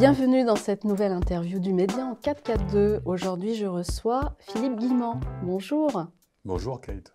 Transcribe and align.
Bienvenue 0.00 0.44
dans 0.44 0.56
cette 0.56 0.84
nouvelle 0.84 1.12
interview 1.12 1.58
du 1.58 1.74
Média 1.74 2.06
en 2.06 2.14
442. 2.14 3.02
Aujourd'hui, 3.04 3.54
je 3.54 3.66
reçois 3.66 4.34
Philippe 4.38 4.76
Guimand. 4.76 5.20
Bonjour. 5.42 6.06
Bonjour 6.46 6.80
Kate. 6.80 7.12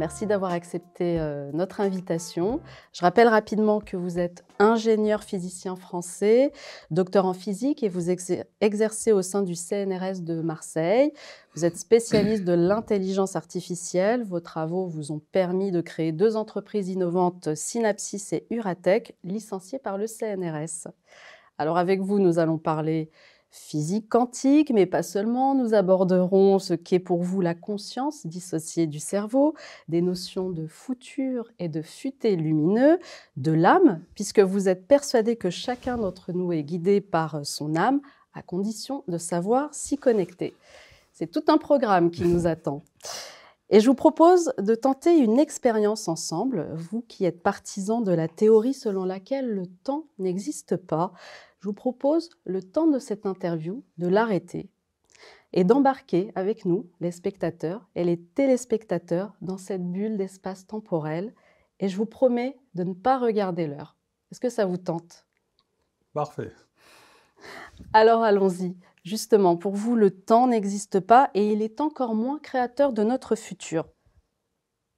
Merci 0.00 0.26
d'avoir 0.26 0.50
accepté 0.50 1.20
euh, 1.20 1.52
notre 1.52 1.80
invitation. 1.80 2.60
Je 2.92 3.02
rappelle 3.02 3.28
rapidement 3.28 3.78
que 3.78 3.96
vous 3.96 4.18
êtes 4.18 4.44
ingénieur 4.58 5.22
physicien 5.22 5.76
français, 5.76 6.50
docteur 6.90 7.26
en 7.26 7.32
physique 7.32 7.84
et 7.84 7.88
vous 7.88 8.10
exercez 8.10 9.12
au 9.12 9.22
sein 9.22 9.42
du 9.42 9.54
CNRS 9.54 10.22
de 10.22 10.40
Marseille. 10.40 11.12
Vous 11.54 11.64
êtes 11.64 11.78
spécialiste 11.78 12.42
de 12.42 12.54
l'intelligence 12.54 13.36
artificielle. 13.36 14.24
Vos 14.24 14.40
travaux 14.40 14.88
vous 14.88 15.12
ont 15.12 15.22
permis 15.30 15.70
de 15.70 15.80
créer 15.80 16.10
deux 16.10 16.34
entreprises 16.34 16.88
innovantes, 16.88 17.54
Synapsis 17.54 18.32
et 18.32 18.48
Uratech, 18.50 19.14
licenciées 19.22 19.78
par 19.78 19.96
le 19.96 20.08
CNRS. 20.08 20.88
Alors 21.58 21.78
avec 21.78 22.00
vous, 22.00 22.18
nous 22.18 22.38
allons 22.38 22.58
parler 22.58 23.10
physique 23.54 24.08
quantique, 24.08 24.72
mais 24.72 24.84
pas 24.84 25.04
seulement. 25.04 25.54
Nous 25.54 25.74
aborderons 25.74 26.58
ce 26.58 26.74
qu'est 26.74 26.98
pour 26.98 27.22
vous 27.22 27.40
la 27.40 27.54
conscience 27.54 28.26
dissociée 28.26 28.88
du 28.88 28.98
cerveau, 28.98 29.54
des 29.86 30.02
notions 30.02 30.50
de 30.50 30.66
futur 30.66 31.52
et 31.60 31.68
de 31.68 31.80
futé 31.80 32.34
lumineux, 32.34 32.98
de 33.36 33.52
l'âme, 33.52 34.02
puisque 34.16 34.40
vous 34.40 34.68
êtes 34.68 34.88
persuadé 34.88 35.36
que 35.36 35.50
chacun 35.50 35.96
d'entre 35.96 36.32
nous 36.32 36.52
est 36.52 36.64
guidé 36.64 37.00
par 37.00 37.46
son 37.46 37.76
âme, 37.76 38.00
à 38.34 38.42
condition 38.42 39.04
de 39.06 39.18
savoir 39.18 39.72
s'y 39.72 39.96
connecter. 39.96 40.56
C'est 41.12 41.30
tout 41.30 41.44
un 41.46 41.58
programme 41.58 42.10
qui 42.10 42.24
nous 42.24 42.46
attend. 42.48 42.82
Et 43.70 43.80
je 43.80 43.86
vous 43.86 43.94
propose 43.94 44.52
de 44.58 44.74
tenter 44.74 45.16
une 45.16 45.38
expérience 45.38 46.06
ensemble, 46.08 46.68
vous 46.74 47.00
qui 47.00 47.24
êtes 47.24 47.42
partisan 47.42 48.02
de 48.02 48.12
la 48.12 48.28
théorie 48.28 48.74
selon 48.74 49.04
laquelle 49.04 49.48
le 49.48 49.66
temps 49.66 50.06
n'existe 50.18 50.76
pas. 50.76 51.12
Je 51.60 51.68
vous 51.68 51.74
propose, 51.74 52.28
le 52.44 52.62
temps 52.62 52.86
de 52.86 52.98
cette 52.98 53.24
interview, 53.24 53.82
de 53.96 54.06
l'arrêter 54.06 54.68
et 55.54 55.64
d'embarquer 55.64 56.30
avec 56.34 56.66
nous, 56.66 56.90
les 57.00 57.12
spectateurs 57.12 57.88
et 57.94 58.04
les 58.04 58.20
téléspectateurs, 58.20 59.32
dans 59.40 59.56
cette 59.56 59.90
bulle 59.90 60.18
d'espace 60.18 60.66
temporel. 60.66 61.32
Et 61.80 61.88
je 61.88 61.96
vous 61.96 62.06
promets 62.06 62.58
de 62.74 62.84
ne 62.84 62.92
pas 62.92 63.18
regarder 63.18 63.66
l'heure. 63.66 63.96
Est-ce 64.30 64.40
que 64.40 64.50
ça 64.50 64.66
vous 64.66 64.76
tente? 64.76 65.26
Parfait. 66.12 66.52
Alors 67.92 68.22
allons-y. 68.22 68.76
Justement, 69.04 69.56
pour 69.58 69.74
vous, 69.74 69.96
le 69.96 70.10
temps 70.10 70.46
n'existe 70.46 70.98
pas 70.98 71.30
et 71.34 71.52
il 71.52 71.60
est 71.60 71.82
encore 71.82 72.14
moins 72.14 72.38
créateur 72.38 72.94
de 72.94 73.04
notre 73.04 73.36
futur. 73.36 73.86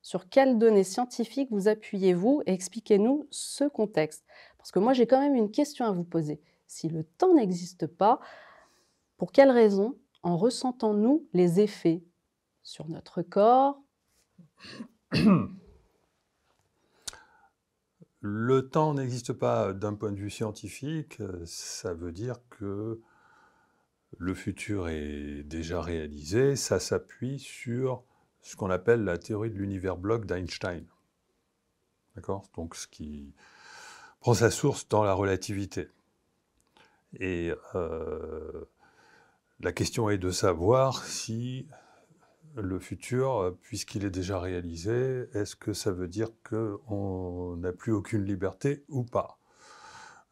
Sur 0.01 0.29
quelles 0.29 0.59
données 0.59 0.85
scientifiques 0.85 1.51
vous 1.51 1.67
appuyez-vous 1.67 2.41
et 2.47 2.53
expliquez-nous 2.53 3.27
ce 3.33 3.65
contexte? 3.65 4.25
Parce 4.59 4.71
que 4.71 4.79
moi, 4.79 4.93
j'ai 4.93 5.09
quand 5.09 5.19
même 5.19 5.35
une 5.35 5.51
question 5.51 5.85
à 5.85 5.91
vous 5.91 6.05
poser. 6.05 6.41
Si 6.69 6.89
le 6.89 7.03
temps 7.03 7.35
n'existe 7.35 7.89
pas, 7.89 8.21
pour 9.17 9.33
quelles 9.33 9.51
raisons 9.51 9.99
en 10.23 10.37
ressentons-nous 10.37 11.27
les 11.33 11.59
effets 11.59 12.05
sur 12.63 12.89
notre 12.89 13.23
corps? 13.23 13.83
Le 18.21 18.69
temps 18.69 18.95
n'existe 18.95 19.33
pas 19.33 19.73
d'un 19.73 19.95
point 19.95 20.13
de 20.13 20.21
vue 20.21 20.31
scientifique, 20.31 21.21
ça 21.45 21.93
veut 21.95 22.13
dire 22.13 22.37
que 22.51 23.01
le 24.19 24.35
futur 24.35 24.89
est 24.89 25.43
déjà 25.43 25.81
réalisé, 25.81 26.57
ça 26.57 26.81
s'appuie 26.81 27.39
sur 27.39 28.05
ce 28.41 28.57
qu'on 28.57 28.71
appelle 28.71 29.05
la 29.05 29.19
théorie 29.19 29.51
de 29.51 29.57
l'univers 29.57 29.97
bloc 29.97 30.25
d'Einstein. 30.25 30.85
D'accord? 32.15 32.45
Donc 32.55 32.75
ce 32.75 32.87
qui 32.87 33.35
prend 34.21 34.35
sa 34.35 34.51
source 34.51 34.89
dans 34.89 35.05
la 35.05 35.13
relativité. 35.13 35.89
Et 37.19 37.53
euh, 37.75 38.65
la 39.61 39.73
question 39.73 40.11
est 40.11 40.19
de 40.19 40.31
savoir 40.31 41.05
si 41.05 41.69
le 42.57 42.79
futur, 42.79 43.55
puisqu'il 43.61 44.05
est 44.05 44.11
déjà 44.11 44.41
réalisé, 44.41 45.29
est-ce 45.35 45.57
que 45.57 45.75
ça 45.75 45.93
veut 45.93 46.09
dire 46.09 46.31
qu'on 46.49 47.57
n'a 47.59 47.73
plus 47.73 47.93
aucune 47.93 48.25
liberté 48.25 48.85
ou 48.89 49.05
pas? 49.05 49.39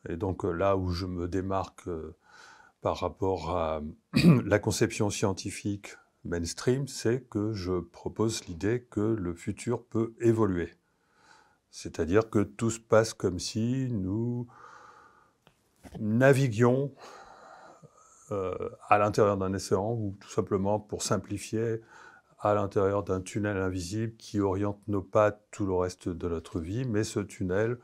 Et 0.09 0.17
donc 0.17 0.45
là 0.45 0.77
où 0.77 0.91
je 0.91 1.07
me 1.07 1.29
démarque 1.29 1.89
par 2.85 2.99
rapport 2.99 3.57
à 3.57 3.81
la 4.45 4.59
conception 4.59 5.09
scientifique 5.09 5.97
mainstream, 6.25 6.87
c'est 6.87 7.27
que 7.31 7.55
je 7.55 7.81
propose 7.81 8.45
l'idée 8.45 8.87
que 8.91 9.01
le 9.01 9.33
futur 9.33 9.83
peut 9.87 10.15
évoluer. 10.21 10.71
C'est-à-dire 11.71 12.29
que 12.29 12.41
tout 12.41 12.69
se 12.69 12.79
passe 12.79 13.15
comme 13.15 13.39
si 13.39 13.89
nous 13.91 14.49
naviguions 15.99 16.93
euh, 18.33 18.55
à 18.91 18.99
l'intérieur 18.99 19.39
d'un 19.39 19.55
océan, 19.55 19.93
ou 19.93 20.19
tout 20.21 20.29
simplement, 20.29 20.79
pour 20.79 21.03
simplifier, 21.03 21.81
à 22.39 22.53
l'intérieur 22.53 23.03
d'un 23.03 23.23
tunnel 23.23 23.57
invisible 23.57 24.15
qui 24.19 24.41
oriente 24.41 24.83
nos 24.89 25.01
pas 25.01 25.33
tout 25.33 25.65
le 25.65 25.73
reste 25.73 26.11
de 26.11 26.29
notre 26.29 26.61
vie, 26.61 26.85
mais 26.85 27.03
ce 27.03 27.21
tunnel 27.21 27.79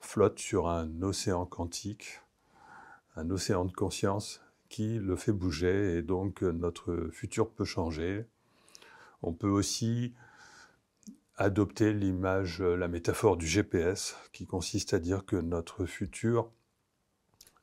flotte 0.00 0.38
sur 0.38 0.66
un 0.66 1.02
océan 1.02 1.44
quantique 1.44 2.22
un 3.18 3.30
océan 3.30 3.64
de 3.64 3.72
conscience 3.72 4.40
qui 4.68 4.98
le 4.98 5.16
fait 5.16 5.32
bouger 5.32 5.96
et 5.96 6.02
donc 6.02 6.42
euh, 6.42 6.52
notre 6.52 7.08
futur 7.12 7.50
peut 7.50 7.64
changer. 7.64 8.26
On 9.22 9.32
peut 9.32 9.48
aussi 9.48 10.14
adopter 11.36 11.92
l'image, 11.92 12.60
euh, 12.60 12.76
la 12.76 12.86
métaphore 12.86 13.36
du 13.36 13.46
GPS 13.46 14.16
qui 14.32 14.46
consiste 14.46 14.94
à 14.94 15.00
dire 15.00 15.24
que 15.26 15.36
notre 15.36 15.84
futur 15.84 16.50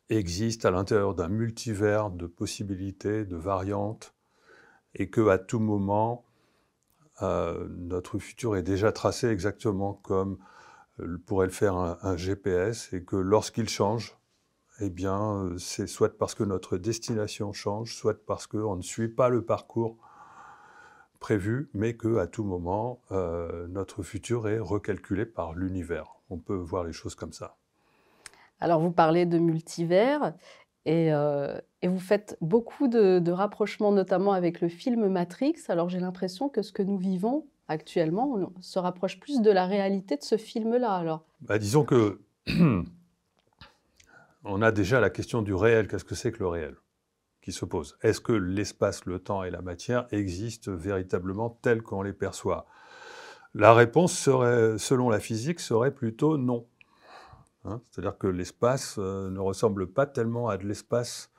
existe 0.10 0.66
à 0.66 0.72
l'intérieur 0.72 1.16
d'un 1.16 1.30
multivers 1.30 2.12
de 2.12 2.28
possibilités, 2.28 3.24
de 3.24 3.38
variantes 3.38 4.14
et 4.94 5.10
que 5.10 5.30
à 5.30 5.38
tout 5.38 5.60
moment 5.60 6.26
euh, 7.22 7.66
notre 7.70 8.20
futur 8.20 8.58
est 8.58 8.64
déjà 8.64 8.92
tracé 8.92 9.28
exactement 9.28 9.94
comme 9.94 10.38
pourrait 11.26 11.48
le 11.48 11.52
faire 11.52 11.76
un 11.76 12.16
GPS 12.16 12.94
et 12.94 13.04
que 13.04 13.18
lorsqu'il 13.18 13.68
change, 13.68 14.18
eh 14.82 14.90
bien, 14.90 15.44
euh, 15.44 15.58
c'est 15.58 15.88
soit 15.88 16.18
parce 16.18 16.36
que 16.36 16.44
notre 16.44 16.78
destination 16.78 17.54
change, 17.54 17.96
soit 17.96 18.26
parce 18.26 18.48
qu'on 18.48 18.76
ne 18.76 18.82
suit 18.82 19.08
pas 19.08 19.30
le 19.30 19.44
parcours 19.44 19.98
prévu, 21.20 21.70
mais 21.74 21.96
qu'à 21.96 22.28
tout 22.28 22.44
moment, 22.44 23.00
euh, 23.12 23.68
notre 23.68 24.04
futur 24.04 24.48
est 24.48 24.60
recalculé 24.60 25.26
par 25.26 25.54
l'univers. 25.54 26.18
On 26.30 26.38
peut 26.38 26.56
voir 26.56 26.84
les 26.84 26.94
choses 26.94 27.16
comme 27.16 27.34
ça. 27.34 27.56
Alors, 28.60 28.80
vous 28.80 28.92
parlez 28.92 29.26
de 29.26 29.38
multivers 29.38 30.34
et, 30.86 31.12
euh, 31.14 31.58
vous 31.84 32.00
faites 32.00 32.38
beaucoup 32.42 32.88
de, 32.88 33.32
rapprochements, 33.32 33.92
notamment 33.92 34.34
avec 34.34 34.62
le 34.62 34.68
film 34.68 35.08
Matrix. 35.08 35.56
Alors, 35.70 35.90
j'ai 35.90 36.00
l'impression 36.00 36.50
que 36.50 36.62
ce 36.62 36.72
que 36.72 36.84
nous 36.84 36.98
vivons 36.98 37.48
actuellement 37.68 38.36
on 38.36 38.62
se 38.62 38.78
rapproche 38.78 39.20
plus 39.20 39.42
de 39.42 39.50
la 39.50 39.66
réalité 39.66 40.18
de 40.18 40.24
ce 40.24 40.38
film-là. 40.38 40.94
Alors, 40.94 41.26
bah, 41.42 41.58
disons 41.58 41.84
que 41.84 42.20
on 44.46 44.62
a 44.62 44.72
déjà 44.72 45.00
la 45.00 45.10
question 45.10 45.42
du 45.42 45.54
réel. 45.54 45.88
Qu'est-ce 45.88 46.06
que 46.06 46.16
c'est 46.16 46.32
que 46.32 46.40
le 46.40 46.48
réel 46.48 46.76
qui 47.42 47.52
se 47.52 47.66
pose? 47.66 47.98
Est-ce 48.02 48.22
que 48.22 48.32
l'espace, 48.32 49.06
le 49.06 49.20
temps 49.20 49.44
et 49.44 49.52
la 49.52 49.62
matière 49.62 50.08
existent 50.12 50.72
véritablement 50.72 51.50
tels 51.62 51.82
qu'on 51.82 52.04
les 52.04 52.14
perçoit? 52.14 52.66
La 53.54 53.74
réponse 53.74 54.18
serait, 54.18 54.78
selon 54.78 55.10
la 55.10 55.20
physique, 55.20 55.60
serait 55.60 55.94
plutôt 55.94 56.38
non. 56.38 56.68
Hein, 57.64 57.82
c'est-à-dire 57.90 58.18
que 58.18 58.28
l'espace 58.28 58.98
euh, 59.00 59.30
ne 59.30 59.40
ressemble 59.40 59.88
pas 59.88 60.06
tellement 60.06 60.50
à 60.50 60.58
de 60.58 60.68
l'espace 60.68 61.32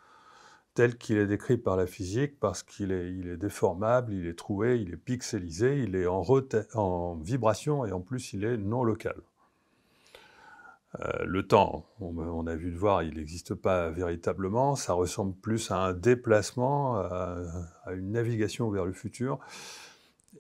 tel 0.74 0.98
qu'il 0.98 1.16
est 1.16 1.26
décrit 1.26 1.56
par 1.56 1.76
la 1.76 1.86
physique, 1.86 2.38
parce 2.38 2.62
qu'il 2.62 2.92
est, 2.92 3.36
déformable, 3.38 4.12
il 4.12 4.26
est 4.26 4.38
troué, 4.38 4.76
il 4.76 4.92
est 4.92 4.98
pixelisé, 4.98 5.78
il 5.78 5.96
est 5.96 6.06
en, 6.06 6.22
en 6.74 7.14
vibration 7.16 7.86
et 7.86 7.92
en 7.92 8.00
plus 8.00 8.34
il 8.34 8.44
est 8.44 8.58
non 8.58 8.84
local. 8.84 9.16
Euh, 11.00 11.24
le 11.24 11.46
temps, 11.46 11.86
on, 12.00 12.46
a 12.46 12.54
vu 12.54 12.70
le 12.70 12.78
voir, 12.78 13.02
il 13.02 13.16
n'existe 13.16 13.54
pas 13.54 13.90
véritablement. 13.90 14.76
Ça 14.76 14.92
ressemble 14.92 15.34
plus 15.34 15.70
à 15.70 15.78
un 15.78 15.92
déplacement, 15.92 16.96
à, 16.96 17.36
une 17.92 18.12
navigation 18.12 18.70
vers 18.70 18.84
le 18.84 18.92
futur. 18.92 19.38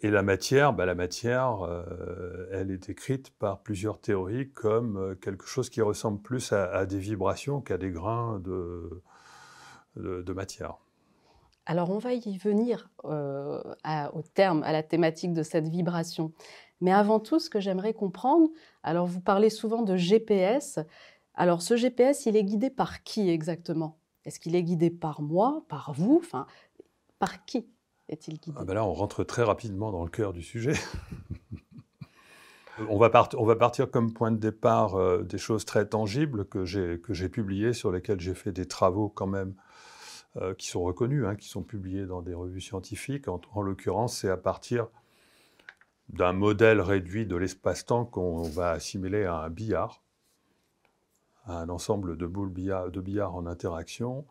Et 0.02 0.10
la 0.10 0.22
matière, 0.22 0.72
bah, 0.72 0.86
la 0.86 0.94
matière, 0.94 1.62
euh, 1.62 2.48
elle 2.52 2.70
est 2.70 2.86
décrite 2.86 3.30
par 3.30 3.60
plusieurs 3.60 4.00
théories 4.00 4.50
comme 4.50 4.96
euh, 4.96 5.14
quelque 5.14 5.46
chose 5.46 5.70
qui 5.70 5.80
ressemble 5.80 6.20
plus 6.20 6.52
à, 6.52 6.84
des 6.86 6.98
vibrations 6.98 7.60
qu'à 7.60 7.78
des 7.78 7.90
grains 7.90 8.40
de, 8.40 9.02
matière. 10.32 10.76
Alors 11.64 11.90
on 11.90 11.98
va 11.98 12.12
y 12.12 12.38
venir 12.38 12.90
au 13.02 14.22
terme, 14.34 14.62
à 14.62 14.72
la 14.72 14.82
thématique 14.82 15.32
de 15.32 15.42
cette 15.42 15.68
vibration. 15.68 16.32
Mais 16.80 16.92
avant 16.92 17.20
tout, 17.20 17.38
ce 17.38 17.50
que 17.50 17.60
j'aimerais 17.60 17.94
comprendre, 17.94 18.48
alors 18.82 19.06
vous 19.06 19.20
parlez 19.20 19.50
souvent 19.50 19.82
de 19.82 19.96
GPS. 19.96 20.78
Alors 21.34 21.62
ce 21.62 21.76
GPS, 21.76 22.26
il 22.26 22.36
est 22.36 22.44
guidé 22.44 22.70
par 22.70 23.02
qui 23.02 23.30
exactement? 23.30 23.98
Est-ce 24.24 24.40
qu'il 24.40 24.54
est 24.56 24.62
guidé 24.62 24.90
par 24.90 25.22
moi, 25.22 25.64
par 25.68 25.92
vous? 25.92 26.20
Enfin, 26.22 26.46
par 27.18 27.44
qui 27.44 27.66
est-il 28.08 28.38
guidé? 28.38 28.56
Ah 28.60 28.64
ben 28.64 28.74
Là, 28.74 28.84
on 28.84 28.92
rentre 28.92 29.24
très 29.24 29.42
rapidement 29.42 29.92
dans 29.92 30.04
le 30.04 30.10
cœur 30.10 30.32
du 30.32 30.42
sujet. 30.42 30.74
On 32.90 32.98
va, 32.98 33.08
partir 33.08 33.90
comme 33.90 34.12
point 34.12 34.30
de 34.30 34.36
départ 34.36 34.96
euh, 34.96 35.22
des 35.22 35.38
choses 35.38 35.64
très 35.64 35.88
tangibles 35.88 36.44
que 36.44 36.66
j'ai 36.66 37.28
publiées, 37.30 37.72
sur 37.72 37.90
lesquelles 37.90 38.20
j'ai 38.20 38.34
fait 38.34 38.52
des 38.52 38.66
travaux 38.66 39.08
quand 39.08 39.26
même 39.26 39.54
euh, 40.36 40.52
qui 40.52 40.66
sont 40.66 40.82
reconnus, 40.82 41.24
hein, 41.24 41.36
qui 41.36 41.48
sont 41.48 41.62
publiés 41.62 42.04
dans 42.04 42.20
des 42.20 42.34
revues 42.34 42.60
scientifiques. 42.60 43.28
En, 43.28 43.40
en 43.54 43.62
l'occurrence, 43.62 44.18
c'est 44.18 44.28
à 44.28 44.36
partir 44.36 44.88
d'un 46.08 46.32
modèle 46.32 46.80
réduit 46.80 47.26
de 47.26 47.36
l'espace-temps 47.36 48.04
qu'on 48.04 48.42
va 48.42 48.70
assimiler 48.70 49.24
à 49.24 49.36
un 49.36 49.50
billard, 49.50 50.02
à 51.44 51.60
un 51.60 51.68
ensemble 51.68 52.16
de 52.16 52.26
boules 52.26 52.52
de 52.52 53.00
billard 53.00 53.34
en 53.34 53.46
interaction. 53.46 54.26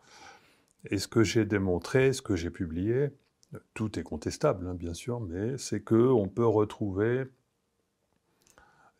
Et 0.90 0.98
ce 0.98 1.08
que 1.08 1.22
j'ai 1.22 1.44
démontré, 1.44 2.12
ce 2.12 2.22
que 2.22 2.36
j'ai 2.36 2.50
publié, 2.50 3.10
tout 3.74 3.98
est 3.98 4.02
contestable, 4.02 4.66
hein, 4.66 4.74
bien 4.74 4.94
sûr, 4.94 5.20
mais 5.20 5.58
c'est 5.58 5.80
qu'on 5.80 6.28
peut 6.28 6.46
retrouver 6.46 7.26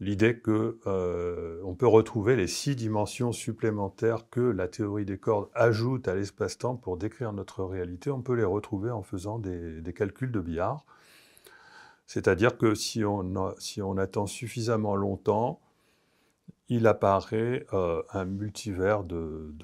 l'idée 0.01 0.39
qu'on 0.39 0.75
euh, 0.87 1.75
peut 1.79 1.87
retrouver 1.87 2.37
les 2.37 2.47
six 2.47 2.77
dimensions 2.77 3.33
supplémentaires 3.33 4.29
que 4.31 4.41
la 4.41 4.69
théorie 4.69 5.05
des 5.05 5.19
cordes 5.19 5.49
ajoute 5.55 6.09
à 6.09 6.15
l'espace-temps 6.15 6.77
pour 6.77 6.97
décrire 6.97 7.33
notre 7.33 7.65
réalité. 7.65 8.11
On 8.11 8.23
peut 8.23 8.35
les 8.35 8.45
retrouver 8.45 8.91
en 8.91 9.03
faisant 9.03 9.39
des, 9.39 9.83
calculs 9.95 10.33
de 10.33 10.41
billard. 10.41 10.85
C'est-à-dire 12.07 12.57
que 12.57 12.75
si 12.75 13.05
on, 13.05 13.97
attend 13.99 14.27
suffisamment 14.27 14.95
longtemps, 14.95 15.61
il 16.69 16.87
apparaît 16.87 17.67
euh, 17.73 18.03
un 18.13 18.25
multivers 18.25 19.05
de, 19.05 19.55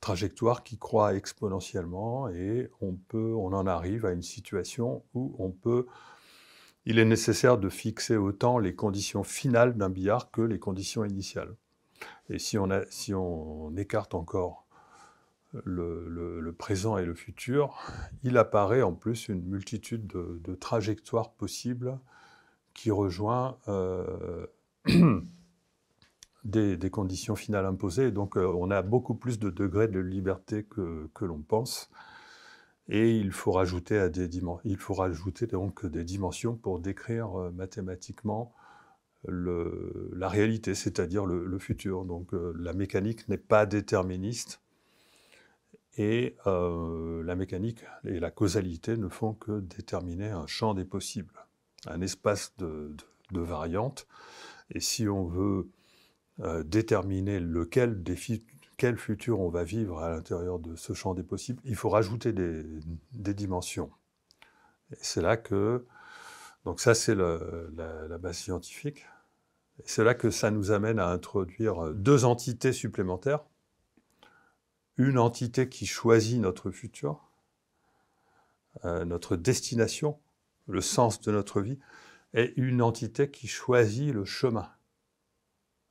trajectoires 0.00 0.62
qui 0.62 0.78
croît 0.78 1.14
exponentiellement 1.14 2.28
et 2.28 2.70
on, 2.80 2.94
peut, 2.94 3.34
on 3.36 3.52
en 3.52 3.66
arrive 3.66 4.04
à 4.04 4.12
une 4.12 4.22
situation 4.22 5.02
où 5.14 5.34
on 5.38 5.50
peut, 5.50 5.86
il 6.86 6.98
est 6.98 7.04
nécessaire 7.04 7.58
de 7.58 7.68
fixer 7.68 8.16
autant 8.16 8.58
les 8.58 8.74
conditions 8.74 9.22
finales 9.22 9.76
d'un 9.76 9.90
billard 9.90 10.30
que 10.30 10.42
les 10.42 10.58
conditions 10.58 11.04
initiales. 11.04 11.54
Et 12.28 12.38
si 12.38 12.58
on 12.58 13.76
écarte 13.76 14.14
encore 14.14 14.61
le, 15.64 16.54
présent 16.56 16.98
et 16.98 17.04
le 17.04 17.14
futur, 17.14 17.78
il 18.22 18.36
apparaît 18.38 18.82
en 18.82 18.92
plus 18.92 19.28
une 19.28 19.42
multitude 19.42 20.06
de, 20.06 20.54
trajectoires 20.54 21.32
possibles 21.32 21.98
qui 22.74 22.90
rejoint 22.90 23.58
euh, 23.68 24.46
des, 26.44 26.90
conditions 26.90 27.36
finales 27.36 27.66
imposées. 27.66 28.10
Donc 28.10 28.36
euh, 28.36 28.46
on 28.46 28.70
a 28.70 28.82
beaucoup 28.82 29.14
plus 29.14 29.38
de 29.38 29.50
degrés 29.50 29.88
de 29.88 30.00
liberté 30.00 30.64
que, 30.64 31.08
l'on 31.20 31.42
pense. 31.42 31.90
Et 32.88 33.16
il 33.16 33.30
faut 33.30 33.52
rajouter, 33.52 34.10
des, 34.10 34.28
il 34.64 34.76
faut 34.76 34.94
rajouter 34.94 35.46
donc 35.46 35.86
des 35.86 36.04
dimensions 36.04 36.56
pour 36.56 36.80
décrire 36.80 37.38
euh, 37.38 37.50
mathématiquement 37.50 38.54
la 39.28 40.28
réalité, 40.28 40.74
c'est-à-dire 40.74 41.24
le, 41.26 41.58
futur. 41.60 42.04
Donc 42.04 42.32
la 42.32 42.72
mécanique 42.72 43.28
n'est 43.28 43.36
pas 43.36 43.66
déterministe 43.66 44.60
et 45.96 46.36
la 46.46 47.34
mécanique 47.34 47.84
et 48.04 48.18
la 48.18 48.30
causalité 48.30 48.96
ne 48.96 49.08
font 49.08 49.34
que 49.34 49.60
déterminer 49.60 50.30
un 50.30 50.46
champ 50.46 50.74
des 50.74 50.84
possibles, 50.84 51.34
un 51.86 52.00
espace 52.00 52.54
de, 52.58 52.94
variantes. 53.30 54.06
Et 54.70 54.80
si 54.80 55.08
on 55.08 55.24
veut 55.24 55.70
euh, 56.40 56.62
déterminer 56.62 57.40
lequel 57.40 58.02
quel 58.76 58.96
futur 58.96 59.40
on 59.40 59.48
va 59.48 59.64
vivre 59.64 60.00
à 60.00 60.10
l'intérieur 60.10 60.58
de 60.58 60.76
ce 60.76 60.92
champ 60.92 61.14
des 61.14 61.22
possibles, 61.22 61.60
il 61.64 61.76
faut 61.76 61.88
rajouter 61.88 62.32
des, 62.32 63.34
dimensions. 63.34 63.90
Et 64.90 64.98
c'est 65.00 65.22
là 65.22 65.36
que, 65.36 65.86
donc 66.64 66.80
ça 66.80 66.94
c'est 66.94 67.14
la, 67.14 68.18
base 68.18 68.36
scientifique, 68.36 69.06
c'est 69.84 70.04
là 70.04 70.14
que 70.14 70.30
ça 70.30 70.50
nous 70.50 70.70
amène 70.70 70.98
à 70.98 71.08
introduire 71.08 71.94
deux 71.94 72.24
entités 72.24 72.72
supplémentaires. 72.72 73.44
Une 74.96 75.18
entité 75.18 75.68
qui 75.68 75.86
choisit 75.86 76.40
notre 76.40 76.70
futur, 76.70 77.30
euh, 78.84 79.04
notre 79.04 79.36
destination, 79.36 80.18
le 80.66 80.80
sens 80.80 81.20
de 81.20 81.32
notre 81.32 81.60
vie, 81.60 81.78
et 82.34 82.52
une 82.56 82.82
entité 82.82 83.30
qui 83.30 83.46
choisit 83.46 84.12
le 84.12 84.24
chemin. 84.24 84.70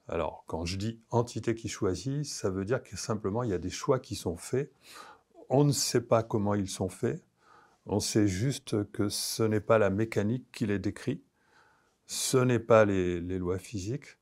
Alors, 0.08 0.44
quand 0.48 0.66
je 0.66 0.78
dis 0.78 1.00
entité 1.10 1.56
qui 1.56 1.70
choisit, 1.70 2.26
ça 2.26 2.50
veut 2.50 2.66
dire 2.66 2.84
que 2.84 2.98
simplement, 2.98 3.44
il 3.44 3.52
y 3.52 3.54
a 3.54 3.60
des 3.60 3.70
choix 3.70 4.00
qui 4.00 4.16
sont 4.16 4.36
faits. 4.36 4.72
On 5.50 5.64
ne 5.64 5.72
sait 5.72 6.02
pas 6.02 6.24
comment 6.24 6.56
ils 6.56 6.70
sont 6.70 6.90
faits. 6.90 7.24
On 7.86 8.00
sait 8.00 8.28
juste 8.28 8.92
que 8.92 9.10
ce 9.10 9.44
n'est 9.44 9.62
pas 9.62 9.78
la 9.78 9.90
mécanique 9.90 10.46
qui 10.52 10.66
les 10.66 10.80
décrit. 10.80 11.24
Ce 12.08 12.38
n'est 12.38 12.60
pas 12.60 12.86
les, 12.86 13.20
lois 13.22 13.58
physiques. 13.58 14.18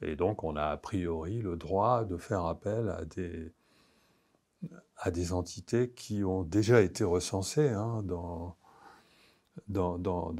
Et 0.00 0.16
donc, 0.16 0.44
on 0.44 0.56
a 0.56 0.66
a 0.66 0.76
priori 0.76 1.40
le 1.40 1.56
droit 1.56 2.04
de 2.04 2.16
faire 2.16 2.44
appel 2.46 2.88
à 2.90 3.04
des, 3.04 3.52
à 5.02 5.10
des 5.10 5.32
entités 5.32 5.90
qui 5.90 6.22
ont 6.22 6.44
déjà 6.44 6.80
été 6.80 7.02
recensées 7.02 7.70
hein, 7.70 8.04
dans, 8.04 8.56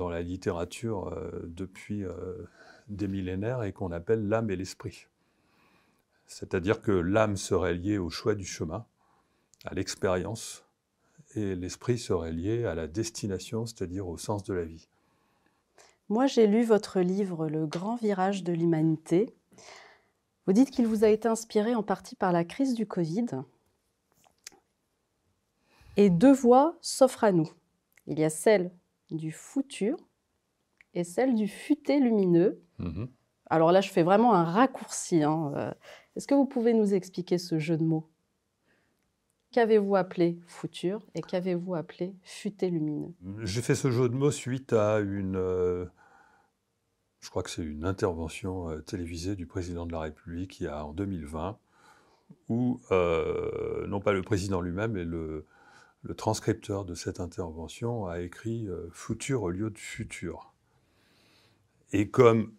la 0.08 0.22
littérature 0.22 1.08
euh, 1.08 1.42
depuis 1.46 2.04
euh, 2.04 2.48
des 2.86 3.08
millénaires 3.08 3.64
et 3.64 3.72
qu'on 3.72 3.90
appelle 3.90 4.28
l'âme 4.28 4.50
et 4.50 4.56
l'esprit. 4.56 5.08
C'est-à-dire 6.26 6.80
que 6.80 6.92
l'âme 6.92 7.36
serait 7.36 7.74
liée 7.74 7.98
au 7.98 8.08
choix 8.08 8.36
du 8.36 8.44
chemin, 8.44 8.86
à 9.64 9.74
l'expérience, 9.74 10.64
et 11.34 11.56
l'esprit 11.56 11.98
serait 11.98 12.32
lié 12.32 12.64
à 12.64 12.76
la 12.76 12.86
destination, 12.86 13.66
c'est-à-dire 13.66 14.06
au 14.06 14.16
sens 14.16 14.44
de 14.44 14.54
la 14.54 14.64
vie. 14.64 14.88
Moi, 16.08 16.26
j'ai 16.26 16.46
lu 16.46 16.62
votre 16.62 17.00
livre 17.00 17.48
Le 17.48 17.66
grand 17.66 17.96
virage 17.96 18.44
de 18.44 18.52
l'humanité. 18.52 19.34
Vous 20.46 20.52
dites 20.52 20.70
qu'il 20.70 20.86
vous 20.86 21.02
a 21.02 21.08
été 21.08 21.26
inspiré 21.26 21.74
en 21.74 21.82
partie 21.82 22.14
par 22.14 22.30
la 22.30 22.44
crise 22.44 22.74
du 22.74 22.86
Covid. 22.86 23.26
Et 25.96 26.10
deux 26.10 26.32
voies 26.32 26.76
s'offrent 26.80 27.24
à 27.24 27.32
nous. 27.32 27.50
Il 28.06 28.18
y 28.18 28.24
a 28.24 28.30
celle 28.30 28.72
du 29.10 29.30
futur 29.30 29.96
et 30.94 31.04
celle 31.04 31.34
du 31.34 31.48
futé 31.48 32.00
lumineux. 32.00 32.62
Mhm. 32.78 33.08
Alors 33.46 33.72
là, 33.72 33.80
je 33.80 33.90
fais 33.90 34.02
vraiment 34.02 34.34
un 34.34 34.44
raccourci. 34.44 35.22
Hein, 35.22 35.52
euh. 35.56 35.72
Est-ce 36.16 36.26
que 36.26 36.34
vous 36.34 36.46
pouvez 36.46 36.72
nous 36.74 36.94
expliquer 36.94 37.38
ce 37.38 37.58
jeu 37.58 37.76
de 37.76 37.84
mots? 37.84 38.08
Qu'avez-vous 39.52 39.96
appelé 39.96 40.38
futur 40.46 41.06
et 41.14 41.20
qu'avez-vous 41.20 41.74
appelé 41.74 42.14
futé 42.22 42.70
lumineux? 42.70 43.12
J'ai 43.42 43.60
fait 43.60 43.74
ce 43.74 43.90
jeu 43.90 44.08
de 44.08 44.14
mots 44.14 44.30
suite 44.30 44.72
à 44.72 45.00
une, 45.00 45.36
euh, 45.36 45.84
je 47.20 47.28
crois 47.28 47.42
que 47.42 47.50
c'est 47.50 47.62
une 47.62 47.84
intervention 47.84 48.70
euh, 48.70 48.80
télévisée 48.80 49.36
du 49.36 49.46
président 49.46 49.84
de 49.84 49.92
la 49.92 50.00
République 50.00 50.58
il 50.60 50.64
y 50.64 50.68
a 50.68 50.86
en 50.86 50.94
2020, 50.94 51.58
où 52.48 52.80
non 52.90 54.00
pas 54.00 54.14
le 54.14 54.22
président 54.22 54.62
lui-même, 54.62 54.92
mais 54.92 55.04
le, 55.04 55.44
le 56.02 56.14
transcripteur 56.14 56.84
de 56.84 56.94
cette 56.94 57.20
intervention 57.20 58.06
a 58.06 58.20
écrit 58.20 58.66
euh, 58.66 58.88
futur 58.92 59.42
au 59.44 59.50
lieu 59.50 59.70
de 59.70 59.78
futur. 59.78 60.52
Et 61.92 62.10
comme 62.10 62.52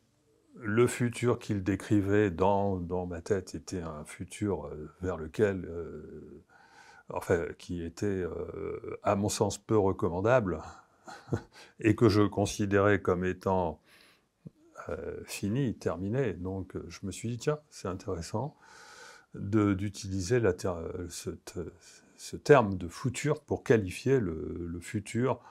le 0.56 0.88
futur 0.88 1.40
qu'il 1.40 1.64
décrivait 1.64 2.32
dans, 2.32 2.78
dans, 2.78 3.06
ma 3.06 3.22
tête 3.22 3.56
était 3.56 3.82
un 3.82 4.06
futur 4.06 4.68
euh, 4.68 4.90
vers 5.02 5.18
lequel, 5.18 5.66
euh, 5.66 6.44
enfin, 7.10 7.46
qui 7.58 7.84
était, 7.84 8.24
à 9.04 9.16
mon 9.16 9.30
sens, 9.30 9.58
peu 9.58 9.78
recommandable, 9.78 10.62
et 11.80 11.96
que 11.96 12.08
je 12.08 12.22
considérais 12.22 13.02
comme 13.02 13.26
étant 13.26 13.80
fini, 15.26 15.76
terminé. 15.76 16.34
Donc 16.34 16.76
je 16.90 17.06
me 17.06 17.12
suis 17.12 17.30
dit, 17.30 17.38
tiens, 17.38 17.60
c'est 17.70 17.88
intéressant 17.88 18.58
d'utiliser 19.34 20.42
cette, 21.10 21.58
ce 22.24 22.38
terme 22.38 22.78
de 22.78 22.88
futur 22.88 23.42
pour 23.42 23.66
qualifier 23.66 24.18
le, 24.18 24.80
futur 24.80 25.42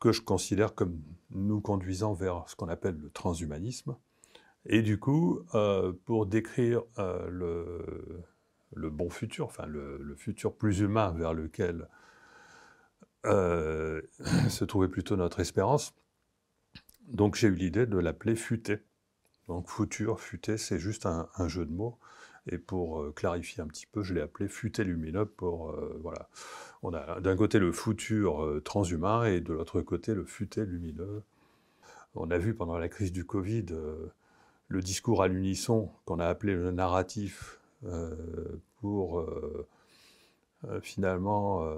que 0.00 0.10
je 0.10 0.20
considère 0.20 0.74
comme 0.74 1.00
nous 1.30 1.60
conduisant 1.60 2.12
vers 2.12 2.42
ce 2.48 2.56
qu'on 2.56 2.68
appelle 2.68 2.96
le 2.96 3.08
transhumanisme. 3.08 3.96
Et 4.66 4.82
du 4.82 4.98
coup, 4.98 5.42
euh, 5.54 5.92
pour 6.04 6.26
décrire 6.26 6.82
euh, 6.98 7.28
le, 8.72 8.90
bon 8.90 9.10
futur, 9.10 9.46
enfin 9.46 9.66
le, 9.66 10.16
futur 10.16 10.56
plus 10.56 10.80
humain 10.80 11.12
vers 11.12 11.32
lequel 11.32 11.88
euh, 13.24 14.02
se 14.48 14.64
trouvait 14.64 14.88
plutôt 14.88 15.14
notre 15.14 15.38
espérance, 15.38 15.94
donc 17.06 17.36
j'ai 17.36 17.46
eu 17.46 17.54
l'idée 17.54 17.86
de 17.86 17.96
l'appeler 17.96 18.34
futé. 18.34 18.80
Donc 19.46 19.70
futur, 19.70 20.18
futé, 20.18 20.58
c'est 20.58 20.80
juste 20.80 21.06
un, 21.06 21.28
jeu 21.46 21.64
de 21.64 21.72
mots. 21.72 21.96
Et 22.48 22.58
pour 22.58 23.02
euh, 23.02 23.12
clarifier 23.12 23.62
un 23.62 23.66
petit 23.66 23.86
peu, 23.86 24.02
je 24.02 24.14
l'ai 24.14 24.20
appelé 24.20 24.48
futé 24.48 24.84
lumineux 24.84 25.26
pour, 25.26 25.70
euh, 25.70 25.98
voilà. 26.02 26.28
On 26.82 26.94
a 26.94 27.20
d'un 27.20 27.36
côté 27.36 27.58
le 27.58 27.72
futur 27.72 28.44
euh, 28.44 28.60
transhumain 28.60 29.24
et 29.24 29.40
de 29.40 29.52
l'autre 29.52 29.80
côté 29.80 30.14
le 30.14 30.24
futé 30.24 30.64
lumineux. 30.64 31.22
On 32.14 32.30
a 32.30 32.38
vu 32.38 32.54
pendant 32.54 32.78
la 32.78 32.88
crise 32.88 33.12
du 33.12 33.24
Covid 33.24 33.66
le 34.68 34.80
discours 34.80 35.22
à 35.22 35.28
l'unisson 35.28 35.90
qu'on 36.06 36.18
a 36.18 36.26
appelé 36.26 36.54
le 36.54 36.70
narratif 36.70 37.60
pour 38.80 39.28
finalement 40.80 41.76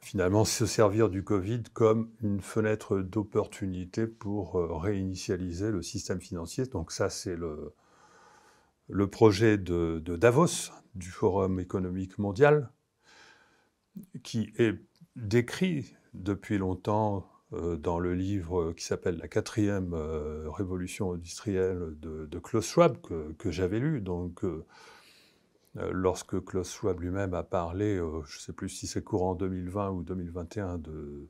finalement 0.00 0.44
se 0.44 0.66
servir 0.66 1.08
du 1.08 1.22
Covid 1.22 1.62
comme 1.72 2.10
une 2.20 2.40
fenêtre 2.40 2.98
d'opportunité 2.98 4.08
pour 4.08 4.54
réinitialiser 4.82 5.70
le 5.70 5.80
système 5.80 6.20
financier. 6.20 6.66
Donc 6.66 6.90
ça, 6.90 7.10
c'est 7.10 7.36
le, 7.36 7.72
le 8.90 9.06
projet 9.08 9.58
de, 9.58 9.98
Davos, 10.00 10.72
du 10.94 11.10
Forum 11.10 11.60
économique 11.60 12.18
mondial, 12.18 12.70
qui 14.22 14.52
est 14.58 14.74
décrit 15.16 15.94
depuis 16.14 16.58
longtemps 16.58 17.26
euh, 17.52 17.76
dans 17.76 17.98
le 17.98 18.14
livre 18.14 18.72
qui 18.72 18.84
s'appelle 18.84 19.18
La 19.18 19.28
quatrième 19.28 19.94
euh, 19.94 20.48
révolution 20.50 21.12
industrielle 21.12 21.96
de, 22.00 22.38
Klaus 22.38 22.66
Schwab, 22.66 22.96
que, 23.00 23.50
j'avais 23.50 23.78
lu. 23.78 24.00
Donc, 24.00 24.44
euh, 24.44 24.64
lorsque 25.92 26.42
Klaus 26.44 26.72
Schwab 26.72 27.00
lui-même 27.00 27.34
a 27.34 27.42
parlé, 27.42 27.96
je 27.96 28.36
ne 28.36 28.40
sais 28.40 28.52
plus 28.52 28.68
si 28.68 28.86
c'est 28.86 29.02
courant 29.02 29.34
2020 29.34 29.90
ou 29.90 30.02
2021, 30.02 30.78
de, 30.78 31.28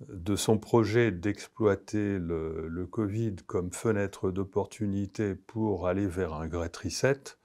de 0.00 0.36
son 0.36 0.58
projet 0.58 1.10
d'exploiter 1.10 2.18
le, 2.18 2.86
Covid 2.90 3.36
comme 3.46 3.72
fenêtre 3.72 4.30
d'opportunité 4.30 5.34
pour 5.34 5.88
aller 5.88 6.06
vers 6.06 6.34
un 6.34 6.46
Great 6.46 6.76
Reset, 6.76 7.36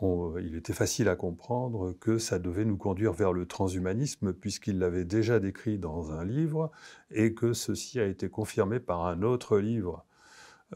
il 0.00 0.54
était 0.56 0.72
facile 0.72 1.08
à 1.08 1.16
comprendre 1.16 1.92
que 1.92 2.18
ça 2.18 2.38
devait 2.38 2.64
nous 2.64 2.76
conduire 2.76 3.12
vers 3.12 3.32
le 3.32 3.46
transhumanisme, 3.46 4.32
puisqu'il 4.32 4.78
l'avait 4.78 5.04
déjà 5.04 5.40
décrit 5.40 5.78
dans 5.78 6.12
un 6.12 6.24
livre, 6.24 6.70
et 7.10 7.34
que 7.34 7.52
ceci 7.52 7.98
a 8.00 8.04
été 8.04 8.28
confirmé 8.28 8.80
par 8.80 9.06
un 9.06 9.22
autre 9.22 9.58
livre, 9.58 10.04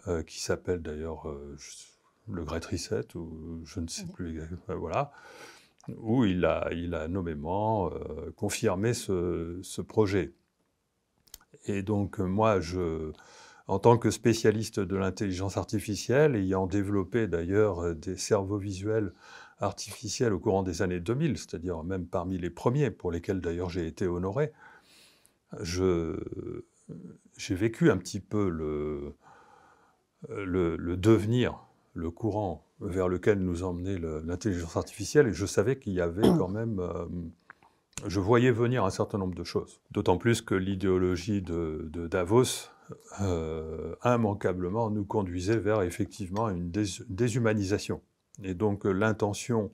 euh, 0.07 0.23
qui 0.23 0.41
s'appelle 0.41 0.81
d'ailleurs, 0.81 1.27
le 2.29 2.45
Great 2.45 2.65
Reset, 2.65 3.17
ou 3.17 3.61
je 3.65 3.81
ne 3.81 3.89
sais 3.89 4.07
plus 4.07 4.31
exactement, 4.31 4.79
voilà, 4.79 5.13
où 5.97 6.25
il 6.25 6.45
a, 6.45 6.69
il 6.73 6.95
a 6.95 7.09
nommément 7.09 7.91
euh, 7.91 8.31
confirmé 8.37 8.95
ce, 8.95 9.81
projet. 9.81 10.33
Et 11.67 11.83
donc 11.83 12.19
moi, 12.19 12.61
je, 12.61 13.13
en 13.67 13.79
tant 13.79 13.99
que 13.99 14.11
spécialiste 14.11 14.81
de 14.81 14.97
l'intelligence 14.97 15.57
artificielle, 15.57 16.37
ayant 16.37 16.67
développé 16.67 17.27
d'ailleurs 17.27 17.95
des 17.95 18.17
cerveaux 18.17 18.59
visuels 18.59 19.13
artificiels 19.59 20.33
au 20.33 20.39
courant 20.39 20.63
des 20.63 20.83
années 20.83 21.01
2000, 21.01 21.37
c'est-à-dire 21.37 21.83
même 21.85 22.07
parmi 22.07 22.39
les 22.39 22.51
premiers 22.51 22.91
pour 22.91 23.13
lesquels 23.13 23.41
d'ailleurs 23.41 23.69
j'ai 23.69 23.87
été 23.87 24.07
honoré, 24.07 24.53
j'ai 25.63 26.15
vécu 27.55 27.91
un 27.91 27.99
petit 27.99 28.21
peu 28.21 28.49
le 28.49 29.15
devenir 30.97 31.67
le 31.95 32.11
courant 32.11 32.65
vers 32.81 33.09
lequel 33.09 33.39
nous 33.41 33.63
emmenait 33.63 33.99
l'intelligence 33.99 34.77
artificielle. 34.77 35.29
Et 35.29 35.33
je 35.33 35.47
savais 35.47 35.79
qu'il 35.79 35.93
y 35.93 36.01
avait 36.01 36.23
quand 36.23 36.49
même... 36.49 36.81
Euh, 36.81 37.07
je 38.07 38.21
voyais 38.21 38.53
venir 38.53 38.85
un 38.85 38.91
certain 38.91 39.19
nombre 39.19 39.35
de 39.35 39.45
choses. 39.45 39.81
D'autant 39.91 40.19
plus 40.19 40.43
que 40.43 40.55
l'idéologie 40.55 41.43
de, 41.43 41.89
Davos, 42.11 42.71
euh, 43.21 43.95
immanquablement, 44.05 44.91
nous 44.91 45.05
conduisait 45.05 45.59
vers 45.59 45.83
effectivement 45.83 46.49
une 46.49 46.71
déshumanisation. 46.71 48.01
Et 48.43 48.55
donc 48.55 48.87
euh, 48.87 48.93
l'intention 48.93 49.71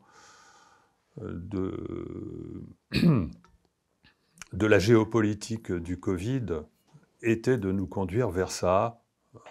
de, 1.23 2.65
de 4.53 4.67
la 4.67 4.79
géopolitique 4.79 5.73
du 5.73 5.99
Covid 5.99 6.47
était 7.23 7.59
de 7.59 7.73
nous 7.73 7.87
conduire 7.87 8.31
vers 8.31 8.51
ça, 8.51 9.01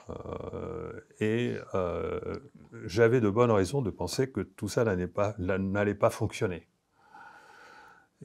euh, 0.10 0.92
et 1.20 1.56
euh, 1.74 2.20
j'avais 2.86 3.22
de 3.22 3.30
bonnes 3.30 3.52
raisons 3.52 3.82
de 3.82 3.90
penser 3.90 4.32
que 4.32 4.42
tout 4.42 4.68
ça 4.68 4.84
n'allait 4.84 5.08
pas, 5.96 6.10
fonctionner. 6.10 6.68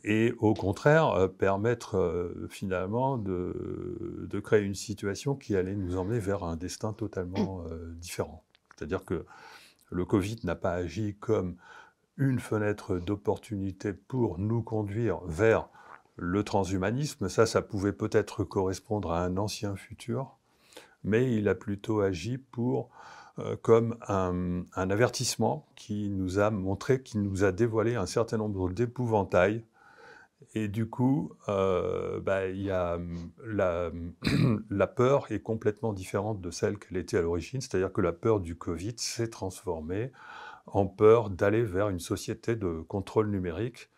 Et 0.04 0.32
au 0.38 0.54
contraire, 0.54 1.09
euh, 1.11 1.28
permettre 1.28 2.32
finalement 2.49 3.18
de, 3.18 4.26
de, 4.28 4.40
créer 4.40 4.62
une 4.62 4.75
situation 4.75 5.35
qui 5.35 5.56
allait 5.56 5.75
nous 5.75 5.97
emmener 5.97 6.18
vers 6.18 6.44
un 6.44 6.56
destin 6.56 6.92
totalement 6.92 7.64
différent. 7.97 8.42
C'est-à-dire 8.76 9.04
que 9.04 9.26
le 9.90 10.04
Covid 10.04 10.40
n'a 10.44 10.54
pas 10.54 10.73
agi 10.73 11.16
comme 11.18 11.56
une 12.16 12.38
fenêtre 12.38 12.99
d'opportunité 12.99 13.92
pour 13.92 14.38
nous 14.38 14.62
conduire 14.62 15.20
vers 15.26 15.68
le 16.16 16.44
transhumanisme. 16.44 17.28
Ça, 17.28 17.47
ça 17.47 17.62
pouvait 17.62 17.92
peut-être 17.92 18.44
correspondre 18.44 19.12
à 19.12 19.25
un 19.25 19.37
ancien 19.37 19.75
futur 19.76 20.37
mais 21.04 21.35
il 21.35 21.49
a 21.49 21.54
plutôt 21.54 22.00
agi 22.00 22.38
pour, 22.38 22.90
euh, 23.38 23.56
comme 23.62 23.97
un, 24.09 24.64
avertissement 24.75 25.66
qui 25.76 26.11
nous 26.11 26.38
a 26.38 26.50
montré, 26.50 27.02
qui 27.02 27.18
nous 27.18 27.44
a 27.44 27.52
dévoilé 27.52 27.94
un 27.97 28.06
certain 28.06 28.37
nombre 28.37 28.70
d'épouvantails. 28.70 29.64
Et 30.54 30.68
du 30.68 30.88
coup, 30.88 31.32
euh, 31.49 32.20
bah, 32.20 32.49
y 32.49 32.70
a, 32.70 32.99
la, 33.44 33.90
la, 34.70 34.87
peur 34.87 35.30
est 35.30 35.40
complètement 35.40 35.92
différente 35.92 36.40
de 36.40 36.50
celle 36.50 36.78
qu'elle 36.78 36.97
était 36.97 37.18
à 37.18 37.23
l'origine, 37.23 37.61
c'est-à-dire 37.61 37.92
que 37.92 38.00
la 38.00 38.12
peur 38.12 38.40
du 38.40 38.56
Covid 38.56 38.94
s'est 38.97 39.28
transformée 39.28 40.11
en 40.66 40.87
peur 40.87 41.30
d'aller 41.30 41.62
vers 41.62 41.88
une 41.88 42.00
société 42.00 42.56
de 42.56 42.80
contrôle 42.88 43.28
numérique 43.30 43.90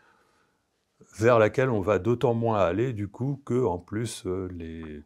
vers 1.17 1.39
laquelle 1.39 1.71
on 1.71 1.81
va 1.81 1.99
d'autant 1.99 2.35
moins 2.35 2.61
aller 2.61 2.93
du 2.93 3.09
coup 3.09 3.41
que 3.45 3.65
en 3.65 3.79
plus 3.79 4.25
euh, 4.27 4.49
les, 4.53 5.03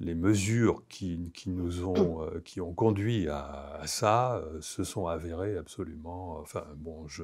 les 0.00 0.14
mesures 0.14 0.82
qui, 0.88 1.32
nous 1.46 1.84
ont, 1.84 2.22
euh, 2.22 2.40
qui 2.44 2.60
ont 2.60 2.72
conduit 2.72 3.28
à, 3.28 3.80
ça 3.86 4.36
euh, 4.36 4.60
se 4.60 4.84
sont 4.84 5.06
avérées 5.06 5.56
absolument, 5.56 6.38
enfin 6.40 6.64
bon, 6.76 7.06
je... 7.08 7.22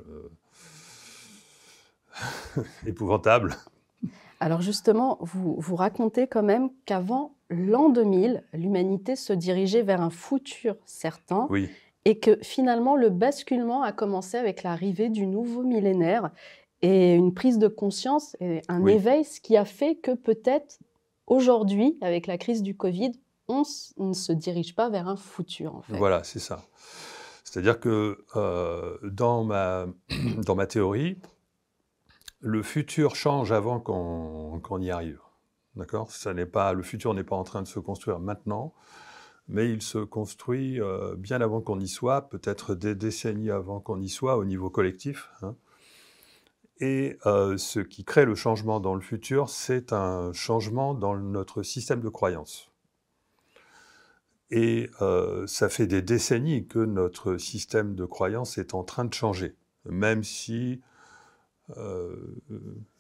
épouvantables. 2.86 3.56
Alors 4.40 4.60
justement, 4.60 5.18
vous, 5.20 5.56
vous 5.58 5.76
racontez 5.76 6.26
quand 6.26 6.42
même 6.42 6.70
qu'avant 6.86 7.34
l'an 7.50 7.88
2000, 7.88 8.42
l'humanité 8.54 9.16
se 9.16 9.32
dirigeait 9.32 9.82
vers 9.82 10.00
un 10.00 10.10
futur 10.10 10.76
certain. 10.86 11.46
Oui. 11.50 11.68
Et 12.06 12.18
que 12.18 12.38
finalement, 12.42 12.96
le 12.96 13.10
basculement 13.10 13.82
a 13.82 13.92
commencé 13.92 14.38
avec 14.38 14.62
l'arrivée 14.62 15.10
du 15.10 15.26
nouveau 15.26 15.62
millénaire 15.62 16.30
et 16.80 17.14
une 17.14 17.34
prise 17.34 17.58
de 17.58 17.68
conscience 17.68 18.36
et 18.40 18.62
un 18.68 18.86
éveil, 18.86 19.24
ce 19.24 19.38
qui 19.38 19.58
a 19.58 19.66
fait 19.66 19.96
que 19.96 20.12
peut-être 20.12 20.78
Aujourd'hui, 21.30 21.96
avec 22.00 22.26
la 22.26 22.38
crise 22.38 22.60
du 22.60 22.76
Covid, 22.76 23.12
on 23.46 23.62
ne 23.98 24.12
se 24.12 24.32
dirige 24.32 24.74
pas 24.74 24.90
vers 24.90 25.06
un 25.06 25.16
futur, 25.16 25.76
en 25.76 25.80
fait. 25.80 25.96
Voilà, 25.96 26.24
c'est 26.24 26.40
ça. 26.40 26.64
C'est-à-dire 27.44 27.78
que 27.78 28.24
euh, 28.34 28.98
dans, 29.04 29.44
ma, 29.44 29.86
dans 30.44 30.56
ma 30.56 30.66
théorie, 30.66 31.18
le 32.40 32.62
futur 32.62 33.14
change 33.14 33.52
avant 33.52 33.80
qu'on 33.80 34.80
y 34.80 34.90
arrive. 34.90 35.20
D'accord? 35.76 36.10
Le 36.24 36.82
futur 36.82 37.14
n'est 37.14 37.24
pas 37.24 37.36
en 37.36 37.44
train 37.44 37.62
de 37.62 37.68
se 37.68 37.78
construire 37.78 38.18
maintenant, 38.18 38.74
mais 39.48 39.70
il 39.70 39.82
se 39.82 39.98
construit 39.98 40.80
euh, 40.80 41.14
bien 41.16 41.40
avant 41.40 41.60
qu'on 41.60 41.78
y 41.80 41.88
soit, 41.88 42.28
peut-être 42.28 42.74
des 42.74 42.94
décennies 42.94 43.50
avant 43.50 43.80
qu'on 43.80 44.00
y 44.00 44.08
soit 44.08 44.36
au 44.36 44.44
niveau 44.44 44.70
collectif. 44.70 45.30
Hein. 45.42 45.54
Et 46.80 47.18
euh, 47.26 47.58
ce 47.58 47.80
qui 47.80 48.04
crée 48.04 48.24
le 48.24 48.34
changement 48.34 48.80
dans 48.80 48.94
le 48.94 49.02
futur, 49.02 49.50
c'est 49.50 49.92
un 49.92 50.32
changement 50.32 50.94
dans 50.94 51.16
notre 51.16 51.62
système 51.62 52.00
de 52.00 52.08
croyance. 52.08 52.70
Et 54.50 54.90
euh, 55.02 55.46
ça 55.46 55.68
fait 55.68 55.86
des 55.86 56.02
décennies 56.02 56.66
que 56.66 56.78
notre 56.78 57.36
système 57.36 57.94
de 57.94 58.04
croyance 58.04 58.56
est 58.56 58.74
en 58.74 58.82
train 58.82 59.04
de 59.04 59.14
changer, 59.14 59.54
même 59.84 60.24
si 60.24 60.80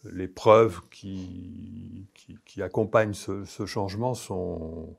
les 0.04 0.28
preuves 0.28 0.80
qui, 0.90 2.06
accompagnent 2.60 3.14
ce, 3.14 3.66
changement 3.66 4.14
sont, 4.14 4.96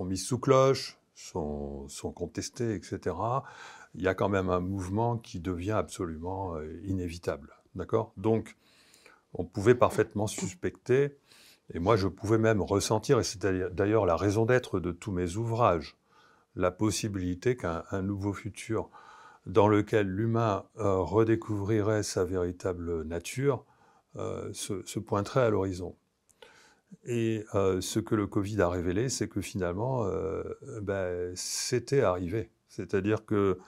mises 0.00 0.26
sous 0.26 0.38
cloche, 0.38 0.98
sont, 1.14 1.88
sont, 1.88 2.12
contestées, 2.12 2.74
etc. 2.74 3.16
Il 3.94 4.02
y 4.02 4.08
a 4.08 4.14
quand 4.14 4.28
même 4.28 4.50
un 4.50 4.60
mouvement 4.60 5.18
qui 5.18 5.40
devient 5.40 5.72
absolument 5.72 6.60
inévitable. 6.84 7.52
D'accord? 7.74 8.12
Donc, 8.16 8.56
on 9.34 9.44
pouvait 9.44 9.74
parfaitement 9.74 10.26
suspecter, 10.26 11.16
et 11.72 11.78
moi 11.78 11.96
je 11.96 12.08
pouvais 12.08 12.38
même 12.38 12.60
ressentir, 12.60 13.20
et 13.20 13.24
c'est 13.24 13.40
d'ailleurs 13.40 14.06
la 14.06 14.16
raison 14.16 14.44
d'être 14.44 14.80
de 14.80 14.90
tous 14.90 15.12
mes 15.12 15.36
ouvrages, 15.36 15.96
la 16.56 16.70
possibilité 16.70 17.56
qu'un 17.56 18.02
nouveau 18.02 18.32
futur 18.32 18.90
dans 19.46 19.68
lequel 19.68 20.06
l'humain 20.08 20.64
euh, 20.78 20.98
redécouvrirait 20.98 22.02
sa 22.02 22.24
véritable 22.24 23.02
nature 23.04 23.64
euh, 24.16 24.52
se, 24.52 24.98
pointerait 24.98 25.42
à 25.42 25.50
l'horizon. 25.50 25.96
Et 27.04 27.44
euh, 27.54 27.80
ce 27.80 28.00
que 28.00 28.14
le 28.14 28.26
Covid 28.26 28.60
a 28.60 28.68
révélé, 28.68 29.08
c'est 29.08 29.28
que 29.28 29.40
finalement, 29.40 30.06
ben, 30.82 31.32
c'était 31.36 32.02
arrivé. 32.02 32.50
C'est-à-dire 32.68 33.24
que 33.24 33.58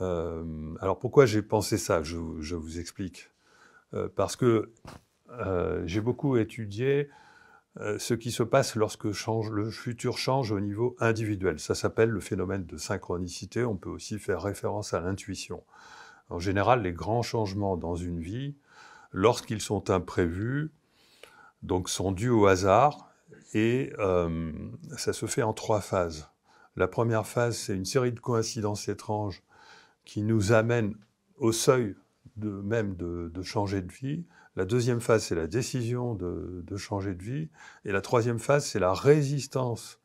alors 0.00 0.98
pourquoi 0.98 1.24
j'ai 1.24 1.42
pensé 1.42 1.78
ça 1.78 2.02
je, 2.02 2.16
vous 2.16 2.78
explique. 2.78 3.30
Parce 4.16 4.36
que 4.36 4.70
j'ai 5.84 6.00
beaucoup 6.00 6.36
étudié 6.36 7.08
ce 7.98 8.14
qui 8.14 8.32
se 8.32 8.42
passe 8.42 8.74
lorsque 8.74 9.04
le 9.04 9.70
futur 9.70 10.18
change 10.18 10.50
au 10.50 10.60
niveau 10.60 10.96
individuel. 10.98 11.60
Ça 11.60 11.74
s'appelle 11.74 12.10
le 12.10 12.20
phénomène 12.20 12.66
de 12.66 12.76
synchronicité. 12.76 13.64
On 13.64 13.76
peut 13.76 13.90
aussi 13.90 14.18
faire 14.18 14.42
référence 14.42 14.94
à 14.94 15.00
l'intuition. 15.00 15.62
En 16.30 16.38
général, 16.38 16.82
les 16.82 16.92
grands 16.92 17.22
changements 17.22 17.76
dans 17.76 17.96
une 17.96 18.20
vie 18.20 18.56
lorsqu'ils 19.12 19.60
sont 19.60 19.90
imprévus, 19.90 20.70
donc 21.62 21.88
sont 21.88 22.12
dus 22.12 22.28
au 22.28 22.46
hasard, 22.46 23.10
et 23.54 23.92
euh, 23.98 24.52
ça 24.96 25.12
se 25.12 25.26
fait 25.26 25.42
en 25.42 25.52
trois 25.52 25.80
phases. 25.80 26.28
La 26.76 26.88
première 26.88 27.26
phase, 27.26 27.56
c'est 27.56 27.74
une 27.74 27.84
série 27.84 28.12
de 28.12 28.20
coïncidences 28.20 28.88
étranges 28.88 29.42
qui 30.04 30.22
nous 30.22 30.52
amènent 30.52 30.94
au 31.36 31.52
seuil 31.52 31.96
de, 32.38 32.50
même 32.50 32.96
de, 32.96 33.42
changer 33.42 33.82
de 33.82 33.92
vie. 33.92 34.24
La 34.56 34.64
deuxième 34.64 35.00
phase, 35.00 35.24
c'est 35.24 35.34
la 35.34 35.46
décision 35.46 36.14
de, 36.14 36.76
changer 36.76 37.14
de 37.14 37.22
vie. 37.22 37.48
Et 37.84 37.92
la 37.92 38.00
troisième 38.00 38.38
phase, 38.38 38.66
c'est 38.66 38.78
la 38.78 38.92
résistance 38.92 40.00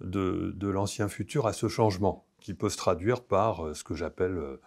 de, 0.00 0.68
l'ancien 0.68 1.08
futur 1.08 1.46
à 1.46 1.52
ce 1.52 1.68
changement, 1.68 2.26
qui 2.40 2.54
peut 2.54 2.68
se 2.68 2.76
traduire 2.76 3.22
par 3.22 3.66
euh, 3.66 3.74
ce 3.74 3.84
que 3.84 3.94
j'appelle, 3.94 4.36
euh, 4.36 4.60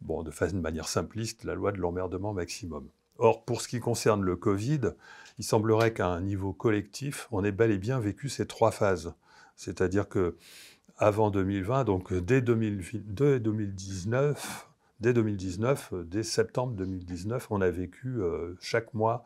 bon, 0.00 0.22
de, 0.22 0.30
façon, 0.30 0.56
de 0.56 0.62
manière 0.62 0.88
simpliste, 0.88 1.44
la 1.44 1.54
loi 1.54 1.72
de 1.72 1.78
l'emmerdement 1.78 2.32
maximum. 2.32 2.88
Or, 3.18 3.44
pour 3.44 3.60
ce 3.60 3.68
qui 3.68 3.80
concerne 3.80 4.22
le 4.22 4.36
Covid, 4.36 4.80
il 5.38 5.44
semblerait 5.44 5.92
qu'à 5.92 6.08
un 6.08 6.22
niveau 6.22 6.54
collectif, 6.54 7.28
on 7.30 7.44
ait 7.44 7.52
bel 7.52 7.70
et 7.70 7.78
bien 7.78 8.00
vécu 8.00 8.30
ces 8.30 8.46
trois 8.46 8.70
phases. 8.70 9.12
C'est-à-dire 9.56 10.08
que 10.08 10.36
avant 10.96 11.30
2020, 11.30 11.84
donc 11.84 12.14
dès, 12.14 12.40
2019, 12.40 14.69
dès 15.00 15.12
2019, 15.12 15.94
dès 16.04 16.22
septembre 16.22 16.74
2019, 16.74 17.48
on 17.50 17.60
a 17.60 17.70
vécu 17.70 18.20
euh, 18.20 18.54
chaque 18.60 18.94
mois 18.94 19.24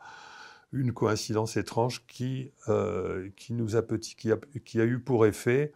une 0.71 0.93
coïncidence 0.93 1.57
étrange 1.57 2.05
qui, 2.07 2.51
euh, 2.67 3.29
qui 3.37 3.53
nous 3.53 3.75
a 3.75 3.81
qui 3.81 4.31
a, 4.31 4.37
qui 4.65 4.81
a 4.81 4.85
eu 4.85 4.99
pour 4.99 5.25
effet, 5.25 5.73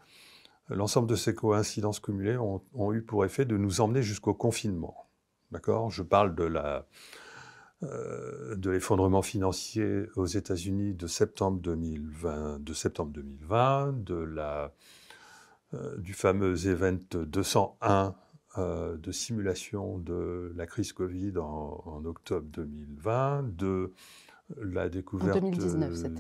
l'ensemble 0.70 1.08
de 1.08 1.15
ces 1.15 1.34
coïncidences 1.34 2.00
cumulées 2.00 2.38
ont, 2.38 2.94
eu 2.94 3.01
pour 3.01 3.25
effet 3.25 3.46
de 3.46 3.58
nous 3.58 3.82
emmener 3.82 4.03
jusqu'au 4.03 4.34
confinement. 4.34 5.08
D'accord? 5.51 5.89
Je 5.89 6.03
parle 6.03 6.36
de 6.36 6.44
la, 6.44 6.86
euh, 7.84 8.56
de 8.56 8.70
l'effondrement 8.70 9.22
financier 9.22 10.06
aux 10.15 10.25
États-Unis 10.25 10.94
de 10.94 11.08
septembre 11.08 11.60
2020, 11.62 12.62
de 12.62 12.74
septembre 12.74 13.12
2020, 13.13 14.03
de 14.03 14.15
la, 14.15 14.74
euh, 15.74 15.98
du 15.98 16.13
fameux 16.13 16.68
event 16.68 17.00
201 17.12 18.15
euh, 18.60 18.98
de 18.98 19.12
simulation 19.12 19.98
de 19.98 20.54
la 20.56 20.66
crise 20.66 20.94
Covid 20.94 21.38
en, 21.38 22.04
octobre 22.06 22.48
2020, 22.51 23.56
de 23.58 23.94
la 24.58 24.89
découverte 24.89 25.44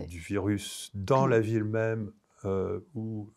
du 0.07 0.19
virus 0.19 0.91
dans 0.93 1.27
la 1.27 1.39
ville 1.39 1.63
même 1.63 2.11
où 2.95 3.27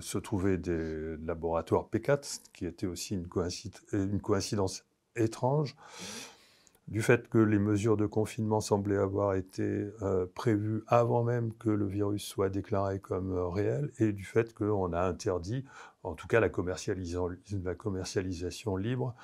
se 0.00 0.18
trouvaient 0.18 0.58
des 0.58 1.16
laboratoires 1.18 1.88
P4, 1.90 2.40
qui 2.52 2.66
était 2.66 2.86
aussi 2.86 3.14
une, 3.14 3.26
une 3.92 4.20
coïncidence 4.20 4.84
étrange 5.16 5.76
du 6.90 7.02
fait 7.02 7.28
que 7.28 7.38
les 7.38 7.60
mesures 7.60 7.96
de 7.96 8.06
confinement 8.06 8.60
semblaient 8.60 8.96
avoir 8.96 9.34
été 9.34 9.86
euh, 10.02 10.26
prévues 10.34 10.82
avant 10.88 11.22
même 11.22 11.52
que 11.54 11.70
le 11.70 11.86
virus 11.86 12.24
soit 12.24 12.50
déclaré 12.50 12.98
comme 12.98 13.32
euh, 13.32 13.46
réel, 13.46 13.92
et 14.00 14.12
du 14.12 14.24
fait 14.24 14.52
qu'on 14.52 14.92
a 14.92 15.00
interdit, 15.00 15.64
en 16.02 16.14
tout 16.14 16.26
cas 16.26 16.40
la, 16.40 16.48
commercialisation 16.48 17.28
libre 18.76 19.14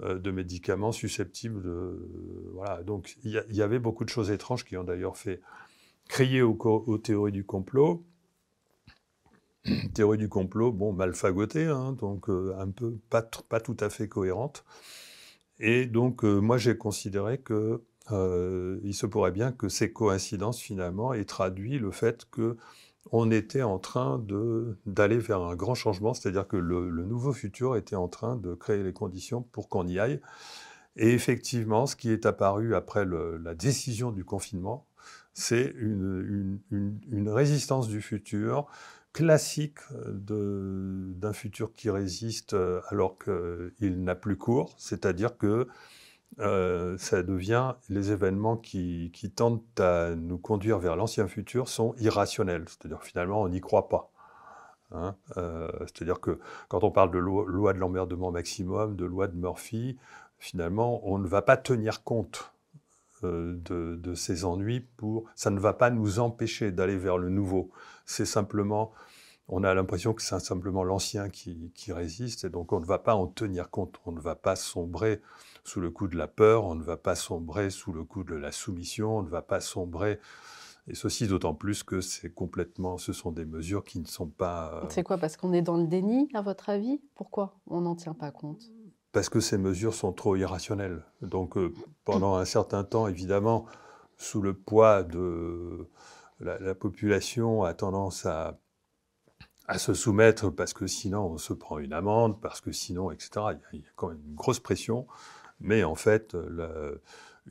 euh, 0.00 0.18
de 0.18 0.30
médicaments 0.30 0.92
susceptibles 0.92 1.62
de... 1.62 2.50
voilà, 2.52 2.82
donc 2.82 3.16
il 3.24 3.42
y, 3.50 3.62
avait 3.62 3.78
beaucoup 3.78 4.04
de 4.04 4.10
choses 4.10 4.30
étranges 4.30 4.66
qui 4.66 4.76
ont 4.76 4.84
d'ailleurs 4.84 5.16
fait 5.16 5.40
crier 6.08 6.42
aux, 6.42 6.98
théories 6.98 7.32
du 7.32 7.44
complot. 7.44 8.04
Théorie 9.94 10.18
du 10.18 10.28
complot, 10.28 10.72
bon, 10.72 10.92
mal 10.92 11.14
fagotée, 11.14 11.64
hein, 11.64 11.92
donc 11.92 12.28
un 12.28 12.68
peu 12.70 12.98
pas, 13.10 13.22
pas 13.22 13.60
tout 13.60 13.76
à 13.80 13.90
fait 13.90 14.08
cohérente. 14.08 14.64
Et 15.60 15.86
donc, 15.86 16.24
euh, 16.24 16.40
moi, 16.40 16.58
j'ai 16.58 16.76
considéré 16.76 17.38
que 17.38 17.82
euh, 18.10 18.78
il 18.84 18.94
se 18.94 19.06
pourrait 19.06 19.32
bien 19.32 19.52
que 19.52 19.68
ces 19.68 19.92
coïncidences, 19.92 20.60
finalement, 20.60 21.12
aient 21.12 21.24
traduit 21.24 21.78
le 21.78 21.90
fait 21.90 22.26
que 22.30 22.56
on 23.10 23.30
était 23.30 23.62
en 23.62 23.78
train 23.78 24.22
d'aller 24.84 25.18
vers 25.18 25.40
un 25.40 25.56
grand 25.56 25.74
changement, 25.74 26.12
c'est-à-dire 26.12 26.46
que 26.46 26.58
le, 26.58 26.90
nouveau 27.06 27.32
futur 27.32 27.76
était 27.76 27.96
en 27.96 28.08
train 28.08 28.36
de 28.36 28.54
créer 28.54 28.82
les 28.82 28.92
conditions 28.92 29.42
pour 29.42 29.70
qu'on 29.70 29.86
y 29.86 29.98
aille. 29.98 30.20
Et 30.96 31.12
effectivement, 31.14 31.86
ce 31.86 31.96
qui 31.96 32.10
est 32.10 32.26
apparu 32.26 32.74
après 32.74 33.06
la 33.06 33.54
décision 33.54 34.10
du 34.10 34.24
confinement, 34.24 34.86
c'est 35.32 35.72
une, 35.78 36.58
une, 36.70 37.28
résistance 37.28 37.88
du 37.88 38.02
futur, 38.02 38.66
classique 39.18 39.80
d'un 39.90 41.32
futur 41.32 41.74
qui 41.74 41.90
résiste 41.90 42.54
euh, 42.54 42.80
alors 42.90 43.16
qu'il 43.18 44.04
n'a 44.04 44.14
plus 44.14 44.36
cours, 44.36 44.76
c'est-à-dire 44.78 45.36
que 45.36 45.66
euh, 46.38 46.96
ça 46.98 47.24
devient 47.24 47.74
les 47.88 48.12
événements 48.12 48.56
qui, 48.56 49.10
tentent 49.34 49.80
à 49.80 50.14
nous 50.14 50.38
conduire 50.38 50.78
vers 50.78 50.94
l'ancien 50.94 51.26
futur 51.26 51.68
sont 51.68 51.96
irrationnels, 51.98 52.66
c'est-à-dire 52.68 53.02
finalement 53.02 53.42
on 53.42 53.48
n'y 53.48 53.60
croit 53.60 53.88
pas. 53.88 54.12
Hein. 54.92 55.16
Euh, 55.36 55.68
c'est-à-dire 55.80 56.20
que 56.20 56.38
quand 56.68 56.84
on 56.84 56.92
parle 56.92 57.10
de 57.10 57.18
loi, 57.18 57.72
de 57.72 57.78
l'emmerdement 57.80 58.30
maximum, 58.30 58.94
de 58.94 59.04
loi 59.04 59.26
de 59.26 59.34
Murphy, 59.34 59.98
finalement 60.38 61.00
on 61.02 61.18
ne 61.18 61.26
va 61.26 61.42
pas 61.42 61.56
tenir 61.56 62.04
compte 62.04 62.52
de, 63.24 63.96
de, 63.96 64.14
ces 64.14 64.44
ennuis 64.44 64.86
pour... 64.96 65.24
Ça 65.34 65.50
ne 65.50 65.58
va 65.58 65.72
pas 65.72 65.90
nous 65.90 66.20
empêcher 66.20 66.70
d'aller 66.70 66.96
vers 66.96 67.18
le 67.18 67.30
nouveau. 67.30 67.72
C'est 68.08 68.26
simplement 68.26 68.92
on 69.48 69.64
a 69.64 69.72
l'impression 69.72 70.12
que 70.12 70.22
c'est 70.22 70.38
simplement 70.40 70.84
l'ancien 70.84 71.30
qui, 71.30 71.72
résiste, 71.88 72.44
et 72.44 72.50
donc 72.50 72.72
on 72.72 72.80
ne 72.80 72.84
va 72.84 72.98
pas 72.98 73.14
en 73.14 73.26
tenir 73.26 73.70
compte, 73.70 73.98
on 74.04 74.12
ne 74.12 74.20
va 74.20 74.34
pas 74.34 74.56
sombrer 74.56 75.22
sous 75.64 75.80
le 75.80 75.90
coup 75.90 76.06
de 76.06 76.16
la 76.16 76.28
peur, 76.28 76.64
on 76.64 76.74
ne 76.74 76.82
va 76.82 76.98
pas 76.98 77.14
sombrer 77.14 77.70
sous 77.70 77.92
le 77.92 78.04
coup 78.04 78.24
de 78.24 78.34
la 78.34 78.52
soumission, 78.52 79.18
on 79.18 79.22
ne 79.22 79.28
va 79.30 79.40
pas 79.40 79.60
sombrer, 79.60 80.20
et 80.86 80.94
ceci 80.94 81.26
d'autant 81.28 81.54
plus 81.54 81.82
que 81.82 82.02
c'est 82.02 82.30
complètement, 82.30 82.98
ce 82.98 83.14
sont 83.14 83.32
des 83.32 83.46
mesures 83.46 83.84
qui 83.84 84.00
ne 84.00 84.06
sont 84.06 84.28
pas... 84.28 84.82
Euh, 84.82 84.86
c'est 84.90 85.02
quoi, 85.02 85.16
parce 85.16 85.38
qu'on 85.38 85.54
est 85.54 85.62
dans 85.62 85.78
le 85.78 85.86
déni, 85.86 86.28
à 86.34 86.42
votre 86.42 86.68
avis? 86.68 87.00
Pourquoi 87.14 87.56
on 87.66 87.80
n'en 87.80 87.94
tient 87.94 88.14
pas 88.14 88.30
compte? 88.30 88.62
Parce 89.12 89.30
que 89.30 89.40
ces 89.40 89.56
mesures 89.56 89.94
sont 89.94 90.12
trop 90.12 90.36
irrationnelles. 90.36 91.02
Donc 91.22 91.56
euh, 91.56 91.72
pendant 92.04 92.36
un 92.36 92.44
certain 92.44 92.84
temps, 92.84 93.08
évidemment, 93.08 93.64
sous 94.18 94.42
le 94.42 94.52
poids 94.52 95.02
de... 95.02 95.88
la 96.40 96.74
population 96.74 97.64
a 97.64 97.74
tendance 97.74 98.26
à 98.26 98.58
se 99.76 99.92
soumettre 99.92 100.50
parce 100.50 100.72
que 100.72 100.86
sinon 100.86 101.26
on 101.26 101.38
se 101.38 101.52
prend 101.52 101.78
une 101.78 101.92
amende, 101.92 102.40
parce 102.40 102.60
que 102.60 102.72
sinon, 102.72 103.10
etc. 103.10 103.30
Il 103.72 103.80
y 103.80 103.82
a, 103.82 103.90
quand 103.96 104.08
même 104.08 104.22
une 104.26 104.34
grosse 104.34 104.60
pression, 104.60 105.06
mais 105.60 105.84
en 105.84 105.94
fait, 105.94 106.36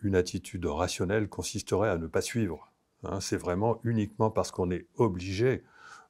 une 0.04 0.16
attitude 0.16 0.66
rationnelle 0.66 1.30
consisterait 1.30 1.90
à 1.90 1.98
ne 1.98 2.08
pas 2.08 2.22
suivre. 2.22 2.72
Hein. 3.04 3.20
C'est 3.20 3.38
vraiment 3.38 3.80
uniquement 3.84 4.32
parce 4.32 4.52
qu'on 4.52 4.72
est 4.72 4.88
obligé 4.96 5.64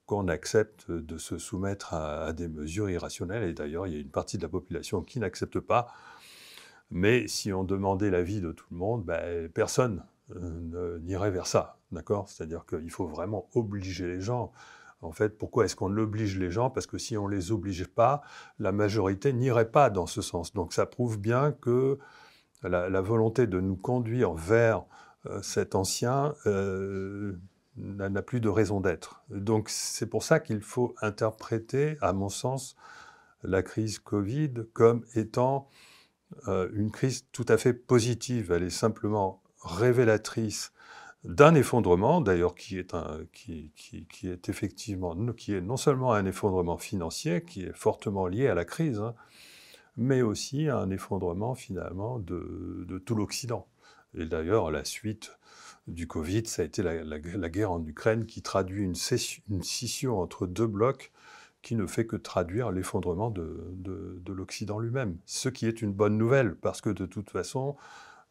qu'on 0.06 0.30
accepte 0.30 0.90
de 0.90 1.18
se 1.18 1.38
soumettre 1.38 1.94
à, 1.94 2.32
des 2.32 2.48
mesures 2.48 2.90
irrationnelles. 2.90 3.44
Et 3.44 3.54
d'ailleurs, 3.54 3.88
il 3.88 3.94
y 3.94 3.98
a 3.98 4.00
une 4.00 4.10
partie 4.10 4.38
de 4.38 4.44
la 4.44 4.50
population 4.50 5.02
qui 5.02 5.20
n'accepte 5.20 5.60
pas. 5.60 5.88
Mais 6.90 7.28
si 7.28 7.52
on 7.52 7.66
demandait 7.66 8.10
l'avis 8.10 8.40
de 8.40 8.54
tout 8.54 8.68
le 8.72 8.78
monde, 8.78 9.04
ben, 9.04 9.50
personne 9.50 10.06
n'irait 10.30 11.32
vers 11.32 11.48
ça. 11.48 11.80
D'accord? 11.92 12.30
C'est-à-dire 12.30 12.66
qu'il 12.66 12.92
faut 12.92 13.08
vraiment 13.08 13.50
obliger 13.54 14.08
les 14.08 14.22
gens. 14.22 14.52
En 15.02 15.12
fait, 15.12 15.38
pourquoi 15.38 15.66
est-ce 15.66 15.76
qu'on 15.76 15.96
oblige 15.98 16.38
les 16.38 16.50
gens? 16.50 16.70
Parce 16.70 16.88
que 16.88 16.98
si 16.98 17.18
on 17.18 17.28
ne 17.28 17.36
les 17.36 17.52
oblige 17.52 17.86
pas, 17.86 18.22
la 18.60 18.72
majorité 18.72 19.32
n'irait 19.32 19.72
pas 19.72 19.90
dans 19.90 20.08
ce 20.08 20.22
sens. 20.22 20.54
Donc 20.54 20.74
ça 20.74 20.86
prouve 20.86 21.20
bien 21.20 21.52
que 21.52 22.00
la, 22.64 23.02
volonté 23.02 23.46
de 23.46 23.60
nous 23.60 23.76
conduire 23.76 24.34
vers 24.34 24.86
euh, 25.28 25.42
cet 25.44 25.76
ancien 25.76 26.34
euh, 26.48 27.38
n'a 27.76 28.22
plus 28.24 28.42
de 28.42 28.50
raison 28.50 28.82
d'être. 28.82 29.24
Donc 29.30 29.70
c'est 29.70 30.08
pour 30.08 30.24
ça 30.24 30.40
qu'il 30.40 30.62
faut 30.62 30.96
interpréter, 31.02 31.98
à 32.02 32.14
mon 32.14 32.30
sens, 32.30 32.76
la 33.44 33.62
crise 33.62 34.00
Covid 34.00 34.54
comme 34.74 35.06
étant 35.14 35.70
euh, 36.48 36.70
une 36.74 36.92
crise 36.92 37.28
tout 37.32 37.46
à 37.48 37.58
fait 37.58 37.74
positive. 37.74 38.52
Elle 38.52 38.64
est 38.64 38.70
simplement 38.72 39.44
révélatrice 39.68 40.72
d'un 41.24 41.56
effondrement, 41.56 42.22
d'ailleurs 42.22 42.56
qui 42.56 42.78
est, 42.78 42.94
un, 42.94 43.20
qui, 43.34 43.72
qui, 43.76 44.28
est 44.30 44.50
effectivement, 44.50 45.16
qui 45.34 45.54
est 45.54 45.62
non 45.62 45.78
seulement 45.78 46.14
un 46.14 46.26
effondrement 46.26 46.78
financier, 46.78 47.44
qui 47.44 47.64
est 47.64 47.74
fortement 47.74 48.28
lié 48.28 48.48
à 48.48 48.56
la 48.56 48.66
crise, 48.66 49.00
hein, 49.00 49.14
mais 49.98 50.22
aussi 50.22 50.70
un 50.70 50.90
effondrement 50.90 51.56
finalement 51.56 52.20
de, 52.20 52.86
de 52.88 52.98
tout 52.98 53.16
l'Occident. 53.16 53.68
Et 54.18 54.26
d'ailleurs, 54.26 54.72
la 54.72 54.86
suite 54.86 55.38
du 55.88 56.08
Covid, 56.08 56.46
ça 56.46 56.62
a 56.62 56.66
été 56.66 56.84
la, 56.84 57.20
guerre 57.50 57.72
en 57.72 57.84
Ukraine 57.86 58.26
qui 58.26 58.42
traduit 58.42 58.84
une, 58.84 58.96
une, 59.50 59.64
scission 59.64 60.20
entre 60.20 60.48
deux 60.48 60.68
blocs 60.68 61.12
qui 61.62 61.76
ne 61.76 61.86
fait 61.88 62.06
que 62.06 62.16
traduire 62.16 62.72
l'effondrement 62.72 63.32
de, 63.32 63.74
de 63.74 64.34
l'Occident 64.34 64.80
lui-même. 64.80 65.18
Ce 65.26 65.50
qui 65.50 65.66
est 65.66 65.82
une 65.82 65.92
bonne 65.92 66.18
nouvelle, 66.18 66.56
parce 66.56 66.82
que 66.82 66.90
de 66.90 67.06
toute 67.06 67.30
façon, 67.30 67.76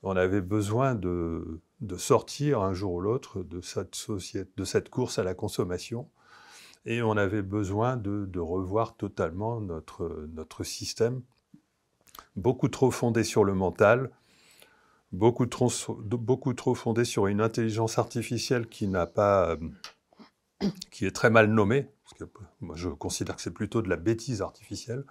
on 0.02 0.16
avait 0.16 0.40
besoin 0.40 0.94
de, 0.94 1.60
sortir 1.96 2.60
un 2.60 2.72
jour 2.72 2.94
ou 2.94 3.00
l'autre 3.00 3.42
de 3.42 3.60
cette, 3.60 4.88
course 4.88 5.18
à 5.18 5.24
la 5.24 5.34
consommation. 5.34 6.08
Et 6.84 7.02
on 7.02 7.16
avait 7.16 7.42
besoin 7.42 7.96
de, 7.96 8.38
revoir 8.38 8.96
totalement 8.96 9.60
notre, 9.60 10.64
système, 10.64 11.22
beaucoup 12.36 12.68
trop 12.68 12.90
fondé 12.90 13.24
sur 13.24 13.44
le 13.44 13.54
mental, 13.54 14.10
beaucoup 15.12 15.46
trop, 15.46 15.68
fondée 16.74 17.04
sur 17.04 17.26
une 17.26 17.40
intelligence 17.40 17.98
artificielle 17.98 18.68
qui 18.68 18.86
n'a 18.86 19.06
pas, 19.06 19.56
qui 20.90 21.06
est 21.06 21.14
très 21.14 21.30
mal 21.30 21.50
nommée, 21.50 21.88
parce 22.04 22.14
que 22.14 22.24
moi 22.60 22.76
je 22.76 22.88
considère 22.88 23.36
que 23.36 23.42
c'est 23.42 23.50
plutôt 23.50 23.82
de 23.82 23.88
la 23.88 23.96
bêtise 23.96 24.42
artificielle, 24.42 25.04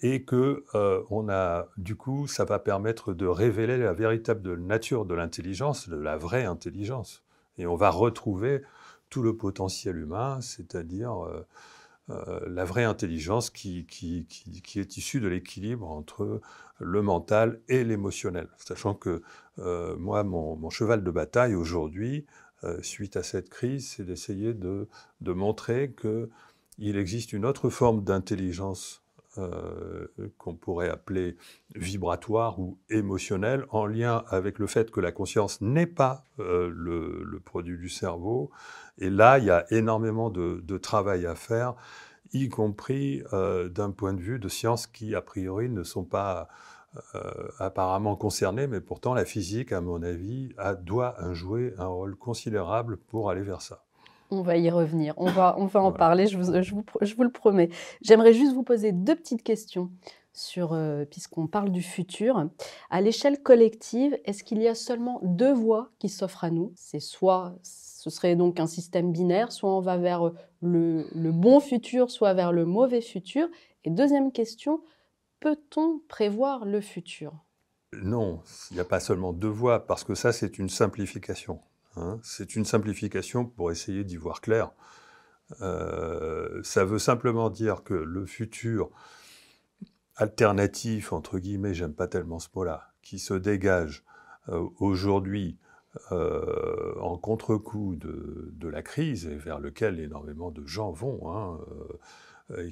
et 0.00 0.24
que 0.24 0.64
on 1.10 1.28
a, 1.28 1.68
du 1.76 1.96
coup, 1.96 2.26
ça 2.26 2.44
va 2.44 2.58
permettre 2.58 3.14
de 3.14 3.26
révéler 3.26 3.78
la 3.78 3.92
véritable 3.92 4.56
nature 4.56 5.04
de 5.04 5.14
l'intelligence, 5.14 5.88
de 5.88 5.96
la 5.96 6.16
vraie 6.16 6.44
intelligence, 6.44 7.22
et 7.58 7.66
on 7.66 7.76
va 7.76 7.90
retrouver 7.90 8.62
tout 9.10 9.22
le 9.22 9.36
potentiel 9.36 9.96
humain, 9.96 10.40
c'est-à-dire 10.40 11.44
euh, 12.10 12.40
la 12.48 12.66
vraie 12.66 12.84
intelligence 12.84 13.48
qui, 13.48 13.86
est 14.76 14.96
issue 14.96 15.20
de 15.20 15.28
l'équilibre 15.28 15.90
entre 15.90 16.42
le 16.78 17.00
mental 17.02 17.60
et 17.68 17.82
l'émotionnel. 17.82 18.48
Sachant 18.58 18.94
que 18.94 19.22
euh, 19.58 19.96
moi, 19.96 20.22
mon, 20.22 20.68
cheval 20.68 21.02
de 21.02 21.10
bataille 21.10 21.54
aujourd'hui, 21.54 22.26
euh, 22.62 22.82
suite 22.82 23.16
à 23.16 23.22
cette 23.22 23.48
crise, 23.48 23.88
c'est 23.88 24.04
d'essayer 24.04 24.52
de, 24.52 24.86
de, 25.22 25.32
montrer 25.32 25.94
qu'il 25.98 26.98
existe 26.98 27.32
une 27.32 27.46
autre 27.46 27.70
forme 27.70 28.04
d'intelligence 28.04 29.02
qu'on 30.38 30.54
pourrait 30.54 30.88
appeler 30.88 31.36
vibratoire 31.74 32.60
ou 32.60 32.78
émotionnelle, 32.88 33.66
en 33.70 33.86
lien 33.86 34.24
avec 34.28 34.58
le 34.58 34.66
fait 34.66 34.90
que 34.90 35.00
la 35.00 35.12
conscience 35.12 35.60
n'est 35.60 35.86
pas 35.86 36.24
le, 36.38 36.70
le, 37.24 37.40
produit 37.40 37.76
du 37.76 37.88
cerveau, 37.88 38.50
et 38.98 39.10
là, 39.10 39.38
il 39.38 39.44
y 39.44 39.50
a 39.50 39.64
énormément 39.72 40.30
de, 40.30 40.78
travail 40.78 41.26
à 41.26 41.34
faire, 41.34 41.74
y 42.32 42.48
compris 42.48 43.22
euh, 43.32 43.68
d'un 43.68 43.90
point 43.90 44.12
de 44.12 44.20
vue 44.20 44.38
de 44.38 44.48
sciences 44.48 44.86
qui, 44.86 45.14
a 45.14 45.22
priori, 45.22 45.68
ne 45.68 45.82
sont 45.82 46.04
pas 46.04 46.48
euh, 47.14 47.48
apparemment 47.58 48.16
concernées, 48.16 48.66
mais 48.66 48.80
pourtant 48.80 49.14
la 49.14 49.24
physique, 49.24 49.72
à 49.72 49.80
mon 49.80 50.02
avis, 50.02 50.54
doit 50.82 51.16
jouer 51.32 51.74
un 51.78 51.86
rôle 51.86 52.16
considérable 52.16 52.96
pour 52.96 53.30
aller 53.30 53.42
vers 53.42 53.62
ça. 53.62 53.83
On 54.34 54.42
va 54.42 54.56
y 54.56 54.70
revenir, 54.70 55.14
on 55.16 55.30
va, 55.30 55.56
on 55.58 55.66
va 55.66 55.82
en 55.82 55.92
parler, 55.92 56.26
je 56.26 56.38
vous, 56.38 56.62
je, 56.62 56.74
vous, 56.74 56.84
je 57.00 57.14
vous, 57.14 57.22
le 57.22 57.30
promets. 57.30 57.70
J'aimerais 58.02 58.32
juste 58.32 58.52
vous 58.52 58.62
poser 58.62 58.92
deux 58.92 59.14
petites 59.14 59.42
questions 59.42 59.90
sur, 60.32 60.72
euh, 60.72 61.04
puisqu'on 61.04 61.46
parle 61.46 61.70
du 61.70 61.82
futur. 61.82 62.48
À 62.90 63.00
l'échelle 63.00 63.42
collective, 63.42 64.18
est-ce 64.24 64.44
qu'il 64.44 64.60
y 64.60 64.68
a 64.68 64.74
seulement 64.74 65.20
deux 65.22 65.52
voies 65.52 65.90
qui 65.98 66.08
s'offrent 66.08 66.44
à 66.44 66.50
nous? 66.50 66.72
C'est 66.74 67.00
soit 67.00 67.54
ce 68.04 68.10
serait 68.10 68.36
donc 68.36 68.60
un 68.60 68.66
système 68.66 69.12
binaire, 69.12 69.50
soit 69.50 69.74
on 69.74 69.80
va 69.80 69.96
vers 69.96 70.30
le, 70.60 71.06
bon 71.32 71.58
futur, 71.58 72.10
soit 72.10 72.34
vers 72.34 72.52
le 72.52 72.66
mauvais 72.66 73.00
futur. 73.00 73.48
Et 73.84 73.90
deuxième 73.90 74.30
question, 74.30 74.82
peut-on 75.40 76.02
prévoir 76.06 76.66
le 76.66 76.82
futur? 76.82 77.32
Non, 77.94 78.42
il 78.70 78.74
n'y 78.74 78.80
a 78.80 78.84
pas 78.84 79.00
seulement 79.00 79.32
deux 79.32 79.48
voies, 79.48 79.86
parce 79.86 80.04
que 80.04 80.14
ça, 80.14 80.34
c'est 80.34 80.58
une 80.58 80.68
simplification. 80.68 81.60
Hein. 81.96 82.18
C'est 82.22 82.56
une 82.56 82.64
simplification 82.64 83.44
pour 83.44 83.70
essayer 83.70 84.04
d'y 84.04 84.16
voir 84.16 84.40
clair. 84.40 84.70
Euh, 85.60 86.62
ça 86.62 86.84
veut 86.84 86.98
simplement 86.98 87.50
dire 87.50 87.84
que 87.84 87.94
le 87.94 88.26
futur 88.26 88.90
alternatif, 90.16 91.12
entre 91.12 91.38
guillemets, 91.38 91.74
j'aime 91.74 91.94
pas 91.94 92.06
tellement 92.06 92.38
ce 92.38 92.48
mot-là, 92.54 92.92
qui 93.02 93.18
se 93.18 93.34
dégage 93.34 94.04
euh, 94.48 94.68
aujourd'hui 94.78 95.58
euh, 96.12 96.94
en 97.00 97.18
contre-coup 97.18 97.96
de, 97.96 98.68
la 98.68 98.82
crise 98.82 99.26
et 99.26 99.36
vers 99.36 99.60
lequel 99.60 100.00
énormément 100.00 100.50
de 100.50 100.66
gens 100.66 100.90
vont, 100.90 101.30
hein, 101.30 101.60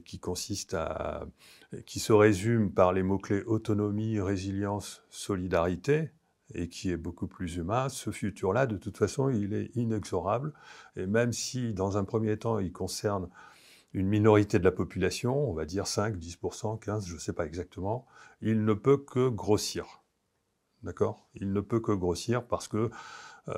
qui 0.04 0.18
consiste 0.18 0.74
à, 0.74 1.26
qui 1.87 2.00
se 2.00 2.12
résume 2.12 2.72
par 2.72 2.92
les 2.92 3.02
mots-clés 3.02 3.42
autonomie, 3.44 4.18
résilience, 4.20 5.04
solidarité, 5.11 6.11
et 6.55 6.69
qui 6.69 6.91
est 6.91 6.97
beaucoup 6.97 7.27
plus 7.27 7.57
humain, 7.57 7.88
ce 7.88 8.11
futur-là, 8.11 8.67
de 8.67 8.77
toute 8.77 8.97
façon, 8.97 9.29
il 9.29 9.55
est 9.55 9.75
inexorable. 9.77 10.53
Et 10.97 11.07
même 11.07 11.33
si, 11.33 11.75
dans 11.75 11.97
un 11.97 12.05
premier 12.05 12.38
temps, 12.38 12.59
il 12.59 12.73
concerne 12.73 13.29
une 13.95 14.09
minorité 14.09 14.59
de 14.59 14.65
la 14.65 14.73
population, 14.73 15.51
on 15.51 15.53
va 15.53 15.65
dire 15.65 15.87
5, 15.87 16.17
10%, 16.17 16.79
15, 16.79 17.07
je 17.07 17.15
ne 17.15 17.19
sais 17.19 17.33
pas 17.33 17.47
exactement, 17.47 18.07
il 18.41 18.65
ne 18.65 18.75
peut 18.75 18.97
que 18.97 19.29
grossir. 19.29 20.03
D'accord? 20.83 21.29
Il 21.35 21.53
ne 21.53 21.61
peut 21.61 21.81
que 21.81 21.93
grossir 21.93 22.47
parce 22.47 22.69
que 22.69 22.91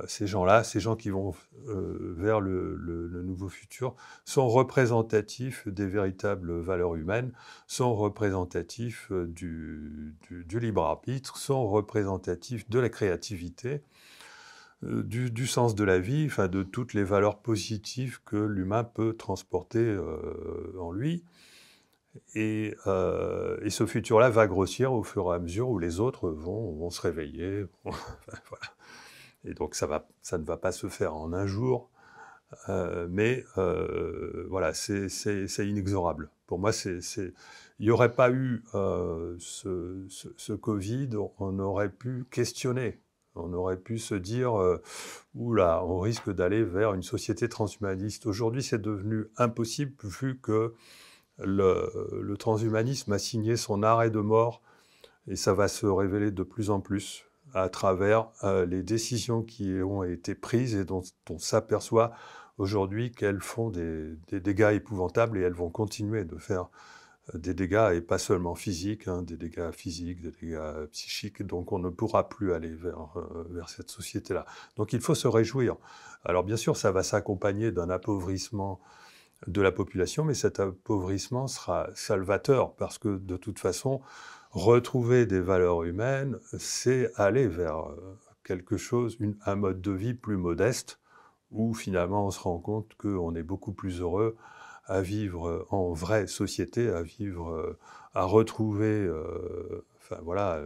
ces 0.07 0.27
gens-là, 0.27 0.65
ces 0.65 0.81
gens 0.81 0.97
qui 0.97 1.11
vont 1.11 1.35
euh, 1.69 2.15
vers 2.17 2.41
le, 2.41 3.23
nouveau 3.25 3.49
futur, 3.49 3.95
sont 4.25 4.49
représentatifs 4.49 5.69
des 5.69 5.87
véritables 5.87 6.59
valeurs 6.61 6.95
humaines, 6.95 7.33
sont 7.67 7.95
représentatifs 7.95 9.09
euh, 9.13 9.27
du, 9.27 10.15
libre 10.31 10.83
arbitre, 10.83 11.37
sont 11.37 11.69
représentatifs 11.69 12.69
de 12.71 12.79
la 12.79 12.89
créativité, 12.89 13.83
du, 14.83 15.47
sens 15.47 15.75
de 15.75 15.85
la 15.85 15.99
vie, 15.99 16.27
enfin 16.27 16.49
de 16.49 16.63
toutes 16.63 16.93
les 16.93 17.05
valeurs 17.05 17.39
positives 17.39 18.21
que 18.25 18.37
l'humain 18.37 18.85
peut 18.85 19.15
transporter 19.15 19.99
en 20.79 20.93
lui. 20.93 21.25
Euh, 22.37 23.59
et, 23.63 23.71
ce 23.71 23.87
futur-là 23.87 24.31
va 24.31 24.47
grossir 24.47 24.93
au 24.93 25.03
fur 25.03 25.33
et 25.33 25.37
à 25.37 25.39
mesure 25.39 25.69
où 25.69 25.79
les 25.79 26.01
autres 26.01 26.31
vont, 26.31 26.91
se 26.91 27.01
réveiller. 27.01 27.65
Et 29.45 29.55
donc 29.55 29.75
ça, 29.75 29.87
ne 29.87 30.45
va 30.45 30.57
pas 30.57 30.73
se 30.73 30.89
faire 30.89 31.15
en 31.15 31.33
un 31.33 31.47
jour, 31.47 31.91
euh, 32.69 33.07
mais 33.11 33.45
euh, 33.59 34.47
voilà, 34.49 34.75
c'est 34.75 35.09
inexorable. 35.59 36.31
Pour 36.47 36.59
moi, 36.59 36.71
il 36.85 37.33
n'y 37.81 37.91
aurait 37.91 38.13
pas 38.13 38.31
eu 38.31 38.63
ce, 38.73 40.05
ce, 40.09 40.53
Covid, 40.53 41.11
on 41.39 41.59
aurait 41.59 41.91
pu 41.91 42.27
questionner. 42.31 43.01
On 43.37 43.53
aurait 43.53 43.79
pu 43.79 43.99
se 43.99 44.15
dire, 44.15 44.55
oula, 45.35 45.85
on 45.85 45.99
risque 45.99 46.31
d'aller 46.31 46.63
vers 46.63 46.95
une 46.95 47.03
société 47.03 47.49
transhumaniste. 47.49 48.27
Aujourd'hui, 48.27 48.63
c'est 48.63 48.81
devenu 48.81 49.27
impossible 49.37 49.95
vu 50.05 50.39
que 50.39 50.75
le, 51.39 52.35
transhumanisme 52.39 53.13
a 53.13 53.19
signé 53.19 53.57
son 53.57 53.83
arrêt 53.83 54.11
de 54.11 54.21
mort 54.21 54.63
et 55.27 55.37
ça 55.37 55.55
va 55.55 55.69
se 55.69 55.87
révéler 55.87 56.31
de 56.31 56.43
plus 56.43 56.71
en 56.71 56.81
plus 56.81 57.25
à 57.55 57.69
travers 57.69 58.29
euh, 58.43 58.67
les 58.67 58.83
décisions 58.83 59.43
qui 59.43 59.81
ont 59.83 60.03
été 60.03 60.35
prises 60.35 60.75
et 60.75 60.85
dont, 60.85 61.03
on 61.31 61.39
s'aperçoit 61.39 62.13
aujourd'hui 62.59 63.13
qu'elles 63.13 63.41
font 63.41 63.71
des, 63.71 64.17
dégâts 64.31 64.73
épouvantables 64.75 65.39
et 65.39 65.43
elles 65.43 65.55
vont 65.55 65.71
continuer 65.71 66.25
de 66.25 66.37
faire 66.37 66.69
euh, 67.33 67.39
des 67.39 67.55
dégâts 67.55 67.93
et 67.95 68.01
pas 68.01 68.19
seulement 68.19 68.57
physiques, 68.57 69.07
hein, 69.07 69.23
des 69.23 69.37
dégâts 69.37 69.71
physiques, 69.71 70.21
des 70.21 70.33
dégâts 70.33 70.87
psychiques. 70.91 71.43
Donc 71.43 71.73
on 71.73 71.79
ne 71.79 71.91
pourra 71.91 72.29
plus 72.29 72.53
aller 72.53 72.75
vers, 72.75 73.17
euh, 73.17 73.47
vers 73.51 73.69
cette 73.69 73.91
société-là. 73.91 74.45
Donc 74.77 74.93
il 74.93 75.01
faut 75.01 75.15
se 75.15 75.29
réjouir. 75.29 75.77
Alors 76.25 76.43
bien 76.43 76.57
sûr, 76.57 76.77
ça 76.77 76.91
va 76.91 77.05
s'accompagner 77.05 77.71
d'un 77.71 77.89
appauvrissement 77.89 78.81
de 79.47 79.61
la 79.61 79.73
population, 79.73 80.25
mais 80.25 80.35
cet 80.35 80.59
appauvrissement 80.59 81.47
sera 81.47 81.89
salvateur 81.95 82.75
parce 82.75 82.99
que 82.99 83.19
de 83.19 83.37
toute 83.37 83.59
façon, 83.59 84.01
retrouver 84.55 85.27
des 85.27 85.41
valeurs 85.41 85.83
humaines, 85.83 86.39
c'est 86.59 87.11
aller 87.17 87.49
vers 87.49 87.91
euh, 87.91 88.19
quelque 88.45 88.77
chose, 88.77 89.19
un 89.45 89.57
mode 89.57 89.81
de 89.81 89.91
vie 89.91 90.15
plus 90.15 90.37
modeste, 90.37 91.01
où 91.51 91.75
finalement 91.75 92.27
on 92.27 92.31
se 92.31 92.41
rend 92.41 92.59
compte 92.59 92.95
qu'on 92.95 93.35
est 93.35 93.43
beaucoup 93.43 93.73
plus 93.73 94.01
heureux 94.01 94.37
à 94.87 95.01
vivre 95.01 95.67
en 95.71 95.93
vraie 95.93 96.27
société, 96.27 96.89
à 96.89 97.03
vivre, 97.03 97.51
euh, 97.51 97.79
à 98.15 98.25
retrouver, 98.25 99.05
euh, 99.05 99.85
enfin 99.97 100.19
voilà, 100.23 100.61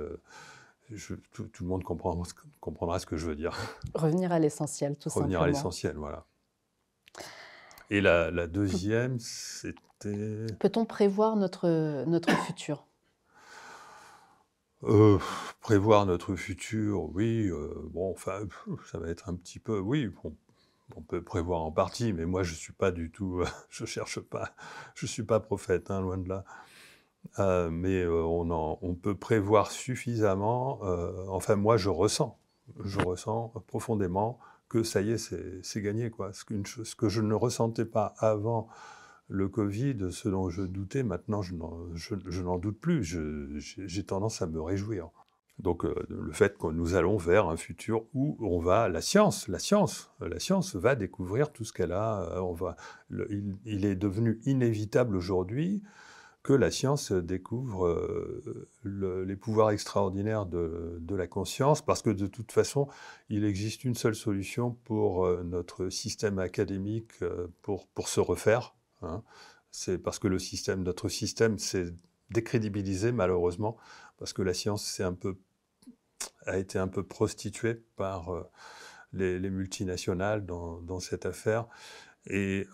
tout, 1.33 1.49
le 1.61 1.67
monde 1.67 1.83
comprendra 1.83 2.99
ce 2.99 3.07
que 3.07 3.17
je 3.17 3.27
veux 3.27 3.37
dire. 3.37 3.57
Revenir 3.95 4.33
à 4.33 4.39
l'essentiel, 4.39 4.97
tout 4.97 5.09
simplement. 5.09 5.25
Revenir 5.25 5.43
à 5.43 5.47
l'essentiel, 5.47 5.97
voilà. 5.97 6.25
Et 7.91 8.03
la, 8.03 8.47
deuxième, 8.47 9.19
c'était... 9.19 10.47
Peut-on 10.59 10.85
prévoir 10.85 11.37
notre, 11.37 12.05
notre 12.05 12.31
futur? 12.45 12.88
Euh, 14.85 15.19
prévoir 15.61 16.07
notre 16.07 16.37
futur, 16.37 17.11
oui, 17.15 17.49
euh, 17.49 17.75
bon, 17.93 18.11
enfin, 18.11 18.41
ça 18.91 18.99
va 18.99 19.09
être 19.09 19.29
un 19.29 19.35
petit 19.35 19.59
peu, 19.59 19.79
oui, 19.79 20.11
on 20.97 21.03
peut 21.03 21.23
prévoir 21.23 21.63
en 21.63 21.73
partie, 21.73 22.13
mais 22.13 22.27
moi 22.27 22.43
je 22.43 22.55
suis 22.55 22.73
pas 22.73 22.91
du 22.91 23.11
tout, 23.11 23.43
je 23.71 23.85
cherche 23.85 24.21
pas, 24.21 24.53
je 24.95 25.07
suis 25.07 25.25
pas 25.25 25.41
prophète, 25.41 25.91
hein, 25.91 26.01
loin 26.01 26.19
de 26.19 26.29
là. 26.29 26.45
Euh, 27.41 27.69
mais 27.71 28.07
on, 28.07 28.51
on, 28.81 28.95
peut 28.95 29.17
prévoir 29.17 29.71
suffisamment, 29.71 30.81
enfin 31.29 31.57
moi 31.57 31.77
je 31.77 31.89
ressens, 31.89 32.39
je 32.85 33.01
ressens 33.01 33.53
profondément 33.67 34.39
que 34.69 34.83
ça 34.83 35.01
y 35.01 35.11
est, 35.11 35.63
c'est 35.63 35.83
gagné. 35.83 36.11
Quoi. 36.11 36.33
Ce, 36.33 36.45
ce, 36.85 36.95
que 36.95 37.09
je 37.09 37.21
ne 37.21 37.35
ressentais 37.35 37.85
pas 37.85 38.15
avant 38.19 38.69
le 39.29 39.49
Covid, 39.49 40.11
ce 40.11 40.29
dont 40.29 40.49
je 40.49 40.63
doutais, 40.63 41.03
maintenant 41.03 41.43
je 41.43 41.55
n'en 42.43 42.59
doute 42.59 42.81
plus. 42.81 43.05
J'ai 43.59 44.05
tendance 44.05 44.43
à 44.43 44.47
me 44.47 44.61
réjouir. 44.61 45.11
Donc 45.59 45.85
euh, 45.85 45.93
le 46.09 46.33
fait 46.33 46.57
que 46.57 46.69
nous 46.69 46.95
allons 46.95 47.17
vers 47.17 47.49
un 47.49 47.57
futur 47.57 48.05
où 48.15 48.37
on 48.41 48.61
va, 48.61 48.89
la 48.89 49.01
science, 49.01 49.49
la 49.49 49.59
science, 49.59 50.13
la 50.21 50.39
science 50.39 50.77
va 50.77 50.95
découvrir 50.95 51.51
tout 51.51 51.65
ce 51.65 51.73
qu'elle 51.73 51.91
a. 51.91 52.31
Euh, 52.31 52.41
on 52.41 52.53
va, 52.53 52.77
il, 53.65 53.85
est 53.85 53.97
devenu 53.97 54.39
inévitable 54.45 55.17
aujourd'hui 55.17 55.83
que 56.49 56.55
la 56.55 56.71
science 56.71 57.13
découvre 57.13 57.87
euh, 57.87 59.25
les 59.27 59.37
pouvoirs 59.37 59.71
extraordinaires 59.71 60.47
de, 60.47 61.15
la 61.15 61.27
conscience, 61.27 61.83
parce 61.83 62.01
que 62.01 62.09
de 62.09 62.27
toute 62.27 62.53
façon, 62.53 62.89
il 63.29 63.45
existe 63.45 63.85
une 63.85 63.95
seule 63.95 64.15
solution 64.15 64.71
pour 64.85 65.27
euh, 65.27 65.43
notre 65.45 65.91
système 65.91 66.39
académique 66.39 67.11
euh, 67.21 67.49
pour, 67.61 67.87
pour 67.89 68.09
se 68.09 68.21
refaire. 68.21 68.75
Hein. 69.03 69.23
C'est 69.71 69.99
parce 69.99 70.19
que 70.19 70.29
notre 70.75 71.09
système 71.09 71.59
s'est 71.59 71.95
décrédibilisé 72.31 73.13
malheureusement, 73.13 73.77
parce 74.19 74.33
que 74.33 74.43
la 74.43 74.55
science 74.55 75.01
a 76.47 76.59
été 76.59 76.79
un 76.79 76.89
peu 76.89 77.03
prostituée 77.03 77.75
par 77.97 78.31
les, 79.13 79.39
multinationales 79.51 80.47
dans, 80.47 80.81
dans, 80.81 81.01
cette 81.01 81.27
affaire. 81.27 81.67
Et 82.27 82.67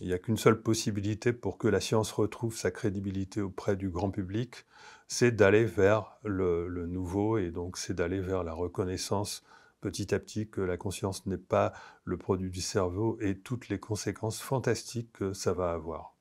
il 0.00 0.08
n'y 0.08 0.12
a 0.12 0.18
qu'une 0.18 0.36
seule 0.36 0.60
possibilité 0.60 1.32
pour 1.32 1.56
que 1.56 1.68
la 1.68 1.80
science 1.80 2.10
retrouve 2.10 2.56
sa 2.56 2.70
crédibilité 2.70 3.40
auprès 3.40 3.76
du 3.76 3.90
grand 3.90 4.10
public, 4.10 4.64
c'est 5.06 5.30
d'aller 5.30 5.64
vers 5.64 6.18
le, 6.24 6.68
nouveau 6.86 7.38
et 7.38 7.50
donc 7.50 7.78
c'est 7.78 7.94
d'aller 7.94 8.20
vers 8.20 8.42
la 8.42 8.52
reconnaissance 8.52 9.44
petit 9.84 10.14
à 10.14 10.18
petit 10.18 10.48
que 10.48 10.62
la 10.62 10.78
conscience 10.78 11.26
n'est 11.26 11.36
pas 11.36 11.74
le 12.04 12.16
produit 12.16 12.50
du 12.50 12.62
cerveau 12.62 13.18
et 13.20 13.38
toutes 13.38 13.68
les 13.68 13.78
conséquences 13.78 14.40
fantastiques 14.40 15.12
que 15.12 15.34
ça 15.34 15.52
va 15.52 15.72
avoir. 15.72 16.16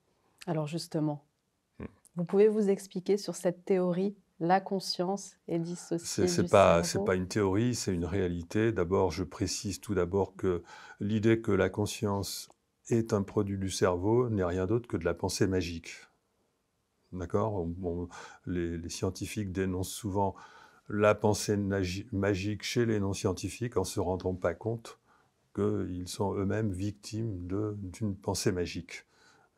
Alors 0.48 0.68
justement, 0.68 1.24
hmm. 1.80 1.86
vous 2.18 2.26
pouvez 2.26 2.50
vous 2.50 2.70
expliquer 2.70 3.16
sur 3.16 3.36
cette 3.36 3.64
théorie 3.64 4.18
la 4.42 4.60
conscience 4.60 5.38
est 5.48 5.60
dissociée 5.60 6.28
C'est 6.28 6.50
pas 6.50 6.84
c'est 6.84 7.06
pas 7.06 7.16
une 7.16 7.30
théorie, 7.30 7.74
c'est 7.74 7.94
une 7.94 8.04
réalité. 8.04 8.74
D'abord, 8.74 9.12
je 9.12 9.24
précise 9.24 9.80
tout 9.80 9.96
d'abord 9.96 10.36
que 10.36 10.64
l'idée 11.00 11.40
que 11.40 11.54
la 11.54 11.70
conscience 11.70 12.50
est 12.90 13.14
un 13.14 13.24
produit 13.24 13.58
du 13.58 13.70
cerveau 13.70 14.30
n'est 14.30 14.44
rien 14.44 14.66
d'autre 14.66 14.90
que 14.90 14.98
de 14.98 15.06
la 15.06 15.14
pensée 15.14 15.48
magique. 15.48 15.94
D'accord? 17.14 17.66
Les, 18.46 18.90
scientifiques 18.90 19.54
dénoncent 19.54 19.94
souvent 19.94 20.36
la 20.90 21.16
pensée 21.16 21.58
magique 21.58 22.64
chez 22.64 22.86
les 22.86 23.00
non-scientifiques 23.00 23.78
en 23.78 23.84
se 23.84 24.00
rendant 24.00 24.36
pas 24.36 24.54
compte 24.54 25.00
qu'ils 25.56 26.08
sont 26.08 26.34
eux-mêmes 26.36 26.72
victimes 26.72 27.48
d'une 27.48 28.16
pensée 28.16 28.52
magique. 28.52 29.06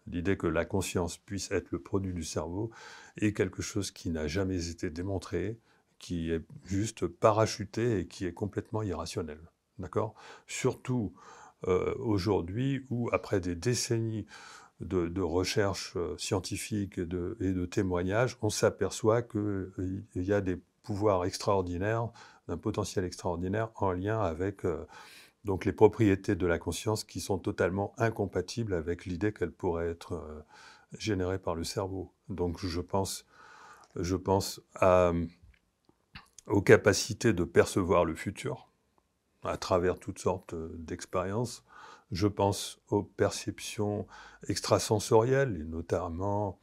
L'idée 0.08 0.38
que 0.38 0.48
la 0.48 0.66
conscience 0.66 1.18
puisse 1.18 1.50
être 1.52 1.72
le 1.72 1.80
produit 1.80 2.14
du 2.14 2.24
cerveau 2.24 2.70
est 3.18 3.34
quelque 3.34 3.62
chose 3.62 3.92
qui 3.92 4.10
n'a 4.10 4.28
jamais 4.28 4.70
été 4.70 4.90
démontré, 4.90 5.60
qui 5.98 6.32
est 6.32 6.44
juste 6.66 7.08
parachuté 7.08 8.00
et 8.00 8.08
qui 8.08 8.26
est 8.26 8.34
complètement 8.34 8.84
irrationnel. 8.84 9.40
D'accord? 9.80 10.14
Surtout 10.48 11.14
euh, 11.68 11.96
aujourd'hui 11.98 12.86
où, 12.90 13.10
après 13.12 13.40
des 13.40 13.56
décennies 13.56 14.28
de, 14.82 15.22
recherche 15.22 15.94
euh, 15.96 16.16
scientifique 16.18 16.98
et 16.98 17.06
de, 17.06 17.38
et 17.40 17.52
de 17.52 17.66
témoignages, 17.66 18.38
on 18.42 18.50
s'aperçoit 18.50 19.22
qu'il 19.22 19.40
euh, 19.40 20.04
y 20.16 20.34
a 20.34 20.42
des 20.42 20.62
pouvoirs 20.86 21.26
extraordinaires, 21.26 22.10
d'un 22.48 22.58
potentiel 22.58 23.04
extraordinaire 23.04 23.72
en 23.76 23.92
lien 23.92 24.22
avec 24.22 24.62
donc 25.44 25.66
les 25.66 25.74
propriétés 25.74 26.36
de 26.36 26.46
la 26.46 26.60
conscience 26.60 27.04
qui 27.04 27.20
sont 27.20 27.40
totalement 27.40 27.94
incompatibles 27.98 28.74
avec 28.74 29.06
l'idée 29.06 29.34
qu'elle 29.34 29.52
pourrait 29.52 29.90
être 29.90 30.46
générée 30.98 31.40
par 31.40 31.56
le 31.56 31.64
cerveau. 31.64 32.14
Donc 32.30 32.64
je 32.64 32.82
pense, 32.82 33.26
je 33.96 34.16
pense 34.16 34.62
aux 36.48 36.62
capacités 36.62 37.34
de 37.34 37.44
percevoir 37.44 38.06
le 38.06 38.16
futur, 38.16 38.70
à 39.44 39.58
travers 39.58 40.00
toutes 40.00 40.20
sortes 40.20 40.54
euh, 40.54 40.72
d'expériences. 40.78 41.64
Je 42.12 42.28
pense 42.28 42.80
aux 42.90 43.04
perceptions 43.04 44.08
extrasensorielles, 44.48 45.58
et 45.60 45.64
notamment 45.64 46.60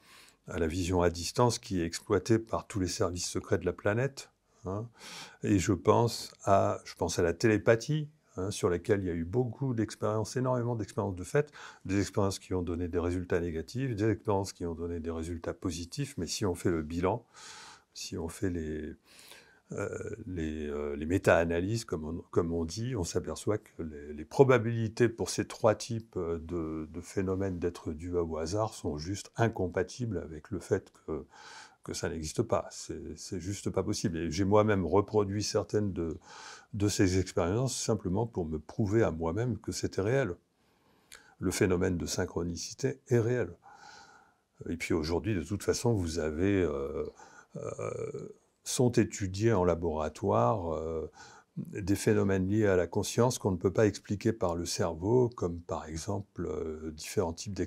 à 0.48 0.58
la 0.58 0.66
vision 0.66 1.02
à 1.02 1.10
distance 1.10 1.58
qui 1.58 1.80
est 1.80 1.84
exploitée 1.84 2.38
par 2.38 2.66
tous 2.66 2.80
les 2.80 2.88
services 2.88 3.28
secrets 3.28 3.58
de 3.58 3.64
la 3.64 3.72
planète. 3.72 4.30
Hein. 4.64 4.88
Et 5.42 5.58
je 5.58 5.72
pense, 5.72 6.32
à, 6.44 6.80
je 6.84 6.94
pense 6.94 7.18
à 7.18 7.22
la 7.22 7.32
télépathie, 7.32 8.08
hein, 8.36 8.50
sur 8.50 8.68
laquelle 8.68 9.00
il 9.00 9.06
y 9.06 9.10
a 9.10 9.14
eu 9.14 9.24
beaucoup 9.24 9.74
d'expériences, 9.74 10.36
énormément 10.36 10.76
d'expériences 10.76 11.16
de 11.16 11.24
fait, 11.24 11.52
des 11.84 12.00
expériences 12.00 12.38
qui 12.38 12.54
ont 12.54 12.62
donné 12.62 12.88
des 12.88 12.98
résultats 12.98 13.40
négatifs, 13.40 13.94
des 13.94 14.10
expériences 14.10 14.52
qui 14.52 14.66
ont 14.66 14.74
donné 14.74 15.00
des 15.00 15.10
résultats 15.10 15.54
positifs, 15.54 16.14
mais 16.18 16.26
si 16.26 16.44
on 16.44 16.54
fait 16.54 16.70
le 16.70 16.82
bilan, 16.82 17.24
si 17.94 18.16
on 18.16 18.28
fait 18.28 18.50
les, 18.50 18.94
euh, 19.72 20.16
euh, 20.38 20.96
les, 20.96 21.06
méta-analyses, 21.06 21.84
comme 21.84 22.52
on, 22.52 22.64
dit, 22.64 22.96
on 22.96 23.04
s'aperçoit 23.04 23.58
que 23.58 23.82
les, 23.82 24.24
probabilités 24.24 25.08
pour 25.08 25.30
ces 25.30 25.46
trois 25.46 25.74
types 25.74 26.16
euh, 26.16 26.38
de, 26.38 27.00
phénomènes 27.00 27.58
d'être 27.58 27.92
dus 27.92 28.14
au 28.16 28.38
hasard 28.38 28.74
sont 28.74 28.98
juste 28.98 29.32
incompatibles 29.36 30.18
avec 30.18 30.50
le 30.50 30.58
fait 30.58 30.92
que, 31.06 31.24
ça 31.92 32.08
n'existe 32.08 32.42
pas. 32.42 32.68
C'est 32.70 33.40
juste 33.40 33.70
pas 33.70 33.82
possible. 33.82 34.30
J'ai 34.30 34.44
moi-même 34.44 34.86
reproduit 34.86 35.42
certaines 35.42 35.92
de 35.92 36.88
ces 36.88 37.18
expériences 37.18 37.76
simplement 37.76 38.26
pour 38.26 38.46
me 38.46 38.58
prouver 38.58 39.02
à 39.02 39.10
moi-même 39.10 39.58
que 39.58 39.72
c'était 39.72 40.00
réel. 40.00 40.36
Le 41.40 41.50
phénomène 41.50 41.98
de 41.98 42.06
synchronicité 42.06 43.00
est 43.08 43.18
réel. 43.18 43.50
Et 44.68 44.76
puis 44.76 44.94
aujourd'hui, 44.94 45.34
de 45.34 45.42
toute 45.42 45.64
façon, 45.64 45.92
vous 45.92 46.20
avez 46.20 46.64
sont 48.64 48.92
étudiés 48.92 49.52
en 49.52 49.64
laboratoire 49.64 50.74
euh, 50.74 51.10
des 51.56 51.96
phénomènes 51.96 52.48
liés 52.48 52.66
à 52.66 52.76
la 52.76 52.86
conscience 52.86 53.38
qu'on 53.38 53.50
ne 53.50 53.56
peut 53.56 53.72
pas 53.72 53.86
expliquer 53.86 54.32
par 54.32 54.54
le 54.54 54.64
cerveau, 54.64 55.28
comme 55.28 55.60
par 55.60 55.86
exemple 55.86 56.46
euh, 56.46 56.90
différents 56.92 57.34
types 57.34 57.58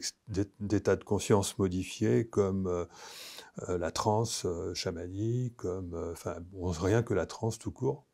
d'états 0.60 0.96
de 0.96 1.04
conscience 1.04 1.58
modifiés, 1.60 2.26
comme 2.26 2.68
euh, 2.68 3.78
la 3.78 3.92
transe 3.92 4.46
chamanique, 4.74 5.56
comme 5.58 6.14
rien 6.54 7.04
que 7.04 7.14
la 7.14 7.26
transe 7.26 7.58
tout 7.58 7.72
court. 7.72 8.06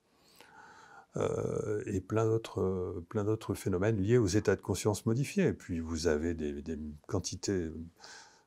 et 1.16 2.02
plein 2.02 2.26
d'autres, 2.26 3.54
phénomènes 3.56 3.98
liés 3.98 4.20
aux 4.20 4.28
états 4.28 4.56
de 4.56 4.62
conscience 4.62 5.06
modifiés. 5.06 5.48
Et 5.48 5.54
puis 5.54 5.80
vous 5.80 6.06
avez 6.06 6.36
des 6.36 6.78
quantités 7.08 7.72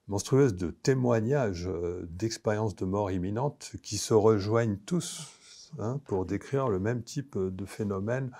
monstrueuse 0.08 0.54
de 0.54 0.70
témoignages 0.70 1.66
euh, 1.66 2.06
d'expériences 2.10 2.76
de 2.76 2.84
mort 2.84 3.10
imminente 3.10 3.72
qui 3.82 3.96
se 3.96 4.14
rejoignent 4.14 4.78
tous 4.86 5.30
hein, 5.78 6.00
pour 6.04 6.26
décrire 6.26 6.68
le 6.68 6.78
même 6.78 7.02
type 7.02 7.38
de 7.38 7.64
phénomène 7.64 8.30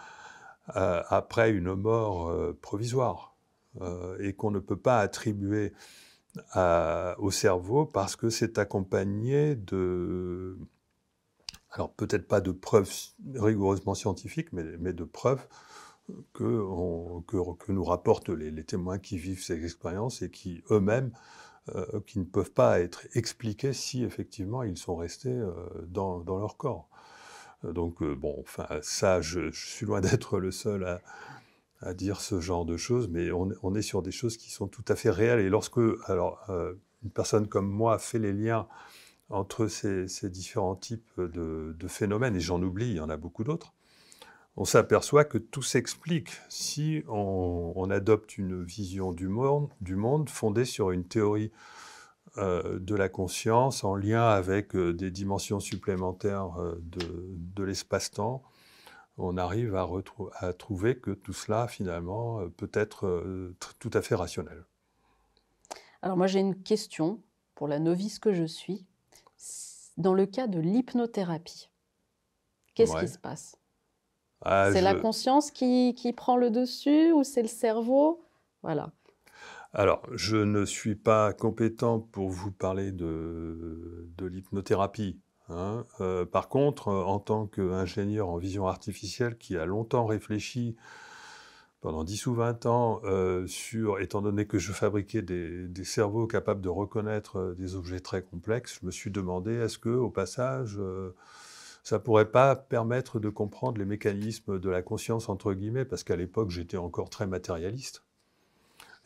euh, 0.77 1.03
après 1.09 1.51
une 1.51 1.75
mort 1.75 2.29
euh, 2.29 2.57
provisoire 2.61 3.33
et 4.21 4.35
qu'on 4.35 4.53
ne 4.53 4.61
peut 4.61 4.77
pas 4.77 5.01
attribuer 5.01 5.73
au 7.19 7.31
cerveau 7.33 7.87
parce 7.87 8.15
que 8.15 8.31
c'est 8.31 8.57
accompagné 8.57 9.57
de, 9.57 10.57
alors 11.73 11.93
peut-être 11.93 12.29
pas 12.29 12.41
de 12.41 12.53
preuves 12.53 12.93
rigoureusement 13.35 13.95
scientifiques, 13.95 14.53
mais, 14.53 14.63
mais 14.79 14.93
de 14.93 15.03
preuves 15.03 15.45
que, 16.33 17.21
que, 17.27 17.73
nous 17.73 17.85
rapportent 17.85 18.29
les, 18.29 18.65
témoins 18.65 18.99
qui 19.01 19.19
vivent 19.19 19.43
ces 19.43 19.65
expériences 19.65 20.23
et 20.23 20.31
qui 20.31 20.63
eux-mêmes 20.71 21.11
euh, 21.75 22.01
qui 22.07 22.19
ne 22.19 22.25
peuvent 22.25 22.51
pas 22.51 22.81
être 22.81 23.07
expliqués 23.15 23.73
si 23.73 24.05
effectivement 24.05 24.63
ils 24.65 24.77
sont 24.77 24.97
restés 24.97 25.33
euh, 25.33 25.55
dans, 25.87 26.23
leur 26.27 26.59
corps. 26.59 26.91
Euh, 27.65 27.73
donc, 27.73 28.05
bon, 28.05 28.37
enfin, 28.39 28.67
ça, 28.83 29.23
je, 29.23 29.51
suis 29.51 29.87
loin 29.87 30.01
d'être 30.03 30.39
le 30.39 30.51
seul 30.51 31.01
à, 31.81 31.95
dire 31.95 32.21
ce 32.21 32.39
genre 32.41 32.67
de 32.67 32.77
choses, 32.77 33.09
mais 33.09 33.31
on, 33.31 33.75
est 33.75 33.83
sur 33.83 34.03
des 34.03 34.11
choses 34.11 34.37
qui 34.37 34.51
sont 34.51 34.69
tout 34.69 34.85
à 34.89 34.95
fait 34.95 35.11
réelles. 35.11 35.41
Et 35.41 35.49
lorsque, 35.51 35.81
alors, 36.07 36.41
une 37.03 37.11
personne 37.11 37.47
comme 37.47 37.69
moi 37.69 37.99
fait 37.99 38.19
les 38.19 38.33
liens 38.33 38.67
entre 39.29 39.67
ces, 39.67 40.07
différents 40.31 40.77
types 40.77 41.21
de 41.21 41.89
phénomènes, 41.89 42.37
et 42.37 42.41
j'en 42.41 42.63
oublie, 42.63 42.89
il 42.89 42.97
y 42.97 43.01
en 43.01 43.11
a 43.11 43.19
beaucoup 43.19 43.45
d'autres, 43.45 43.75
on 44.57 44.65
s'aperçoit 44.65 45.25
que 45.25 45.39
tout 45.39 45.63
s'explique 45.63 46.31
si 46.49 47.03
on, 47.09 47.91
adopte 47.91 48.39
une 48.39 48.65
vision 48.65 49.13
du 49.13 49.29
monde, 49.29 49.69
du 49.81 49.95
monde 49.95 50.29
fondée 50.29 50.65
sur 50.65 50.91
une 50.91 51.05
théorie 51.05 51.53
euh, 52.39 52.79
de 52.79 52.95
la 52.95 53.09
conscience 53.09 53.85
en 53.85 53.95
lien 53.95 54.27
avec 54.27 54.75
euh, 54.75 54.93
des 54.93 55.11
dimensions 55.11 55.61
supplémentaires 55.61 56.59
euh, 56.59 56.81
de, 56.81 57.63
l'espace-temps. 57.63 58.43
On 59.19 59.37
arrive 59.37 59.77
à, 59.77 59.89
à, 60.39 60.53
trouver 60.53 60.99
que 60.99 61.13
tout 61.13 61.33
cela, 61.33 61.69
finalement, 61.69 62.49
peut 62.57 62.71
être 62.73 63.55
tout 63.79 63.91
à 63.93 64.03
fait 64.03 64.17
rationnel. 64.17 64.65
Alors 66.03 66.17
moi, 66.17 66.27
j'ai 66.27 66.41
une 66.41 66.61
question 66.61 67.23
pour 67.55 67.69
la 67.69 67.79
novice 67.79 68.19
que 68.19 68.33
je 68.33 68.45
suis. 68.45 68.87
Dans 69.97 70.15
le 70.15 70.27
cas 70.27 70.49
de 70.49 70.59
l'hypnothérapie, 70.59 71.71
qu'est-ce 72.75 72.99
qui 72.99 73.07
se 73.07 73.19
passe? 73.19 73.57
Ah, 74.45 74.71
c'est 74.73 74.81
la 74.81 74.95
conscience 74.95 75.51
qui, 75.51 75.95
prend 76.17 76.37
le 76.37 76.51
dessus 76.51 77.13
ou 77.13 77.25
c'est 77.25 77.43
le 77.43 77.49
cerveau? 77.49 78.25
Voilà. 78.63 78.91
Alors, 79.73 80.03
je 80.13 80.37
ne 80.37 80.65
suis 80.65 80.95
pas 80.95 81.33
compétent 81.33 81.99
pour 81.99 82.29
vous 82.29 82.53
parler 82.53 82.93
de, 82.93 84.09
l'hypnothérapie. 84.21 85.19
Hein. 85.49 85.85
Euh, 86.01 86.25
par 86.25 86.49
contre, 86.49 86.89
en 86.89 87.19
tant 87.19 87.47
qu'ingénieur 87.47 88.29
en 88.29 88.39
vision 88.39 88.67
artificielle 88.67 89.37
qui 89.37 89.57
a 89.57 89.67
longtemps 89.67 90.07
réfléchi 90.07 90.77
pendant 91.85 92.03
10 92.03 92.27
ou 92.29 92.35
20 92.35 92.65
ans, 92.65 93.03
euh, 93.05 93.47
sur, 93.47 94.01
étant 94.01 94.23
donné 94.23 94.47
que 94.47 94.59
je 94.59 94.73
fabriquais 94.73 95.21
des, 95.21 95.85
cerveaux 95.85 96.27
capables 96.27 96.63
de 96.63 96.71
reconnaître 96.71 97.37
euh, 97.37 97.55
des 97.55 97.75
objets 97.75 98.01
très 98.01 98.23
complexes, 98.23 98.79
je 98.81 98.87
me 98.87 98.91
suis 98.91 99.11
demandé 99.11 99.53
est-ce 99.53 99.77
que, 99.77 99.91
au 99.91 100.09
passage, 100.09 100.79
euh, 100.79 101.15
ça 101.85 102.01
pourrait 102.01 102.33
pas 102.33 102.57
permettre 102.57 103.21
de 103.21 103.29
comprendre 103.29 103.79
les 103.79 103.85
mécanismes 103.85 104.59
de 104.59 104.71
la 104.71 104.83
conscience 104.83 105.29
entre 105.29 105.53
guillemets, 105.53 105.85
parce 105.85 106.03
qu'à 106.03 106.17
l'époque 106.17 106.51
j'étais 106.51 106.79
encore 106.79 107.11
très 107.11 107.29
matérialiste. 107.29 108.03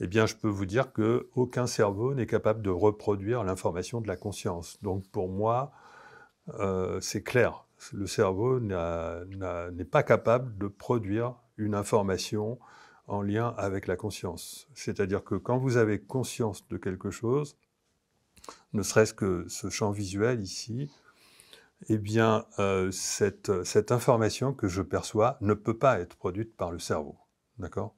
Eh 0.00 0.06
bien, 0.06 0.26
je 0.26 0.36
peux 0.36 0.48
vous 0.48 0.64
dire 0.64 0.92
que 0.92 1.28
aucun 1.34 1.66
cerveau 1.66 2.14
n'est 2.14 2.26
capable 2.26 2.62
de 2.62 2.70
reproduire 2.70 3.42
l'information 3.42 4.00
de 4.00 4.06
la 4.06 4.14
conscience. 4.14 4.80
Donc, 4.80 5.04
pour 5.10 5.28
moi, 5.28 5.72
c'est 7.00 7.24
clair. 7.24 7.66
Le 7.92 8.06
cerveau 8.06 8.60
n'est 8.60 9.84
pas 9.84 10.04
capable 10.04 10.56
de 10.56 10.68
produire 10.68 11.34
une 11.56 11.74
information 11.74 12.60
en 13.08 13.22
lien 13.22 13.54
avec 13.58 13.88
la 13.88 13.96
conscience. 13.96 14.68
C'est-à-dire 14.72 15.24
que 15.24 15.34
quand 15.34 15.58
vous 15.58 15.78
avez 15.78 15.98
conscience 16.00 16.68
de 16.68 16.76
quelque 16.76 17.10
chose, 17.10 17.56
ne 18.74 18.82
serait-ce 18.82 19.14
que 19.14 19.46
ce 19.48 19.68
champ 19.68 19.90
visuel 19.90 20.40
ici, 20.40 20.92
eh 21.86 21.98
bien, 21.98 22.44
euh, 22.58 22.90
cette, 22.90 23.92
information 23.92 24.52
que 24.52 24.68
je 24.68 24.82
perçois 24.82 25.38
ne 25.40 25.54
peut 25.54 25.78
pas 25.78 26.00
être 26.00 26.16
produite 26.16 26.56
par 26.56 26.72
le 26.72 26.78
cerveau. 26.78 27.16
D'accord? 27.58 27.94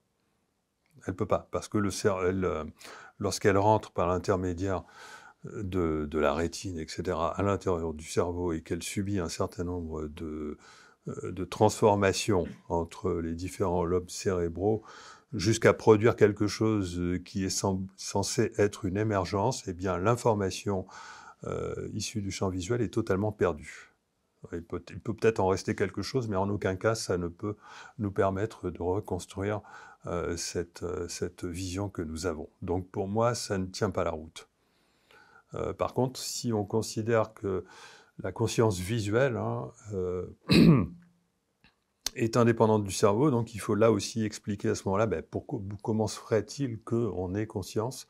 Elle 1.07 1.15
ne 1.15 1.17
peut 1.17 1.27
pas, 1.27 1.49
parce 1.51 1.69
que 1.69 1.79
euh, 1.79 2.65
lorsqu'elle 3.19 3.57
rentre 3.57 3.91
par 3.93 4.07
l'intermédiaire 4.07 4.85
de, 5.45 6.07
de, 6.11 6.19
la 6.19 6.35
rétine, 6.35 6.79
etc., 6.79 7.17
à 7.19 7.43
l'intérieur 7.43 7.95
du 7.95 8.05
cerveau 8.05 8.53
et 8.53 8.63
qu'elle 8.63 8.83
subit 8.83 9.19
un 9.19 9.31
certain 9.31 9.65
nombre 9.65 10.07
de, 10.09 10.59
euh, 11.09 11.33
de 11.33 11.45
transformation 11.45 12.47
entre 12.69 13.13
les 13.13 13.35
différents 13.35 13.85
lobes 13.85 14.11
cérébraux 14.11 14.83
jusqu'à 15.33 15.73
produire 15.73 16.17
quelque 16.17 16.47
chose 16.47 16.99
euh, 16.99 17.19
qui 17.19 17.45
est 17.45 17.65
censé 17.97 18.53
être 18.59 18.85
une 18.85 18.97
émergence, 18.97 19.67
eh 19.67 19.73
bien 19.73 19.97
l'information 19.97 20.87
euh, 21.45 21.89
issue 21.93 22.23
du 22.23 22.31
champ 22.31 22.49
visuel 22.49 22.81
est 22.83 22.93
totalement 22.93 23.33
perdue. 23.33 23.93
Il 24.53 24.63
peut 24.63 24.81
peut-être 24.81 25.39
en 25.39 25.49
rester 25.49 25.75
quelque 25.75 26.01
chose, 26.01 26.29
mais 26.29 26.37
en 26.37 26.49
aucun 26.49 26.75
cas 26.75 26.95
ça 26.95 27.19
ne 27.19 27.29
peut 27.29 27.57
nous 27.99 28.11
permettre 28.11 28.71
de 28.71 28.81
reconstruire 28.81 29.61
cette, 30.39 30.83
cette, 31.09 31.45
vision 31.45 31.91
que 31.91 32.01
nous 32.01 32.25
avons. 32.25 32.49
Donc 32.63 32.89
pour 32.89 33.07
moi, 33.07 33.35
ça 33.35 33.59
ne 33.59 33.67
tient 33.67 33.91
pas 33.91 34.03
la 34.03 34.13
route. 34.13 34.49
par 35.77 35.93
contre, 35.93 36.19
si 36.19 36.55
on 36.55 36.65
considère 36.65 37.35
que 37.35 37.67
la 38.23 38.33
conscience 38.33 38.79
visuelle 38.79 39.37
hein, 39.37 39.71
euh, 39.93 40.27
est 42.15 42.37
indépendante 42.37 42.85
du 42.85 42.93
cerveau, 42.93 43.31
donc 43.31 43.55
il 43.55 43.59
faut 43.59 43.75
là 43.75 43.91
aussi 43.91 44.25
expliquer 44.25 44.71
à 44.71 44.75
ce 44.75 44.83
moment-là 44.87 45.07
ben, 45.07 45.23
comment 45.83 46.07
se 46.07 46.19
ferait-il 46.19 46.81
qu'on 46.83 47.35
ait 47.35 47.47
conscience 47.47 48.07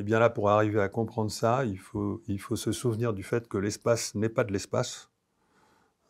Eh 0.00 0.02
bien 0.02 0.18
là, 0.18 0.30
pour 0.30 0.48
arriver 0.48 0.80
à 0.80 0.88
comprendre 0.88 1.30
ça, 1.30 1.66
il 1.66 1.78
faut, 1.78 2.22
se 2.56 2.72
souvenir 2.72 3.12
du 3.12 3.22
fait 3.22 3.46
que 3.46 3.58
l'espace 3.58 4.14
n'est 4.14 4.30
pas 4.30 4.44
de 4.44 4.52
l'espace, 4.52 5.10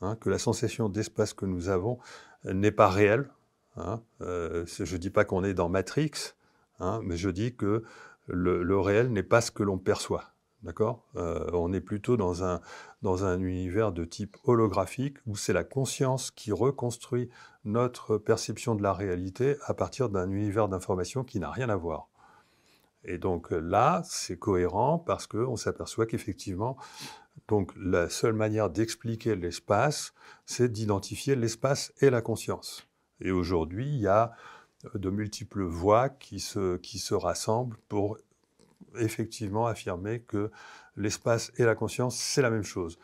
hein, 0.00 0.14
que 0.14 0.30
la 0.30 0.38
sensation 0.38 0.88
d'espace 0.88 1.34
que 1.34 1.44
nous 1.44 1.70
avons 1.70 1.98
n'est 2.44 2.70
pas 2.70 2.88
réelle. 2.88 3.28
Hein. 3.76 4.00
Euh, 4.20 4.64
je 4.64 4.94
ne 4.94 5.00
dis 5.00 5.10
pas 5.10 5.24
qu'on 5.24 5.42
est 5.42 5.54
dans 5.54 5.68
Matrix, 5.68 6.12
mais 7.02 7.16
je 7.16 7.30
dis 7.30 7.56
que 7.56 7.82
le 8.28 8.78
réel 8.78 9.12
n'est 9.12 9.24
pas 9.24 9.40
ce 9.40 9.50
que 9.50 9.64
l'on 9.64 9.76
perçoit. 9.76 10.34
D'accord? 10.62 11.06
Euh, 11.16 11.48
On 11.52 11.72
est 11.72 11.80
plutôt 11.80 12.16
dans 12.16 12.44
un, 12.44 12.60
dans 13.02 13.24
un 13.24 13.40
univers 13.40 13.92
de 13.92 14.04
type 14.04 14.36
holographique 14.44 15.16
où 15.26 15.34
c'est 15.34 15.54
la 15.54 15.64
conscience 15.64 16.30
qui 16.30 16.52
reconstruit 16.52 17.30
notre 17.64 18.18
perception 18.18 18.74
de 18.74 18.82
la 18.82 18.92
réalité 18.92 19.56
à 19.64 19.74
partir 19.74 20.10
d'un 20.10 20.30
univers 20.30 20.68
d'information 20.68 21.24
qui 21.24 21.40
n'a 21.40 21.50
rien 21.50 21.70
à 21.70 21.76
voir. 21.76 22.09
Et 23.04 23.18
donc 23.18 23.50
là, 23.50 24.02
c'est 24.04 24.38
cohérent 24.38 24.98
parce 24.98 25.26
qu'on 25.26 25.56
s'aperçoit 25.56 26.06
qu'effectivement, 26.06 26.76
donc 27.48 27.72
la 27.76 28.08
seule 28.08 28.34
manière 28.34 28.70
d'expliquer 28.70 29.36
l'espace, 29.36 30.12
c'est 30.46 30.70
d'identifier 30.70 31.34
l'espace 31.34 31.92
et 32.00 32.10
la 32.10 32.22
conscience. 32.22 32.86
Et 33.20 33.30
aujourd'hui, 33.30 33.86
il 33.86 34.00
y 34.00 34.06
a 34.06 34.32
de 34.94 35.10
multiples 35.10 35.62
voies 35.62 36.08
qui 36.08 36.40
se, 36.40 36.76
qui 36.78 36.98
se 36.98 37.14
rassemblent 37.14 37.76
pour 37.88 38.18
effectivement 38.98 39.66
affirmer 39.66 40.20
que 40.20 40.50
l'espace 40.96 41.52
et 41.56 41.64
la 41.64 41.74
conscience, 41.74 42.16
c'est 42.16 42.42
la 42.42 42.50
même 42.50 42.64
chose. 42.64 42.98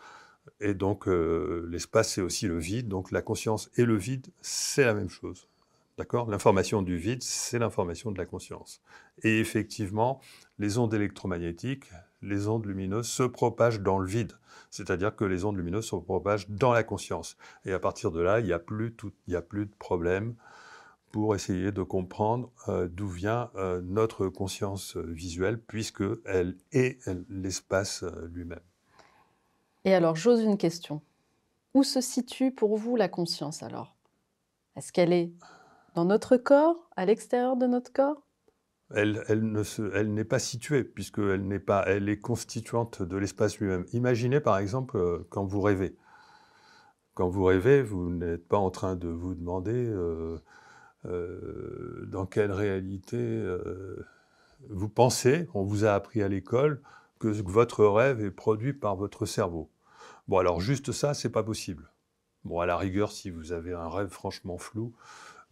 Et 0.60 0.74
donc, 0.74 1.08
euh, 1.08 1.66
l'espace, 1.70 2.12
c'est 2.12 2.20
aussi 2.20 2.46
le 2.46 2.58
vide. 2.58 2.88
Donc, 2.88 3.10
la 3.10 3.22
conscience 3.22 3.70
et 3.76 3.84
le 3.84 3.96
vide, 3.96 4.26
c'est 4.40 4.84
la 4.84 4.94
même 4.94 5.10
chose. 5.10 5.48
D'accord? 5.98 6.30
L'information 6.30 6.82
du 6.82 6.96
vide, 6.98 7.22
c'est 7.22 7.58
l'information 7.58 8.10
de 8.12 8.18
la 8.18 8.26
conscience. 8.26 8.82
Et 9.22 9.40
effectivement, 9.40 10.20
les 10.58 10.76
ondes 10.76 10.92
électromagnétiques, 10.92 11.84
les 12.20 12.48
ondes 12.48 12.66
lumineuses 12.66 13.08
se 13.08 13.22
propagent 13.22 13.80
dans 13.80 13.98
le 13.98 14.06
vide. 14.06 14.32
C'est-à-dire 14.70 15.16
que 15.16 15.24
les 15.24 15.46
ondes 15.46 15.56
lumineuses 15.56 15.86
se 15.86 15.96
propagent 15.96 16.50
dans 16.50 16.72
la 16.72 16.82
conscience. 16.82 17.38
Et 17.64 17.72
à 17.72 17.78
partir 17.78 18.10
de 18.10 18.20
là, 18.20 18.40
il 18.40 18.46
n'y 18.46 18.52
a, 18.52 18.58
plus 18.58 18.94
a 19.32 19.40
plus 19.40 19.64
de 19.64 19.74
problème 19.78 20.34
pour 21.12 21.34
essayer 21.34 21.72
de 21.72 21.82
comprendre 21.82 22.50
euh, 22.68 22.88
d'où 22.88 23.08
vient 23.08 23.50
euh, 23.54 23.80
notre 23.82 24.28
conscience 24.28 24.98
visuelle, 24.98 25.58
puisqu'elle 25.58 26.56
est 26.72 26.98
l'espace 27.30 28.02
euh, 28.02 28.28
lui-même. 28.32 28.60
Et 29.86 29.94
alors, 29.94 30.14
j'ose 30.14 30.42
une 30.42 30.58
question. 30.58 31.00
Où 31.72 31.84
se 31.84 32.02
situe 32.02 32.50
pour 32.50 32.76
vous 32.76 32.96
la 32.96 33.08
conscience 33.08 33.62
alors? 33.62 33.94
Est-ce 34.76 34.92
qu'elle 34.92 35.14
est 35.14 35.30
dans 35.96 36.04
notre 36.04 36.36
corps, 36.36 36.90
à 36.94 37.06
l'extérieur 37.06 37.56
de 37.56 37.66
notre 37.66 37.92
corps? 37.92 38.22
Elle, 38.94 39.24
elle, 39.28 39.50
ne 39.50 39.62
elle 39.94 40.14
n'est 40.14 40.24
pas 40.24 40.38
située, 40.38 40.84
puisqu'elle 40.84 41.48
n'est 41.48 41.58
pas, 41.58 41.84
elle 41.86 42.08
est 42.08 42.20
constituante 42.20 43.02
de 43.02 43.16
l'espace 43.16 43.58
lui-même. 43.58 43.86
Imaginez 43.92 44.38
par 44.38 44.58
exemple 44.58 45.24
quand 45.30 45.44
vous 45.44 45.60
rêvez. 45.60 45.96
Quand 47.14 47.28
vous 47.28 47.44
rêvez, 47.44 47.82
vous 47.82 48.10
n'êtes 48.10 48.46
pas 48.46 48.58
en 48.58 48.70
train 48.70 48.94
de 48.94 49.08
vous 49.08 49.34
demander 49.34 49.90
euh, 51.06 52.04
dans 52.06 52.26
quelle 52.26 52.52
réalité 52.52 53.16
euh, 53.16 54.06
vous 54.68 54.90
pensez, 54.90 55.48
on 55.54 55.64
vous 55.64 55.86
a 55.86 55.94
appris 55.94 56.22
à 56.22 56.28
l'école, 56.28 56.82
que 57.18 57.28
votre 57.28 57.86
rêve 57.86 58.22
est 58.22 58.30
produit 58.30 58.74
par 58.74 58.96
votre 58.96 59.24
cerveau. 59.24 59.70
Bon, 60.28 60.36
alors 60.38 60.60
juste 60.60 60.92
ça, 60.92 61.14
c'est 61.14 61.30
pas 61.30 61.42
possible. 61.42 61.90
Bon, 62.44 62.60
à 62.60 62.66
la 62.66 62.76
rigueur, 62.76 63.12
si 63.12 63.30
vous 63.30 63.52
avez 63.52 63.72
un 63.72 63.88
rêve 63.88 64.10
franchement 64.10 64.58
flou, 64.58 64.94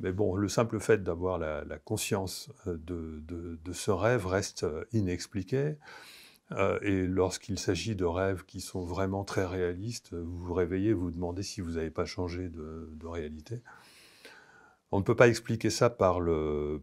mais 0.00 0.12
bon, 0.12 0.36
le 0.36 0.48
simple 0.48 0.80
fait 0.80 1.02
d'avoir 1.02 1.38
la, 1.38 1.78
conscience 1.84 2.50
euh, 2.66 2.76
de, 2.78 3.72
ce 3.72 3.90
rêve 3.90 4.26
reste 4.26 4.66
inexpliqué. 4.92 5.76
et 6.82 7.06
lorsqu'il 7.06 7.58
s'agit 7.58 7.96
de 7.96 8.04
rêves 8.04 8.44
qui 8.44 8.60
sont 8.60 8.84
vraiment 8.84 9.24
très 9.24 9.46
réalistes, 9.46 10.14
vous 10.14 10.38
vous 10.38 10.54
réveillez, 10.54 10.92
vous 10.92 11.04
vous 11.04 11.10
demandez 11.10 11.42
si 11.42 11.60
vous 11.60 11.72
n'avez 11.72 11.90
pas 11.90 12.04
changé 12.04 12.48
de 12.48 13.06
réalité. 13.06 13.62
On 14.92 14.98
ne 14.98 15.04
peut 15.04 15.16
pas 15.16 15.28
expliquer 15.28 15.70
ça 15.70 15.90
par 15.90 16.20
le, 16.20 16.82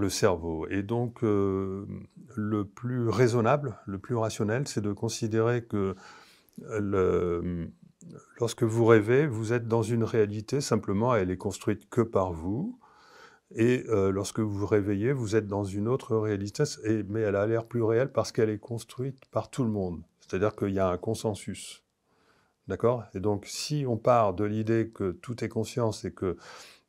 le 0.00 0.08
cerveau. 0.08 0.66
Et 0.68 0.82
donc, 0.82 1.22
euh, 1.22 1.86
le 2.34 2.64
plus 2.64 3.08
raisonnable, 3.08 3.78
le 3.86 3.98
plus 3.98 4.16
rationnel, 4.16 4.66
c'est 4.66 4.80
de 4.80 4.92
considérer 4.92 5.64
que 5.64 5.94
lorsque 8.38 8.62
vous 8.62 8.84
rêvez, 8.84 9.26
vous 9.26 9.52
êtes 9.52 9.68
dans 9.68 9.82
une 9.82 10.04
réalité, 10.04 10.60
simplement, 10.60 11.14
elle 11.14 11.30
est 11.30 11.36
construite 11.36 11.88
que 11.88 12.00
par 12.00 12.32
vous. 12.32 12.78
Et 13.54 13.84
euh, 13.88 14.10
lorsque 14.10 14.40
vous 14.40 14.50
vous 14.50 14.66
réveillez, 14.66 15.12
vous 15.12 15.36
êtes 15.36 15.46
dans 15.46 15.64
une 15.64 15.86
autre 15.86 16.16
réalité, 16.16 16.64
mais 17.08 17.20
elle 17.20 17.36
a 17.36 17.46
l'air 17.46 17.66
plus 17.66 17.82
réelle 17.82 18.10
parce 18.10 18.32
qu'elle 18.32 18.50
est 18.50 18.58
construite 18.58 19.24
par 19.30 19.50
tout 19.50 19.62
le 19.62 19.70
monde. 19.70 20.02
C'est-à-dire 20.20 20.56
qu'il 20.56 20.70
y 20.70 20.78
a 20.78 20.88
un 20.88 20.96
consensus. 20.96 21.82
D'accord? 22.66 23.04
Et 23.14 23.20
donc, 23.20 23.44
si 23.46 23.84
on 23.86 23.96
part 23.96 24.34
de 24.34 24.44
l'idée 24.44 24.90
que 24.92 25.12
tout 25.12 25.44
est 25.44 25.48
conscience 25.48 26.04
et 26.04 26.12
que 26.12 26.36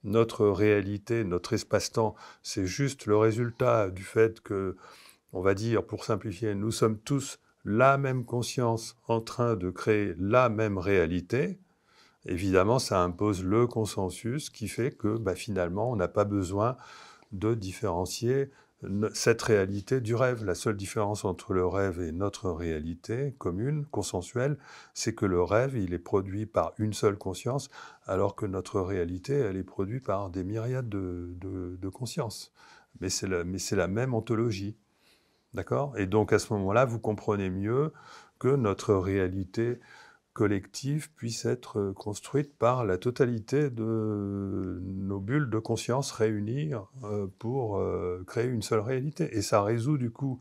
notre 0.03 0.47
réalité, 0.47 1.23
notre 1.23 1.53
espace-temps, 1.53 2.15
c'est 2.41 2.65
juste 2.65 3.05
le 3.05 3.17
résultat 3.17 3.89
du 3.89 4.03
fait 4.03 4.39
que, 4.39 4.77
on 5.33 5.41
va 5.41 5.53
dire, 5.53 5.85
pour 5.85 6.05
simplifier, 6.05 6.55
nous 6.55 6.71
sommes 6.71 6.97
tous 6.97 7.39
la 7.65 7.97
même 7.97 8.25
conscience 8.25 8.97
en 9.07 9.19
train 9.19 9.55
de 9.55 9.69
créer 9.71 10.13
la 10.19 10.49
même 10.49 10.77
réalité, 10.77 11.59
évidemment, 12.25 12.79
ça 12.79 13.01
impose 13.01 13.43
le 13.43 13.67
consensus 13.67 14.49
qui 14.49 14.67
fait 14.67 14.91
que 14.91 15.17
bah, 15.17 15.35
finalement, 15.35 15.91
on 15.91 15.95
n'a 15.95 16.07
pas 16.07 16.25
besoin 16.25 16.77
de 17.31 17.55
différencier 17.55 18.51
cette 19.13 19.41
réalité 19.41 20.01
du 20.01 20.15
rêve. 20.15 20.43
La 20.43 20.55
seule 20.55 20.77
différence 20.77 21.25
entre 21.25 21.53
le 21.53 21.65
rêve 21.65 22.01
et 22.01 22.11
notre 22.11 22.51
réalité 22.51 23.33
commune, 23.37 23.85
consensuelle, 23.85 24.57
c'est 24.93 25.15
que 25.15 25.25
le 25.25 25.41
rêve, 25.41 25.75
il 25.75 25.93
est 25.93 25.99
produit 25.99 26.45
par 26.45 26.73
une 26.77 26.93
seule 26.93 27.17
conscience, 27.17 27.69
alors 28.05 28.35
que 28.35 28.45
notre 28.45 28.81
réalité, 28.81 29.33
elle 29.33 29.57
est 29.57 29.63
produite 29.63 30.03
par 30.05 30.29
des 30.29 30.43
myriades 30.43 30.89
de, 30.89 31.89
consciences. 31.89 32.51
Mais 32.99 33.09
c'est 33.09 33.27
la, 33.27 33.43
la, 33.43 33.87
même 33.87 34.13
ontologie. 34.13 34.77
D'accord? 35.55 35.97
Et 35.97 36.05
donc 36.05 36.33
à 36.33 36.39
ce 36.39 36.51
moment-là, 36.51 36.83
vous 36.83 36.99
comprenez 36.99 37.49
mieux 37.49 37.93
que 38.39 38.49
notre 38.49 38.93
réalité 38.93 39.79
collective 40.33 41.13
puisse 41.13 41.45
être 41.45 41.93
construite 41.93 42.57
par 42.57 42.83
la 42.83 42.97
totalité 42.97 43.69
de 43.69 44.81
nos 44.83 45.21
bulles 45.21 45.49
de 45.49 45.59
conscience 45.59 46.11
réunies 46.11 46.73
euh, 47.05 47.27
pour 47.39 47.77
euh, 47.77 48.21
créer 48.27 48.47
une 48.47 48.61
seule 48.61 48.81
réalité. 48.81 49.29
Et 49.37 49.41
ça 49.41 49.63
résout 49.63 49.97
du 49.97 50.11
coup 50.11 50.39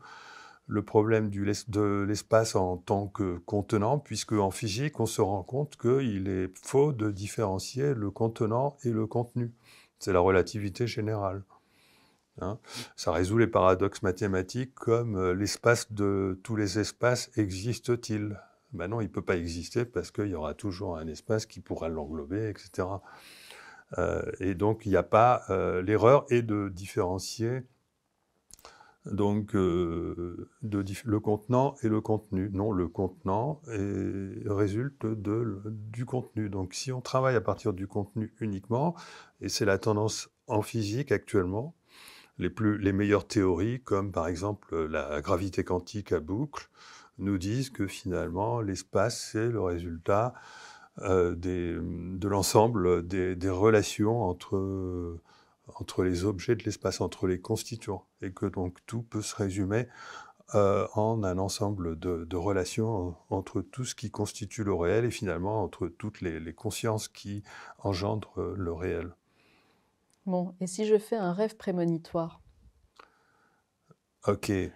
le 0.67 0.83
problème 0.83 1.29
de 1.29 2.03
l'espace 2.03 2.55
en 2.57 2.75
tant 2.75 3.07
que 3.07 3.37
contenant, 3.45 3.99
puisque 3.99 4.33
en 4.33 4.51
physique, 4.51 4.99
on 4.99 5.05
se 5.05 5.21
rend 5.21 5.43
compte 5.43 5.77
qu'il 5.77 6.27
est 6.27 6.51
faux 6.61 6.91
de 6.91 7.09
différencier 7.09 7.93
le 7.93 8.11
contenant 8.11 8.75
et 8.83 8.89
le 8.89 9.07
contenu. 9.07 9.53
C'est 9.99 10.11
la 10.11 10.19
relativité 10.19 10.87
générale. 10.87 11.43
Hein. 12.41 12.59
Ça 12.95 13.11
résout 13.11 13.37
les 13.37 13.47
paradoxes 13.47 14.01
mathématiques 14.01 14.75
comme 14.75 15.15
euh, 15.15 15.33
l'espace 15.33 15.91
de 15.91 16.39
tous 16.43 16.55
les 16.55 16.79
espaces 16.79 17.31
existe-t-il? 17.37 18.39
Ben 18.73 18.89
non, 18.89 18.99
il 18.99 19.05
ne 19.05 19.09
peut 19.09 19.21
pas 19.21 19.37
exister 19.37 19.85
parce 19.85 20.11
qu'il 20.11 20.27
y 20.27 20.35
aura 20.35 20.53
toujours 20.53 20.97
un 20.97 21.07
espace 21.07 21.45
qui 21.45 21.61
pourra 21.61 21.87
l'englober, 21.87 22.49
etc. 22.49 22.87
Euh, 23.97 24.21
et 24.41 24.53
donc, 24.53 24.85
il 24.85 24.89
n'y 24.89 24.97
a 24.97 25.03
pas. 25.03 25.43
Euh, 25.49 25.81
l'erreur 25.81 26.25
est 26.29 26.41
de 26.41 26.67
différencier 26.67 27.63
donc, 29.05 29.53
le 29.53 30.49
contenant 31.21 31.75
et 31.83 31.89
le 31.89 32.01
contenu. 32.01 32.49
Non, 32.51 32.71
le 32.71 32.87
contenant 32.87 33.61
résulte 33.67 35.05
du 35.05 36.05
contenu. 36.05 36.49
Donc, 36.49 36.73
si 36.73 36.91
on 36.91 37.01
travaille 37.01 37.35
à 37.35 37.41
partir 37.41 37.71
du 37.73 37.85
contenu 37.85 38.33
uniquement, 38.39 38.95
et 39.41 39.47
c'est 39.47 39.65
la 39.65 39.77
tendance 39.77 40.31
en 40.47 40.63
physique 40.63 41.11
actuellement, 41.11 41.74
les, 42.37 42.49
plus, 42.49 42.79
meilleures 42.93 43.27
théories, 43.27 43.81
comme 43.81 44.11
par 44.11 44.27
exemple 44.27 44.85
la 44.85 45.21
gravité 45.21 45.63
quantique 45.63 46.11
à 46.11 46.19
boucle, 46.19 46.69
nous 47.17 47.37
disent 47.37 47.69
que 47.69 47.87
finalement, 47.87 48.61
l'espace, 48.61 49.29
c'est 49.31 49.49
le 49.49 49.61
résultat 49.61 50.33
euh, 50.99 51.35
de 51.35 52.27
l'ensemble 52.27 53.07
des, 53.07 53.49
relations 53.49 54.23
entre, 54.23 55.19
les 56.03 56.25
objets 56.25 56.55
de 56.55 56.63
l'espace, 56.63 57.01
entre 57.01 57.27
les 57.27 57.39
constituants, 57.39 58.05
et 58.21 58.31
que 58.31 58.45
donc 58.45 58.77
tout 58.85 59.01
peut 59.01 59.21
se 59.21 59.35
résumer 59.35 59.87
euh, 60.53 60.87
en 60.93 61.23
un 61.23 61.37
ensemble 61.37 61.97
de, 61.97 62.35
relations 62.35 63.15
entre 63.29 63.61
tout 63.61 63.85
ce 63.85 63.95
qui 63.95 64.11
constitue 64.11 64.63
le 64.63 64.73
réel 64.73 65.05
et 65.05 65.11
finalement 65.11 65.63
entre 65.63 65.87
toutes 65.87 66.21
les 66.21 66.53
consciences 66.53 67.07
qui 67.07 67.43
engendrent 67.79 68.53
le 68.55 68.73
réel. 68.73 69.15
Bon, 70.25 70.55
et 70.59 70.67
si 70.67 70.85
je 70.85 70.97
fais 70.97 71.15
un 71.15 71.33
rêve 71.33 71.55
prémonitoire? 71.55 72.41
Ok. 74.27 74.51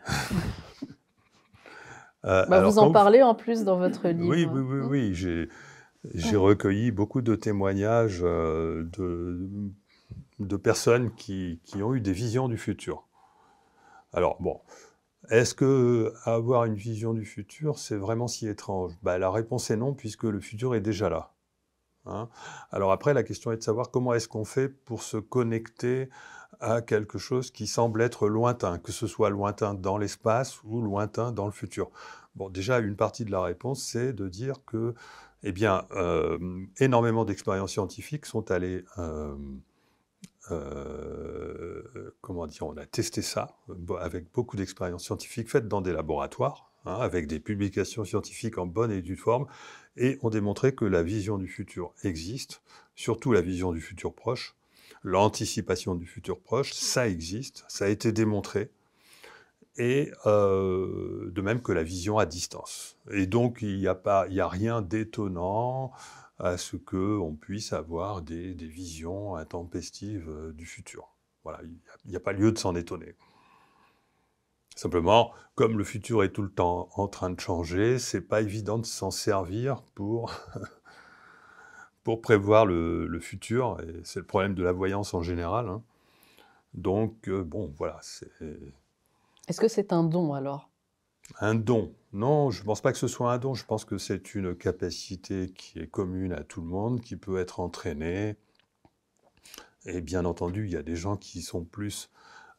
Euh, 2.26 2.46
bah, 2.48 2.68
vous 2.68 2.80
en 2.80 2.92
parlez 2.92 3.24
en 3.24 3.34
plus 3.34 3.64
dans 3.64 3.78
votre 3.78 4.10
livre. 4.10 4.28
Oui, 4.28 4.46
oui, 4.46 4.60
oui, 4.60 4.80
oui. 4.90 5.14
J'ai, 5.14 5.48
j'ai 6.14 6.36
recueilli 6.36 6.92
beaucoup 6.92 7.22
de 7.22 7.34
témoignages 7.36 8.20
euh, 8.24 8.84
de, 8.92 9.50
de 10.40 10.58
personnes 10.58 11.14
qui, 11.16 11.62
qui, 11.64 11.82
ont 11.82 11.94
eu 11.94 12.02
des 12.02 12.12
visions 12.12 12.50
du 12.50 12.58
futur. 12.58 13.08
Alors, 14.12 14.36
bon, 14.42 14.60
est-ce 15.30 15.54
que 15.54 16.12
avoir 16.26 16.66
une 16.66 16.76
vision 16.76 17.14
du 17.14 17.24
futur, 17.24 17.80
c'est 17.80 17.96
vraiment 17.96 18.28
si 18.28 18.48
étrange? 18.50 18.92
Bah, 19.02 19.18
La 19.18 19.32
réponse 19.32 19.72
est 19.72 19.78
non, 19.78 19.94
puisque 19.94 20.26
le 20.26 20.42
futur 20.42 20.76
est 20.76 20.82
déjà 20.82 21.10
là. 21.10 21.32
Hein. 22.10 22.30
Alors 22.72 22.92
après, 22.92 23.14
la 23.14 23.24
question 23.24 23.52
est 23.52 23.58
de 23.58 23.64
savoir 23.64 23.92
comment 23.92 24.14
est-ce 24.14 24.28
qu'on 24.28 24.46
fait 24.46 24.70
pour 24.70 25.04
se 25.04 25.18
connecter 25.18 26.10
à 26.60 26.82
quelque 26.82 27.18
chose 27.18 27.52
qui 27.52 27.68
semble 27.68 28.02
être 28.02 28.28
lointain, 28.28 28.80
que 28.80 28.92
ce 28.92 29.08
soit 29.08 29.30
lointain 29.30 29.74
dans 29.74 29.98
l'espace 29.98 30.62
ou 30.64 30.82
lointain 30.82 31.32
dans 31.32 31.46
le 31.46 31.52
futur. 31.52 31.90
Bon, 32.36 32.50
déjà, 32.50 32.80
une 32.80 32.96
partie 32.96 33.26
de 33.26 33.32
la 33.32 33.42
réponse, 33.42 33.82
c'est 33.84 34.14
de 34.14 34.28
dire 34.28 34.56
que, 34.66 34.94
eh 35.44 35.52
bien, 35.52 35.86
euh, 35.92 36.66
énormément 36.80 37.26
d'expériences 37.26 37.72
scientifiques 37.72 38.26
sont 38.26 38.52
allées, 38.52 38.84
euh, 38.98 39.36
euh, 40.52 42.14
comment 42.22 42.48
dire, 42.48 42.68
on 42.68 42.78
a 42.78 42.86
testé 42.86 43.22
ça 43.22 43.56
avec 44.00 44.32
beaucoup 44.34 44.58
d'expériences 44.58 45.04
scientifiques 45.04 45.50
faites 45.50 45.68
dans 45.68 45.82
des 45.82 45.94
laboratoires, 45.94 46.69
hein, 46.86 46.98
avec 47.00 47.28
des 47.28 47.40
publications 47.40 48.06
scientifiques 48.06 48.58
en 48.58 48.66
bonne 48.66 48.92
et 48.92 49.02
due 49.02 49.16
forme, 49.16 49.48
et 49.98 50.18
ont 50.22 50.30
démontré 50.30 50.74
que 50.74 50.86
la 50.86 51.04
vision 51.04 51.38
du 51.38 51.48
futur 51.48 51.94
existe, 52.04 52.62
surtout 52.96 53.32
la 53.32 53.42
vision 53.42 53.72
du 53.72 53.82
futur 53.82 54.14
proche, 54.14 54.56
l'anticipation 55.04 55.96
du 55.96 56.06
futur 56.06 56.40
proche, 56.40 56.74
ça 56.74 57.08
existe, 57.08 57.66
ça 57.68 57.86
a 57.86 57.88
été 57.90 58.12
démontré, 58.12 58.72
et 59.78 60.12
euh, 60.26 61.32
de 61.32 61.42
même 61.42 61.62
que 61.62 61.72
la 61.72 61.84
vision 61.84 62.18
à 62.18 62.26
distance. 62.26 62.98
Et 63.12 63.26
donc, 63.26 63.60
il 63.62 63.78
n'y 63.78 63.88
a, 63.88 63.98
a 64.06 64.48
rien 64.48 64.82
d'étonnant 64.82 65.94
à 66.40 66.58
ce 66.58 66.78
qu'on 66.78 67.36
puisse 67.40 67.74
avoir 67.74 68.22
des, 68.22 68.54
visions 68.54 69.36
intempestives 69.36 70.30
euh, 70.30 70.52
du 70.54 70.66
futur. 70.66 71.10
Voilà, 71.44 71.60
il 72.06 72.12
n'y 72.12 72.16
a, 72.16 72.20
pas 72.20 72.32
lieu 72.32 72.52
de 72.52 72.58
s'en 72.58 72.76
étonner. 72.76 73.16
Simplement, 74.80 75.34
comme 75.56 75.78
le 75.78 75.84
futur 75.84 76.24
est 76.24 76.32
tout 76.32 76.42
le 76.42 76.50
temps 76.50 76.88
en 76.94 77.10
train 77.10 77.30
de 77.30 77.38
changer, 77.38 78.00
c'est 78.00 78.22
pas 78.22 78.40
évident 78.40 78.80
de 78.80 78.86
s'en 78.86 79.12
servir 79.12 79.82
pour 79.94 80.32
pour 82.06 82.22
prévoir 82.22 82.66
le, 82.66 83.20
futur, 83.20 83.78
et 83.82 84.00
c'est 84.06 84.22
le 84.22 84.26
problème 84.26 84.56
de 84.56 84.64
la 84.64 84.72
voyance 84.72 85.14
en 85.14 85.22
général. 85.22 85.68
Hein. 85.68 85.84
Donc, 86.76 87.28
euh, 87.28 87.44
bon, 87.44 87.74
voilà. 87.78 88.00
Est-ce 89.50 89.60
que 89.60 89.68
c'est 89.68 89.92
un 89.92 90.06
don 90.06 90.34
alors? 90.34 90.70
Un 91.42 91.56
don 91.56 91.94
Non, 92.14 92.50
je 92.50 92.62
ne 92.62 92.66
pense 92.66 92.80
pas 92.80 92.94
que 92.94 92.98
ce 92.98 93.10
soit 93.10 93.34
un 93.34 93.38
don. 93.38 93.56
Je 93.56 93.66
pense 93.66 93.84
que 93.84 93.98
c'est 93.98 94.34
une 94.34 94.56
capacité 94.56 95.52
qui 95.58 95.80
est 95.80 95.88
commune 95.88 96.32
à 96.32 96.46
tout 96.46 96.62
le 96.62 96.68
monde, 96.68 97.02
qui 97.02 97.18
peut 97.18 97.38
être 97.38 97.60
entraînée. 97.60 98.38
Et 99.84 100.00
bien 100.00 100.24
entendu, 100.24 100.68
il 100.68 100.72
y 100.72 100.78
a 100.78 100.84
des 100.84 100.96
gens 100.96 101.18
qui 101.18 101.42
sont 101.42 101.66
plus 101.66 102.10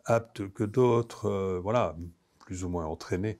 aptes 0.05 0.48
que 0.53 0.64
d'autres, 0.64 1.26
euh, 1.26 1.61
voilà, 1.61 1.96
plus 2.38 2.64
ou 2.64 2.68
moins 2.68 2.86
entraînés. 2.86 3.38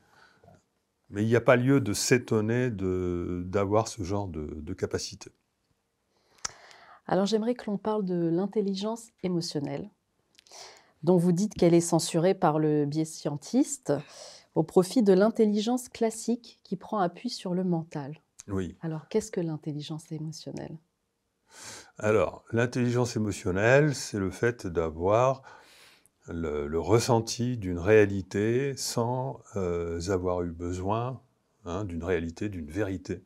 Mais 1.09 1.23
il 1.23 1.27
n'y 1.27 1.37
a 1.37 1.41
pas 1.41 1.57
lieu 1.57 1.81
de 1.81 1.93
s'étonner 1.93 2.71
d'avoir 2.71 3.89
ce 3.89 4.03
genre 4.05 4.29
de, 4.29 4.47
de 4.61 4.75
capacité. 4.75 5.33
Alors 7.07 7.27
j'aimerais 7.27 7.55
que 7.55 7.69
l'on 7.69 7.79
parle 7.79 8.05
de 8.05 8.29
l'intelligence 8.29 9.09
émotionnelle, 9.25 9.91
dont 11.03 11.17
vous 11.17 11.33
dites 11.33 11.55
qu'elle 11.55 11.75
est 11.75 11.81
censurée 11.81 12.35
par 12.35 12.61
le 12.61 12.87
biais 12.87 13.05
scientiste 13.05 13.93
au 14.55 14.63
profit 14.63 15.03
de 15.03 15.13
l'intelligence 15.13 15.89
classique 15.89 16.61
qui 16.63 16.77
prend 16.77 16.99
appui 16.99 17.31
sur 17.31 17.55
le 17.55 17.65
mental. 17.65 18.21
Oui. 18.47 18.77
Alors 18.81 19.09
qu'est-ce 19.09 19.33
que 19.33 19.41
l'intelligence 19.41 20.13
émotionnelle? 20.13 20.79
Alors 21.99 22.45
l'intelligence 22.53 23.17
émotionnelle, 23.17 23.97
c'est 23.97 24.21
le 24.21 24.31
fait 24.31 24.69
d'avoir 24.69 25.43
le, 26.29 26.79
ressenti 26.79 27.57
d'une 27.57 27.79
réalité 27.79 28.75
sans 28.77 29.43
euh, 29.57 30.01
avoir 30.11 30.43
eu 30.43 30.51
besoin 30.51 31.21
hein, 31.65 31.85
d'une 31.85 32.05
réalité, 32.05 32.49
d'une 32.49 32.71
vérité 32.71 33.23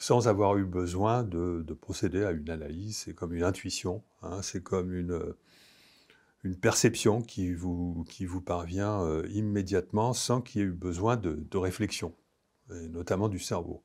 sans 0.00 0.28
avoir 0.28 0.56
eu 0.56 0.64
besoin 0.64 1.22
de, 1.22 1.62
procéder 1.78 2.24
à 2.24 2.30
une 2.30 2.48
analyse. 2.48 2.96
C'est 3.04 3.14
comme 3.14 3.34
une 3.34 3.44
intuition, 3.44 4.02
hein, 4.22 4.40
c'est 4.40 4.62
comme 4.62 4.94
une, 4.94 5.20
une 6.42 6.56
perception 6.56 7.20
qui 7.20 7.52
vous, 7.52 8.04
qui 8.08 8.24
vous 8.24 8.40
parvient 8.40 9.02
euh, 9.02 9.26
immédiatement 9.28 10.14
sans 10.14 10.40
qu'il 10.40 10.60
y 10.60 10.64
ait 10.64 10.68
eu 10.68 10.72
besoin 10.72 11.16
de, 11.16 11.56
réflexion, 11.56 12.14
notamment 12.70 13.28
du 13.28 13.38
cerveau. 13.38 13.82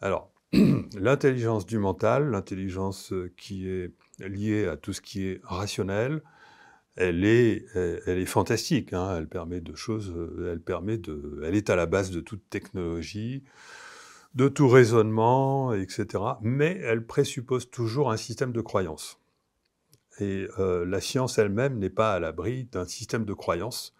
Alors, 0.00 0.32
l'intelligence 0.98 1.66
du 1.66 1.78
mental, 1.78 2.30
l'intelligence 2.30 3.12
euh, 3.12 3.32
qui 3.36 3.68
est 3.68 3.92
liée 4.18 4.66
à 4.66 4.76
tout 4.76 4.92
ce 4.92 5.00
qui 5.00 5.26
est 5.26 5.40
rationnel, 5.44 6.20
elle 6.96 7.24
est, 7.24 7.66
elle 7.74 8.18
est 8.18 8.26
fantastique. 8.26 8.92
Hein, 8.92 9.16
elle 9.18 9.28
permet 9.28 9.60
de 9.60 9.74
choses, 9.74 10.12
euh, 10.14 10.60
elle 11.44 11.54
est 11.54 11.70
à 11.70 11.76
la 11.76 11.86
base 11.86 12.10
de 12.10 12.20
toute 12.20 12.48
technologie 12.50 13.44
de 14.34 14.48
tout 14.48 14.68
raisonnement, 14.68 15.74
etc. 15.74 16.06
Mais 16.40 16.78
elle 16.82 17.06
présuppose 17.06 17.70
toujours 17.70 18.10
un 18.10 18.16
système 18.16 18.52
de 18.52 18.60
croyance. 18.60 19.20
Et 20.20 20.46
euh, 20.58 20.84
la 20.84 21.00
science 21.00 21.38
elle-même 21.38 21.78
n'est 21.78 21.90
pas 21.90 22.14
à 22.14 22.20
l'abri 22.20 22.64
d'un 22.64 22.86
système 22.86 23.24
de 23.24 23.34
croyance. 23.34 23.94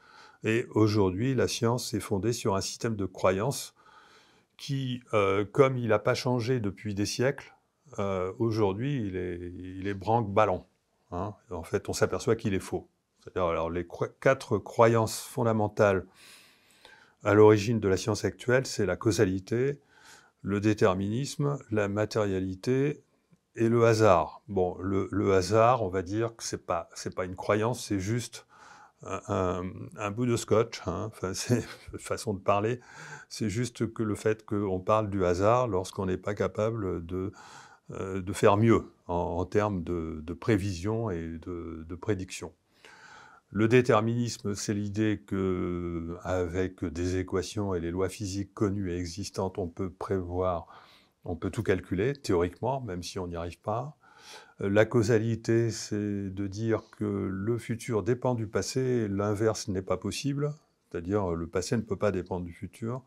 Et 0.45 0.67
aujourd'hui, 0.71 1.35
la 1.35 1.49
science 1.49 1.95
est 1.95 2.01
fondée 2.01 2.33
sur 2.33 2.57
un 2.57 2.61
système 2.61 2.97
de 2.97 3.07
croyance 3.07 3.75
qui, 4.57 5.03
euh, 5.15 5.45
comme 5.45 5.77
il 5.77 5.89
n'a 5.89 5.99
pas 5.99 6.15
changé 6.15 6.61
depuis 6.61 6.95
des 6.95 7.07
siècles, 7.07 7.55
euh, 7.99 8.33
aujourd'hui, 8.39 9.07
il 9.07 9.17
est, 9.17 9.53
il 9.79 9.87
est 9.87 9.95
branque-ballon. 9.95 10.65
Hein. 11.13 11.35
En 11.51 11.63
fait, 11.63 11.89
on 11.89 11.93
s'aperçoit 11.93 12.37
qu'il 12.37 12.55
est 12.55 12.61
faux. 12.61 12.89
Alors, 13.37 13.71
les 13.71 13.87
quatre 14.21 14.59
croyances 14.59 15.21
fondamentales 15.21 16.07
à 17.23 17.35
l'origine 17.35 17.79
de 17.79 17.89
la 17.89 17.97
science 17.97 18.25
actuelle, 18.25 18.67
c'est 18.67 18.87
la 18.87 18.97
causalité, 18.97 19.81
le 20.43 20.61
déterminisme, 20.61 21.59
la 21.71 21.89
matérialité 21.89 23.05
et 23.55 23.69
le 23.69 23.85
hasard. 23.87 24.43
Bon, 24.49 24.77
le, 24.81 25.35
hasard, 25.35 25.83
on 25.83 25.89
va 25.89 26.03
dire 26.03 26.35
que 26.35 26.43
ce 26.43 26.57
n'est 26.57 26.63
pas, 26.63 26.89
pas 27.15 27.25
une 27.25 27.37
croyance, 27.37 27.87
c'est 27.87 28.01
juste 28.01 28.47
un, 29.05 30.11
bout 30.11 30.27
de 30.27 30.37
scotch. 30.37 30.83
Hein. 30.87 31.11
Enfin, 31.13 31.35
c'est 31.35 31.63
façon 31.99 32.35
de 32.35 32.41
parler. 32.41 32.81
C'est 33.29 33.51
juste 33.51 33.93
que 33.93 34.03
le 34.03 34.15
fait 34.15 34.45
qu'on 34.45 34.81
parle 34.81 35.11
du 35.11 35.25
hasard 35.25 35.69
lorsqu'on 35.69 36.07
n'est 36.07 36.17
pas 36.17 36.35
capable 36.35 37.05
de, 37.07 37.33
de 37.99 38.33
faire 38.33 38.57
mieux 38.57 38.85
en, 39.07 39.45
termes 39.45 39.83
de, 39.83 40.33
prévision 40.33 41.11
et 41.11 41.39
de, 41.39 41.85
de 41.89 41.95
prédiction. 41.95 42.53
Le 43.55 43.69
déterminisme, 43.69 44.55
c'est 44.55 44.73
l'idée 44.73 45.23
que, 45.27 46.17
avec 46.23 46.83
des 46.87 47.19
équations 47.19 47.75
et 47.75 47.81
les 47.81 47.91
lois 47.91 48.09
physiques 48.09 48.55
connues 48.55 48.91
et 48.93 48.97
existantes, 48.97 49.59
on 49.59 49.69
peut 49.69 49.91
prévoir, 49.91 50.67
on 51.27 51.37
peut 51.37 51.51
tout 51.51 51.63
calculer 51.63 52.15
théoriquement, 52.15 52.81
même 52.81 53.03
si 53.03 53.19
on 53.19 53.27
n'y 53.27 53.37
arrive 53.37 53.61
pas. 53.61 53.99
La 54.59 54.87
causalité, 54.87 55.71
c'est 55.71 56.31
de 56.31 56.47
dire 56.47 56.81
que 56.97 57.05
le 57.05 57.59
futur 57.59 58.03
dépend 58.03 58.35
du 58.35 58.47
passé, 58.47 59.07
l'inverse 59.07 59.69
n'est 59.69 59.83
pas 59.83 59.99
possible, 59.99 60.55
c'est-à-dire 60.91 61.33
le 61.33 61.47
passé 61.47 61.77
ne 61.77 61.83
peut 61.83 61.97
pas 61.97 62.11
dépendre 62.11 62.47
du 62.47 62.55
futur. 62.55 63.03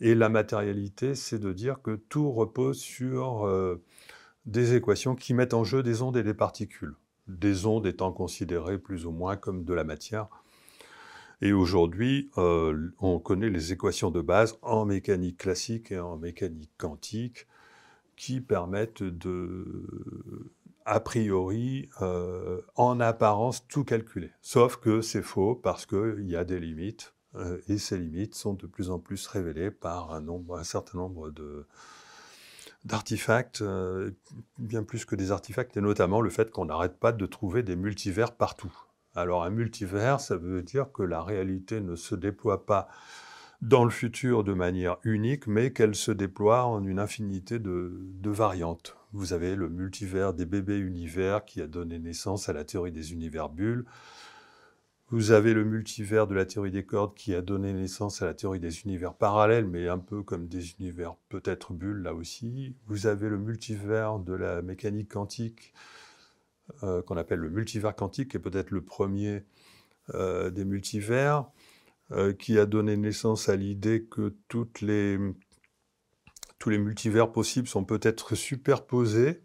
Et 0.00 0.14
la 0.14 0.28
matérialité, 0.28 1.14
c'est 1.14 1.38
de 1.38 1.52
dire 1.52 1.80
que 1.82 1.96
tout 1.96 2.32
repose 2.32 2.80
sur 2.80 3.46
euh, 3.46 3.82
des 4.46 4.74
équations 4.74 5.14
qui 5.14 5.34
mettent 5.34 5.54
en 5.54 5.64
jeu 5.64 5.82
des 5.82 6.02
ondes 6.02 6.16
et 6.16 6.22
des 6.22 6.34
particules, 6.34 6.94
des 7.28 7.66
ondes 7.66 7.86
étant 7.86 8.12
considérées 8.12 8.78
plus 8.78 9.06
ou 9.06 9.12
moins 9.12 9.36
comme 9.36 9.64
de 9.64 9.74
la 9.74 9.84
matière. 9.84 10.28
Et 11.40 11.52
aujourd'hui, 11.52 12.30
euh, 12.38 12.90
on 13.00 13.18
connaît 13.18 13.50
les 13.50 13.72
équations 13.72 14.10
de 14.10 14.20
base 14.20 14.58
en 14.62 14.84
mécanique 14.84 15.38
classique 15.38 15.90
et 15.90 15.98
en 15.98 16.16
mécanique 16.16 16.70
quantique 16.78 17.46
qui 18.16 18.40
permettent 18.40 19.02
de 19.02 19.66
a 20.84 21.00
priori, 21.00 21.88
euh, 22.00 22.60
en 22.76 23.00
apparence, 23.00 23.66
tout 23.68 23.84
calculer. 23.84 24.30
Sauf 24.40 24.76
que 24.76 25.00
c'est 25.00 25.22
faux 25.22 25.54
parce 25.54 25.86
qu'il 25.86 26.24
y 26.28 26.36
a 26.36 26.44
des 26.44 26.58
limites, 26.58 27.14
et 27.68 27.78
ces 27.78 27.98
limites 27.98 28.34
sont 28.34 28.54
de 28.54 28.66
plus 28.66 28.90
en 28.90 28.98
plus 28.98 29.26
révélées 29.26 29.70
par 29.70 30.12
un, 30.12 30.64
certain 30.64 30.98
nombre 30.98 31.30
de, 31.30 31.66
d'artefacts, 32.84 33.62
euh, 33.62 34.10
bien 34.58 34.82
plus 34.82 35.04
que 35.04 35.14
des 35.14 35.30
artefacts, 35.30 35.76
et 35.76 35.80
notamment 35.80 36.20
le 36.20 36.30
fait 36.30 36.50
qu'on 36.50 36.66
n'arrête 36.66 36.98
pas 36.98 37.12
de 37.12 37.26
trouver 37.26 37.62
des 37.62 37.76
multivers 37.76 38.32
partout. 38.32 38.72
Alors 39.14 39.44
un 39.44 39.50
multivers, 39.50 40.20
ça 40.20 40.36
veut 40.36 40.62
dire 40.62 40.90
que 40.92 41.02
la 41.02 41.22
réalité 41.22 41.80
ne 41.80 41.96
se 41.96 42.14
déploie 42.14 42.64
pas 42.66 42.88
dans 43.60 43.84
le 43.84 43.90
futur 43.90 44.42
de 44.42 44.54
manière 44.54 44.96
unique, 45.04 45.46
mais 45.46 45.72
qu'elle 45.72 45.94
se 45.94 46.10
déploie 46.10 46.64
en 46.64 46.84
une 46.84 46.98
infinité 46.98 47.60
de, 47.60 47.92
variantes. 48.24 48.96
Vous 49.12 49.32
avez 49.34 49.54
le 49.54 49.68
multivers 49.68 50.34
des 50.34 50.46
bébés 50.46 50.78
univers 50.78 51.44
qui 51.44 51.60
a 51.60 51.66
donné 51.68 51.98
naissance 51.98 52.48
à 52.48 52.52
la 52.52 52.64
théorie 52.64 52.90
des 52.90 53.12
univers 53.12 53.50
bulles. 53.50 53.84
Vous 55.12 55.30
avez 55.30 55.52
le 55.52 55.62
multivers 55.62 56.26
de 56.26 56.34
la 56.34 56.46
théorie 56.46 56.70
des 56.70 56.86
cordes 56.86 57.14
qui 57.14 57.34
a 57.34 57.42
donné 57.42 57.74
naissance 57.74 58.22
à 58.22 58.24
la 58.24 58.32
théorie 58.32 58.60
des 58.60 58.80
univers 58.80 59.12
parallèles, 59.12 59.66
mais 59.66 59.86
un 59.86 59.98
peu 59.98 60.22
comme 60.22 60.48
des 60.48 60.72
univers 60.72 61.16
peut-être 61.28 61.74
bulles 61.74 62.00
là 62.00 62.14
aussi. 62.14 62.74
Vous 62.86 63.06
avez 63.06 63.28
le 63.28 63.36
multivers 63.36 64.18
de 64.20 64.32
la 64.32 64.62
mécanique 64.62 65.12
quantique, 65.12 65.74
euh, 66.82 67.02
qu'on 67.02 67.18
appelle 67.18 67.40
le 67.40 67.50
multivers 67.50 67.94
quantique, 67.94 68.30
qui 68.30 68.38
est 68.38 68.40
peut-être 68.40 68.70
le 68.70 68.80
premier 68.82 69.44
euh, 70.14 70.48
des 70.48 70.64
multivers. 70.64 71.44
Euh, 72.12 72.32
qui 72.32 72.58
a 72.58 72.66
donné 72.66 72.96
naissance 72.96 73.48
à 73.48 73.56
l'idée 73.56 74.04
que 74.04 74.34
les, 74.80 75.18
tous 76.58 76.70
les 76.70 76.78
multivers 76.78 77.32
possibles 77.32 77.68
sont 77.68 77.84
peut-être 77.84 78.34
superposés. 78.34 79.42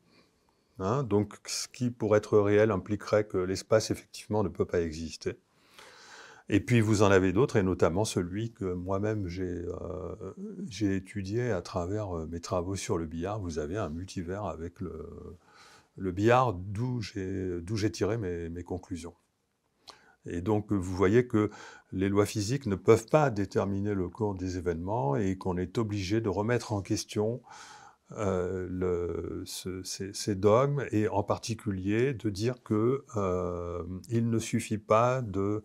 Hein, 0.79 1.03
donc, 1.03 1.35
ce 1.45 1.67
qui, 1.67 1.91
pour 1.91 2.15
être 2.15 2.39
réel, 2.39 2.71
impliquerait 2.71 3.25
que 3.25 3.37
l'espace, 3.37 3.91
effectivement, 3.91 4.43
ne 4.43 4.49
peut 4.49 4.65
pas 4.65 4.81
exister. 4.81 5.37
Et 6.49 6.61
puis, 6.61 6.79
vous 6.79 7.03
en 7.03 7.11
avez 7.11 7.33
d'autres, 7.33 7.57
et 7.57 7.63
notamment 7.63 8.05
celui 8.05 8.53
que 8.53 8.73
moi-même 8.73 9.27
j'ai 9.27 9.65
euh, 9.65 10.95
étudié 10.95 11.51
à 11.51 11.61
travers 11.61 12.17
euh, 12.17 12.25
mes 12.27 12.39
travaux 12.39 12.77
sur 12.77 12.97
le 12.97 13.05
billard. 13.05 13.39
Vous 13.39 13.59
avez 13.59 13.77
un 13.77 13.89
multivers 13.89 14.45
avec 14.45 14.79
le, 14.79 16.11
billard, 16.11 16.53
d'où 16.53 17.01
j'ai 17.01 17.91
tiré 17.91 18.17
mes, 18.17 18.63
conclusions. 18.63 19.13
Et 20.25 20.39
donc, 20.41 20.71
vous 20.71 20.95
voyez 20.95 21.27
que 21.27 21.51
les 21.91 22.07
lois 22.07 22.25
physiques 22.25 22.65
ne 22.65 22.75
peuvent 22.75 23.07
pas 23.07 23.29
déterminer 23.29 23.93
le 23.93 24.07
cours 24.07 24.35
des 24.35 24.57
événements 24.57 25.17
et 25.17 25.37
qu'on 25.37 25.57
est 25.57 25.77
obligé 25.77 26.21
de 26.21 26.29
remettre 26.29 26.71
en 26.71 26.81
question 26.81 27.41
euh, 28.13 29.43
ces, 29.45 30.35
dogmes 30.35 30.85
et 30.91 31.09
en 31.09 31.23
particulier 31.23 32.13
de 32.13 32.29
dire 32.29 32.55
qu'il 32.63 34.29
ne 34.29 34.39
suffit 34.39 34.77
pas 34.77 35.21
de, 35.21 35.63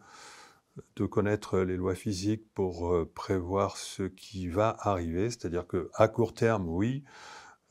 de, 0.97 1.07
connaître 1.07 1.59
les 1.61 1.77
lois 1.77 1.95
physiques 1.95 2.45
pour 2.55 2.93
euh, 2.93 3.11
prévoir 3.15 3.77
ce 3.77 4.05
qui 4.05 4.49
va 4.49 4.77
arriver, 4.81 5.31
c'est-à-dire 5.31 5.67
qu'à 5.67 6.09
court 6.09 6.35
terme, 6.35 6.69
oui, 6.69 7.05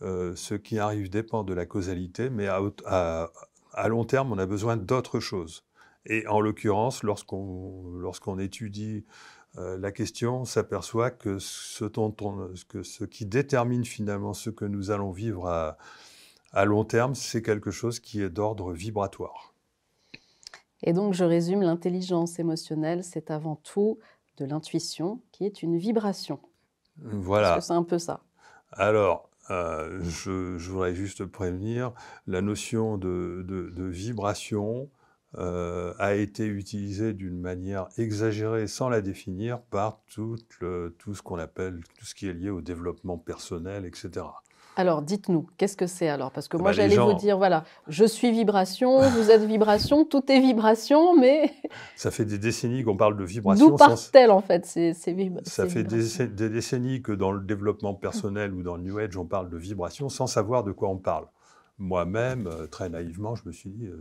ce 0.02 0.56
qui 0.56 0.80
arrive 0.80 1.12
dépend 1.12 1.44
de 1.44 1.54
la 1.54 1.68
causalité, 1.68 2.32
mais 2.32 2.48
à 2.48 3.88
long 3.88 4.04
terme, 4.04 4.32
on 4.32 4.40
a 4.40 4.48
besoin 4.48 4.76
d'autre 4.76 5.20
chose. 5.20 5.64
Et 6.06 6.26
en 6.28 6.42
l'occurrence, 6.42 7.04
lorsqu'on 7.04 8.40
étudie 8.40 9.06
euh, 9.58 9.78
la 9.78 9.92
question, 9.92 10.42
on 10.42 10.46
s'aperçoit 10.46 11.12
que 11.12 11.38
ce, 11.40 11.86
que 11.86 13.06
qui 13.06 13.26
détermine 13.26 13.86
finalement 13.86 14.34
ce 14.34 14.50
que 14.50 14.66
nous 14.66 14.92
allons 14.92 15.12
vivre 15.12 15.48
à, 15.48 15.78
à 16.54 16.66
long 16.66 16.86
terme, 16.86 17.16
c'est 17.16 17.42
quelque 17.42 17.72
chose 17.72 18.00
qui 18.00 18.22
est 18.22 18.30
d'ordre 18.30 18.74
vibratoire. 18.74 19.51
Et 20.84 20.94
donc, 20.94 21.14
je 21.14 21.24
résume, 21.24 21.62
l'intelligence 21.62 22.40
émotionnelle, 22.40 23.04
c'est 23.04 23.32
avant 23.32 23.56
tout 23.56 24.00
de 24.38 24.46
l'intuition, 24.46 25.22
qui 25.32 25.46
est 25.46 25.62
une 25.62 25.78
vibration. 25.78 26.40
Voilà. 26.98 27.56
Que 27.56 27.62
c'est 27.62 27.74
un 27.74 27.84
peu 27.84 28.00
ça? 28.00 28.22
Alors, 28.72 29.30
euh, 29.50 30.00
je, 30.04 30.58
je, 30.58 30.72
voudrais 30.72 30.96
juste 30.96 31.26
prévenir, 31.26 31.94
la 32.28 32.42
notion 32.42 32.98
de, 32.98 33.44
de, 33.48 33.70
de 33.70 33.84
vibration, 33.84 34.90
euh, 35.38 35.94
a 35.98 36.16
été 36.16 36.46
utilisée 36.46 37.14
d'une 37.14 37.40
manière 37.40 37.88
exagérée 37.98 38.68
sans 38.68 38.90
la 38.90 39.00
définir 39.00 39.62
par 39.62 40.02
tout, 40.14 40.36
le, 40.60 40.94
tout 41.00 41.16
ce 41.16 41.22
qu'on 41.22 41.38
appelle, 41.40 41.80
tout 41.98 42.06
ce 42.06 42.14
qui 42.16 42.28
est 42.28 42.34
lié 42.34 42.50
au 42.50 42.60
développement 42.60 43.18
personnel, 43.18 43.86
etc. 43.86 44.26
Alors, 44.78 45.02
dites-nous, 45.02 45.48
qu'est-ce 45.58 45.76
que 45.76 45.88
c'est 45.88 46.08
alors? 46.08 46.32
Parce 46.32 46.48
que 46.48 46.56
moi, 46.56 46.70
bah, 46.70 46.72
j'allais 46.72 46.98
vous 46.98 47.14
dire, 47.14 47.38
voilà, 47.38 47.66
je 47.88 48.06
suis 48.06 48.32
vibration, 48.32 49.02
vous 49.02 49.30
êtes 49.30 49.44
vibration, 49.44 50.06
tout 50.10 50.32
est 50.32 50.40
vibration, 50.40 51.16
mais... 51.18 51.52
Ça 51.96 52.10
fait 52.10 52.26
des 52.26 52.38
décennies 52.38 52.84
qu'on 52.84 52.96
parle 52.96 53.18
de 53.18 53.24
vibration. 53.24 53.70
D'où 53.70 53.76
partent-elles, 53.76 54.32
en 54.32 54.42
fait, 54.42 54.66
ces, 54.66 54.94
ces, 54.94 55.32
Ça 55.44 55.68
fait 55.68 55.84
des, 55.84 56.28
des, 56.28 56.50
décennies 56.50 57.02
que 57.02 57.12
dans 57.12 57.32
le 57.32 57.42
développement 57.42 57.94
personnel 57.94 58.54
ou 58.54 58.64
dans 58.64 58.78
le 58.78 58.84
New 58.84 58.98
Age, 58.98 59.18
on 59.18 59.26
parle 59.26 59.50
de 59.50 59.58
vibration 59.58 60.08
sans 60.08 60.28
savoir 60.28 60.64
de 60.64 60.72
quoi 60.72 60.90
on 60.90 60.98
parle. 60.98 61.26
Moi-même, 61.78 62.48
euh, 62.48 62.68
très 62.68 62.90
naïvement, 62.90 63.36
je 63.36 63.44
me 63.46 63.52
suis 63.52 63.70
dit, 63.70 63.88
euh, 63.88 63.98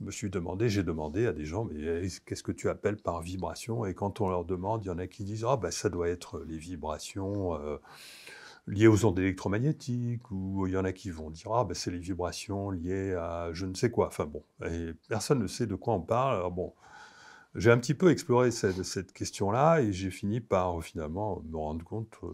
me 0.00 0.10
suis 0.10 0.30
demandé, 0.30 0.68
j'ai 0.68 0.82
demandé 0.82 1.26
à 1.26 1.32
des 1.32 1.44
gens, 1.44 1.64
mais 1.64 2.08
qu'est-ce 2.24 2.42
que 2.42 2.52
tu 2.52 2.68
appelles 2.68 2.96
par 2.96 3.20
vibration? 3.20 3.84
Et 3.84 3.94
quand 3.94 4.20
on 4.20 4.28
leur 4.28 4.44
demande, 4.44 4.84
il 4.84 4.88
y 4.88 4.90
en 4.90 4.98
a 4.98 5.06
qui 5.06 5.24
disent, 5.24 5.44
ah 5.46 5.56
ben 5.56 5.70
ça 5.70 5.90
doit 5.90 6.08
être 6.08 6.42
les 6.48 6.56
vibrations 6.56 7.54
euh, 7.54 7.76
liées 8.70 8.86
aux 8.86 9.04
ondes 9.04 9.18
électromagnétiques, 9.18 10.30
ou 10.30 10.66
il 10.66 10.72
y 10.72 10.76
en 10.76 10.84
a 10.84 10.92
qui 10.92 11.10
vont 11.10 11.30
dire, 11.30 11.52
ah 11.52 11.64
ben 11.64 11.74
c'est 11.74 11.90
les 11.90 11.98
vibrations 11.98 12.70
liées 12.70 13.14
à 13.14 13.50
je 13.52 13.66
ne 13.66 13.74
sais 13.74 13.90
quoi. 13.90 14.08
Enfin 14.08 14.26
bon, 14.26 14.42
et 14.64 14.92
personne 15.08 15.40
ne 15.40 15.46
sait 15.46 15.66
de 15.66 15.74
quoi 15.74 15.94
on 15.94 16.00
parle. 16.00 16.36
Alors 16.36 16.52
bon, 16.52 16.72
j'ai 17.54 17.70
un 17.70 17.78
petit 17.78 17.94
peu 17.94 18.10
exploré 18.10 18.50
cette, 18.50 19.12
question-là, 19.12 19.80
et 19.80 19.92
j'ai 19.92 20.10
fini 20.10 20.40
par 20.40 20.82
finalement 20.82 21.42
me 21.48 21.56
rendre 21.56 21.84
compte. 21.84 22.16
Euh, 22.22 22.32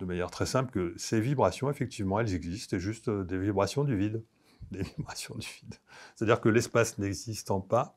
de 0.00 0.04
manière 0.06 0.30
très 0.30 0.46
simple 0.46 0.72
que 0.72 0.92
ces 0.96 1.20
vibrations, 1.20 1.70
effectivement, 1.70 2.18
elles 2.18 2.34
existent, 2.34 2.70
c'est 2.70 2.80
juste 2.80 3.08
euh, 3.08 3.22
des 3.22 3.38
vibrations 3.38 3.84
du 3.84 3.96
vide 3.96 4.24
des 4.72 4.82
vibrations 4.82 5.36
du 5.36 5.46
vide. 5.46 5.74
C'est-à-dire 6.14 6.40
que 6.40 6.48
l'espace 6.48 6.98
n'existant 6.98 7.60
pas, 7.60 7.96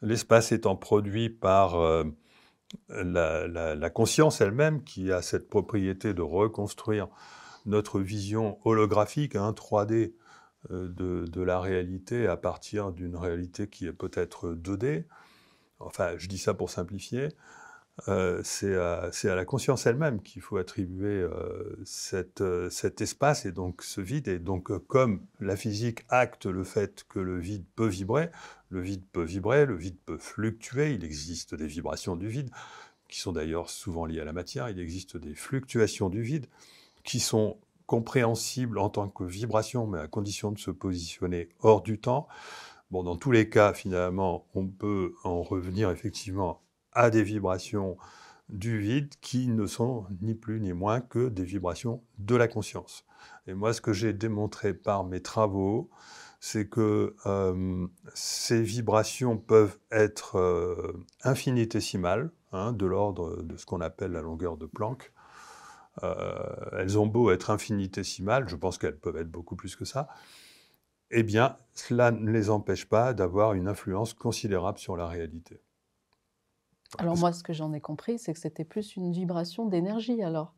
l'espace 0.00 0.52
étant 0.52 0.76
produit 0.76 1.28
par 1.28 1.74
euh, 1.74 2.04
la, 2.88 3.90
conscience 3.90 4.40
elle-même 4.40 4.82
qui 4.84 5.12
a 5.12 5.22
cette 5.22 5.48
propriété 5.48 6.14
de 6.14 6.22
reconstruire 6.22 7.08
notre 7.66 8.00
vision 8.00 8.58
holographique, 8.64 9.34
3D, 9.34 9.38
hein, 9.38 10.12
euh, 10.70 10.88
de, 10.88 11.24
de, 11.26 11.42
la 11.42 11.60
réalité 11.60 12.26
à 12.26 12.36
partir 12.36 12.92
d'une 12.92 13.16
réalité 13.16 13.68
qui 13.68 13.86
est 13.86 13.92
peut-être 13.92 14.54
2D. 14.54 15.04
Enfin, 15.80 16.14
je 16.16 16.28
dis 16.28 16.38
ça 16.38 16.54
pour 16.54 16.70
simplifier. 16.70 17.28
Euh, 18.06 18.40
c'est 18.44 18.76
à, 18.76 19.34
la 19.34 19.44
conscience 19.44 19.86
elle-même 19.86 20.22
qu'il 20.22 20.40
faut 20.40 20.56
attribuer 20.56 21.20
euh, 21.20 21.76
euh, 22.40 22.70
cet 22.70 23.00
espace 23.00 23.44
et 23.44 23.52
donc 23.52 23.82
ce 23.82 24.00
vide. 24.00 24.28
Et 24.28 24.38
donc, 24.38 24.70
comme 24.86 25.26
la 25.40 25.56
physique 25.56 26.04
acte 26.08 26.46
le 26.46 26.64
fait 26.64 27.04
que 27.08 27.18
le 27.18 27.38
vide 27.38 27.64
peut 27.74 27.88
vibrer, 27.88 28.30
le 28.70 28.80
vide 28.80 29.04
peut 29.10 29.24
vibrer, 29.24 29.66
le 29.66 29.76
vide 29.76 29.96
peut 30.06 30.18
fluctuer, 30.18 30.92
il 30.94 31.04
existe 31.04 31.54
des 31.54 31.66
vibrations 31.66 32.16
du 32.16 32.28
vide, 32.28 32.50
qui 33.08 33.18
sont 33.18 33.32
d'ailleurs 33.32 33.70
souvent 33.70 34.06
liées 34.06 34.20
à 34.20 34.24
la 34.24 34.32
matière, 34.32 34.68
il 34.68 34.78
existe 34.78 35.16
des 35.16 35.34
fluctuations 35.34 36.08
du 36.08 36.22
vide, 36.22 36.46
qui 37.04 37.20
sont 37.20 37.58
compréhensibles 37.86 38.78
en 38.78 38.90
tant 38.90 39.08
que 39.08 39.24
vibrations, 39.24 39.86
mais 39.86 39.98
à 39.98 40.08
condition 40.08 40.52
de 40.52 40.58
se 40.58 40.70
positionner 40.70 41.48
hors 41.60 41.82
du 41.82 41.98
temps. 41.98 42.28
Bon, 42.90 43.02
dans 43.02 43.16
tous 43.16 43.32
les 43.32 43.48
cas, 43.48 43.72
finalement, 43.72 44.46
on 44.54 44.66
peut 44.66 45.14
en 45.24 45.42
revenir 45.42 45.90
effectivement 45.90 46.60
à 46.92 47.10
des 47.10 47.22
vibrations 47.22 47.96
du 48.48 48.78
vide 48.78 49.14
qui 49.20 49.48
ne 49.48 49.66
sont 49.66 50.06
ni 50.22 50.34
plus 50.34 50.60
ni 50.60 50.72
moins 50.72 51.00
que 51.00 51.28
des 51.28 51.44
vibrations 51.44 52.02
de 52.18 52.34
la 52.34 52.48
conscience. 52.48 53.04
Et 53.46 53.54
moi, 53.54 53.72
ce 53.72 53.80
que 53.80 53.92
j'ai 53.92 54.12
démontré 54.12 54.74
par 54.74 55.04
mes 55.04 55.20
travaux, 55.20 55.90
c'est 56.40 56.68
que 56.68 57.16
euh, 57.26 57.86
ces 58.14 58.62
vibrations 58.62 59.36
peuvent 59.36 59.78
être 59.90 60.36
euh, 60.36 61.04
infinitésimales, 61.24 62.30
hein, 62.52 62.72
de 62.72 62.86
l'ordre 62.86 63.42
de 63.42 63.56
ce 63.56 63.66
qu'on 63.66 63.80
appelle 63.80 64.12
la 64.12 64.22
longueur 64.22 64.56
de 64.56 64.66
Planck. 64.66 65.12
Euh, 66.04 66.54
elles 66.78 66.98
ont 66.98 67.06
beau 67.06 67.30
être 67.32 67.50
infinitésimales, 67.50 68.48
je 68.48 68.56
pense 68.56 68.78
qu'elles 68.78 68.98
peuvent 68.98 69.16
être 69.16 69.30
beaucoup 69.30 69.56
plus 69.56 69.74
que 69.74 69.84
ça, 69.84 70.08
eh 71.10 71.22
bien, 71.22 71.56
cela 71.72 72.12
ne 72.12 72.30
les 72.30 72.50
empêche 72.50 72.88
pas 72.88 73.14
d'avoir 73.14 73.54
une 73.54 73.66
influence 73.66 74.14
considérable 74.14 74.78
sur 74.78 74.96
la 74.96 75.08
réalité. 75.08 75.60
Alors 76.96 77.18
moi, 77.18 77.32
ce 77.32 77.42
que 77.42 77.52
j'en 77.52 77.72
ai 77.72 77.80
compris, 77.80 78.18
c'est 78.18 78.32
que 78.32 78.38
c'était 78.38 78.64
plus 78.64 78.96
une 78.96 79.12
vibration 79.12 79.66
d'énergie 79.66 80.22
alors. 80.22 80.54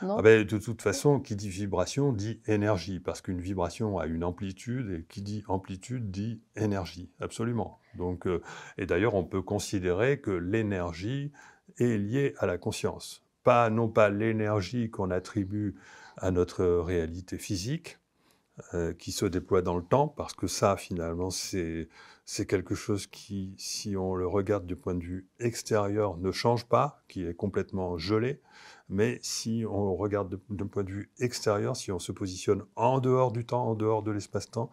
Ah 0.00 0.22
ben, 0.22 0.44
de 0.44 0.58
toute 0.58 0.80
façon, 0.80 1.20
qui 1.20 1.36
dit 1.36 1.48
vibration 1.48 2.12
dit 2.12 2.40
énergie, 2.46 2.98
parce 2.98 3.20
qu'une 3.20 3.40
vibration 3.40 3.98
a 3.98 4.06
une 4.06 4.24
amplitude, 4.24 4.90
et 4.90 5.04
qui 5.04 5.22
dit 5.22 5.44
amplitude 5.48 6.10
dit 6.10 6.40
énergie, 6.56 7.10
absolument. 7.20 7.78
Donc, 7.96 8.26
euh, 8.26 8.42
et 8.78 8.86
d'ailleurs, 8.86 9.14
on 9.14 9.24
peut 9.24 9.42
considérer 9.42 10.20
que 10.20 10.30
l'énergie 10.30 11.32
est 11.78 11.98
liée 11.98 12.34
à 12.38 12.46
la 12.46 12.58
conscience. 12.58 13.24
Pas, 13.44 13.70
non 13.70 13.88
pas 13.88 14.08
l'énergie 14.08 14.90
qu'on 14.90 15.10
attribue 15.10 15.76
à 16.16 16.30
notre 16.30 16.64
réalité 16.64 17.38
physique, 17.38 17.98
euh, 18.74 18.92
qui 18.92 19.12
se 19.12 19.24
déploie 19.24 19.62
dans 19.62 19.76
le 19.76 19.82
temps, 19.82 20.08
parce 20.08 20.34
que 20.34 20.46
ça, 20.46 20.76
finalement, 20.76 21.30
c'est 21.30 21.88
quelque 22.46 22.74
chose 22.74 23.06
qui, 23.06 23.54
si 23.56 23.96
on 23.96 24.14
le 24.14 24.26
regarde 24.26 24.66
du 24.66 24.76
point 24.76 24.94
de 24.94 25.02
vue 25.02 25.26
extérieur, 25.40 26.18
ne 26.18 26.30
change 26.32 26.66
pas, 26.66 27.02
qui 27.08 27.24
est 27.26 27.34
complètement 27.34 27.96
gelé. 27.96 28.42
Mais 28.90 29.18
si 29.22 29.64
on 29.66 29.96
regarde 29.96 30.38
d'un 30.50 30.66
point 30.66 30.84
de 30.84 30.90
vue 30.90 31.10
extérieur, 31.18 31.76
si 31.76 31.92
on 31.92 31.98
se 31.98 32.12
positionne 32.12 32.62
en 32.76 33.00
dehors 33.00 33.32
du 33.32 33.46
temps, 33.46 33.68
en 33.68 33.74
dehors 33.74 34.02
de 34.02 34.10
l'espace-temps, 34.10 34.70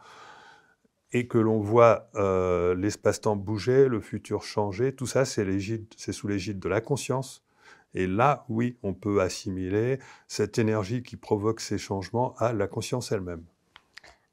et 1.14 1.28
que 1.28 1.38
l'on 1.38 1.62
voit 1.62 2.10
euh, 2.16 2.76
l'espace-temps 2.76 3.38
bouger, 3.38 3.88
le 3.88 4.02
futur 4.02 4.44
changer, 4.44 4.94
tout 4.94 5.08
ça, 5.08 5.24
c'est 5.24 5.46
sous 6.12 6.28
l'égide 6.28 6.60
de 6.60 6.70
la 6.70 6.82
conscience. 6.82 7.46
Et 7.94 8.08
là, 8.08 8.46
oui, 8.50 8.78
on 8.84 8.94
peut 8.94 9.22
assimiler 9.22 10.00
cette 10.28 10.60
énergie 10.60 11.02
qui 11.02 11.16
provoque 11.16 11.62
ces 11.62 11.78
changements 11.78 12.36
à 12.38 12.52
la 12.52 12.68
conscience 12.68 13.12
elle-même. 13.14 13.46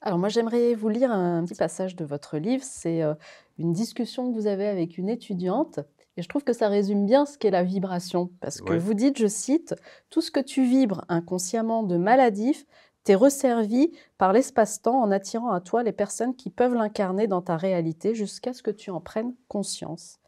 Alors 0.03 0.19
moi, 0.19 0.29
j'aimerais 0.29 0.75
vous 0.75 0.89
lire 0.89 1.11
un 1.11 1.45
petit 1.45 1.55
passage 1.55 1.97
de 1.97 2.05
votre 2.05 2.39
livre. 2.39 2.63
C'est 2.65 3.03
euh, 3.03 3.15
une 3.59 3.73
discussion 3.73 4.31
que 4.31 4.35
vous 4.39 4.47
avez 4.47 4.67
avec 4.67 4.99
une 4.99 5.09
étudiante 5.09 5.81
et 6.17 6.23
je 6.23 6.29
trouve 6.29 6.45
que 6.45 6.53
ça 6.53 6.69
résume 6.69 7.05
bien 7.05 7.27
ce 7.27 7.37
qu'est 7.37 7.51
la 7.51 7.63
vibration, 7.63 8.31
parce 8.41 8.61
que 8.63 8.73
vous 8.73 8.95
dites, 8.95 9.19
je 9.19 9.27
cite, 9.27 9.75
Tout 10.09 10.23
ce 10.23 10.31
que 10.31 10.41
tu 10.41 10.65
vibres 10.65 11.05
inconsciemment 11.09 11.83
de 11.83 11.97
maladif 11.97 12.65
t'est 13.05 13.15
resservi 13.15 13.93
par 14.19 14.33
l'espace-temps 14.33 15.01
en 15.01 15.11
attirant 15.11 15.53
à 15.53 15.61
toi 15.61 15.83
les 15.83 15.93
personnes 15.93 16.35
qui 16.35 16.51
peuvent 16.51 16.75
l'incarner 16.75 17.27
dans 17.27 17.43
ta 17.43 17.57
réalité 17.57 18.15
jusqu'à 18.15 18.53
ce 18.53 18.63
que 18.63 18.71
tu 18.71 18.91
en 18.91 19.01
prennes 19.01 19.35
conscience. 19.49 20.19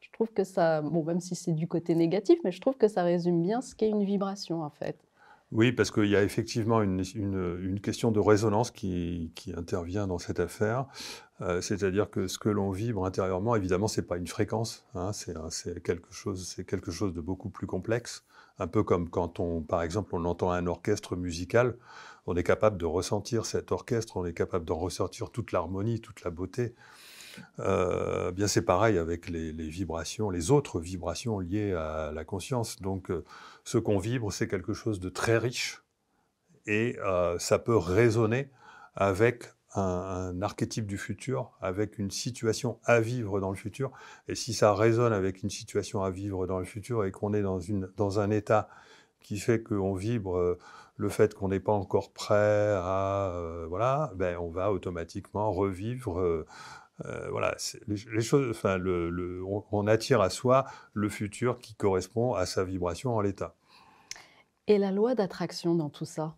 Je 0.00 0.10
trouve 0.12 0.32
que 0.32 0.44
ça, 0.44 0.82
bon, 0.82 1.04
même 1.04 1.20
si 1.20 1.34
c'est 1.34 1.52
du 1.52 1.68
côté 1.68 1.94
négatif, 1.94 2.38
mais 2.44 2.52
je 2.52 2.60
trouve 2.60 2.76
que 2.76 2.88
ça 2.88 3.04
résume 3.04 3.40
bien 3.40 3.62
ce 3.62 3.74
qu'est 3.74 3.88
une 3.88 4.04
vibration 4.04 4.62
en 4.62 4.70
fait. 4.70 4.98
Oui, 5.52 5.70
parce 5.70 5.90
qu'il 5.90 6.06
y 6.06 6.16
a 6.16 6.22
effectivement 6.22 6.80
une, 6.80 7.78
question 7.82 8.10
de 8.10 8.18
résonance 8.20 8.70
qui, 8.70 9.30
intervient 9.54 10.06
dans 10.06 10.18
cette 10.18 10.40
affaire. 10.40 10.86
Euh, 11.42 11.60
c'est-à-dire 11.60 12.10
que 12.10 12.26
ce 12.26 12.38
que 12.38 12.48
l'on 12.48 12.70
vibre 12.70 13.04
intérieurement, 13.04 13.54
évidemment, 13.54 13.86
ce 13.86 14.00
n'est 14.00 14.06
pas 14.06 14.16
une 14.16 14.26
fréquence. 14.26 14.86
Hein, 14.94 15.12
c'est 15.12 15.82
quelque, 15.82 16.10
chose, 16.10 16.56
quelque 16.66 16.90
chose 16.90 17.12
de 17.12 17.20
beaucoup 17.20 17.50
plus 17.50 17.66
complexe. 17.66 18.24
Un 18.58 18.66
peu 18.66 18.82
comme 18.82 19.10
quand, 19.10 19.40
on, 19.40 19.60
par 19.60 19.82
exemple, 19.82 20.14
on 20.14 20.24
entend 20.24 20.50
un 20.50 20.66
orchestre 20.66 21.16
musical, 21.16 21.76
on 22.26 22.34
est 22.34 22.44
capable 22.44 22.78
de 22.78 22.86
ressentir 22.86 23.44
cet 23.44 23.72
orchestre, 23.72 24.16
on 24.16 24.24
est 24.24 24.32
capable 24.32 24.64
d'en 24.64 24.78
ressortir 24.78 25.30
toute 25.30 25.52
l'harmonie, 25.52 26.00
toute 26.00 26.24
la 26.24 26.30
beauté. 26.30 26.74
Euh, 27.58 28.32
bien 28.32 28.46
c'est 28.46 28.62
pareil 28.62 28.98
avec 28.98 29.28
les, 29.28 29.52
vibrations, 29.52 30.30
les 30.30 30.50
autres 30.50 30.80
vibrations 30.80 31.38
liées 31.38 31.72
à 31.72 32.12
la 32.12 32.24
conscience. 32.24 32.80
Donc 32.80 33.10
euh, 33.10 33.24
ce 33.64 33.78
qu'on 33.78 33.98
vibre, 33.98 34.32
c'est 34.32 34.48
quelque 34.48 34.74
chose 34.74 35.00
de 35.00 35.08
très 35.08 35.38
riche 35.38 35.82
et 36.66 36.96
euh, 37.00 37.38
ça 37.38 37.58
peut 37.58 37.76
résonner 37.76 38.50
avec 38.94 39.44
un, 39.74 40.42
archétype 40.42 40.86
du 40.86 40.98
futur, 40.98 41.52
avec 41.60 41.98
une 41.98 42.10
situation 42.10 42.78
à 42.84 43.00
vivre 43.00 43.40
dans 43.40 43.50
le 43.50 43.56
futur. 43.56 43.90
Et 44.28 44.34
si 44.34 44.52
ça 44.52 44.74
résonne 44.74 45.14
avec 45.14 45.42
une 45.42 45.50
situation 45.50 46.02
à 46.02 46.10
vivre 46.10 46.46
dans 46.46 46.58
le 46.58 46.66
futur 46.66 47.04
et 47.04 47.10
qu'on 47.10 47.32
est 47.32 47.42
dans, 47.42 47.58
une, 47.58 47.90
dans 47.96 48.20
un 48.20 48.30
état 48.30 48.68
qui 49.20 49.38
fait 49.38 49.62
qu'on 49.62 49.94
vibre 49.94 50.58
le 50.96 51.08
fait 51.08 51.32
qu'on 51.32 51.48
n'est 51.48 51.60
pas 51.60 51.72
encore 51.72 52.12
prêt 52.12 52.74
à... 52.76 53.64
voilà, 53.68 54.12
ben 54.14 54.36
on 54.38 54.50
va 54.50 54.72
automatiquement 54.72 55.50
revivre 55.52 56.44
euh, 57.04 57.28
voilà, 57.30 57.56
les, 57.88 58.20
choses, 58.20 58.50
enfin, 58.50 58.78
le, 58.78 59.42
on, 59.44 59.86
attire 59.86 60.20
à 60.20 60.30
soi 60.30 60.66
le 60.92 61.08
futur 61.08 61.58
qui 61.58 61.74
correspond 61.74 62.34
à 62.34 62.46
sa 62.46 62.64
vibration 62.64 63.16
en 63.16 63.20
l'état. 63.20 63.54
Et 64.66 64.78
la 64.78 64.92
loi 64.92 65.14
d'attraction 65.14 65.74
dans 65.74 65.90
tout 65.90 66.04
ça? 66.04 66.36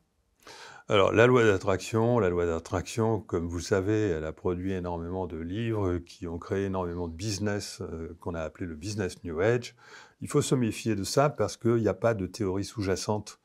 Alors, 0.89 1.13
la 1.13 1.27
loi 1.27 1.45
d'attraction, 1.45 2.19
la 2.19 2.29
loi 2.29 2.45
d'attraction, 2.45 3.21
comme 3.21 3.49
vous 3.49 3.57
le 3.57 3.63
savez, 3.63 4.09
elle 4.09 4.25
a 4.25 4.33
produit 4.33 4.73
énormément 4.73 5.27
de 5.27 5.39
livres 5.39 5.97
qui 5.99 6.27
ont 6.27 6.39
créé 6.39 6.67
énormément 6.67 7.09
de 7.09 7.15
business 7.15 7.81
euh, 7.81 8.15
qu'on 8.21 8.35
a 8.35 8.43
appelé 8.43 8.67
le 8.67 8.75
business 8.75 9.23
New 9.25 9.41
Age. 9.41 9.75
Il 10.21 10.29
faut 10.29 10.43
se 10.43 10.55
méfier 10.55 10.95
de 10.95 11.05
ça 11.05 11.31
parce 11.31 11.57
qu'il 11.57 11.77
n'y 11.77 11.89
a 11.89 11.95
pas 11.95 12.13
de 12.13 12.27
théorie 12.27 12.65
sous-jacente 12.65 13.41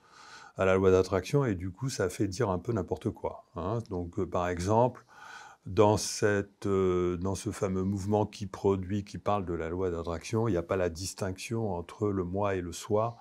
à 0.58 0.66
la 0.66 0.76
loi 0.76 0.92
d'attraction 0.92 1.46
et 1.46 1.56
du 1.56 1.72
coup, 1.72 1.90
ça 1.90 2.10
fait 2.10 2.28
dire 2.28 2.50
un 2.50 2.60
peu 2.60 2.74
n'importe 2.74 3.10
quoi. 3.10 3.46
Hein. 3.56 3.80
Donc, 3.90 4.20
euh, 4.20 4.26
par 4.26 4.50
exemple, 4.50 5.06
dans, 5.70 5.98
cette, 5.98 6.66
euh, 6.66 7.16
dans 7.18 7.36
ce 7.36 7.52
fameux 7.52 7.84
mouvement 7.84 8.26
qui 8.26 8.48
produit, 8.48 9.04
qui 9.04 9.20
parle 9.20 9.46
de 9.46 9.54
la 9.54 9.70
loi 9.70 9.92
d'attraction, 9.92 10.48
il 10.48 10.52
n'y 10.52 10.58
a 10.58 10.64
pas 10.64 10.78
la 10.78 10.90
distinction 10.90 11.76
entre 11.76 12.10
le 12.10 12.24
moi 12.24 12.56
et 12.56 12.62
le 12.62 12.72
soi, 12.72 13.18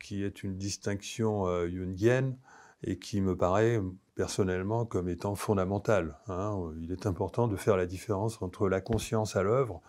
qui 0.00 0.24
est 0.24 0.42
une 0.42 0.56
distinction 0.56 1.46
euh, 1.46 1.68
jungienne 1.68 2.36
et 2.82 2.98
qui 2.98 3.20
me 3.20 3.36
paraît 3.36 3.80
personnellement 4.16 4.84
comme 4.84 5.08
étant 5.08 5.36
fondamentale. 5.36 6.18
Hein. 6.26 6.72
Il 6.80 6.90
est 6.90 7.06
important 7.06 7.46
de 7.46 7.54
faire 7.54 7.76
la 7.76 7.86
différence 7.86 8.42
entre 8.42 8.68
la 8.68 8.80
conscience 8.80 9.36
à 9.36 9.44
l'œuvre 9.44 9.80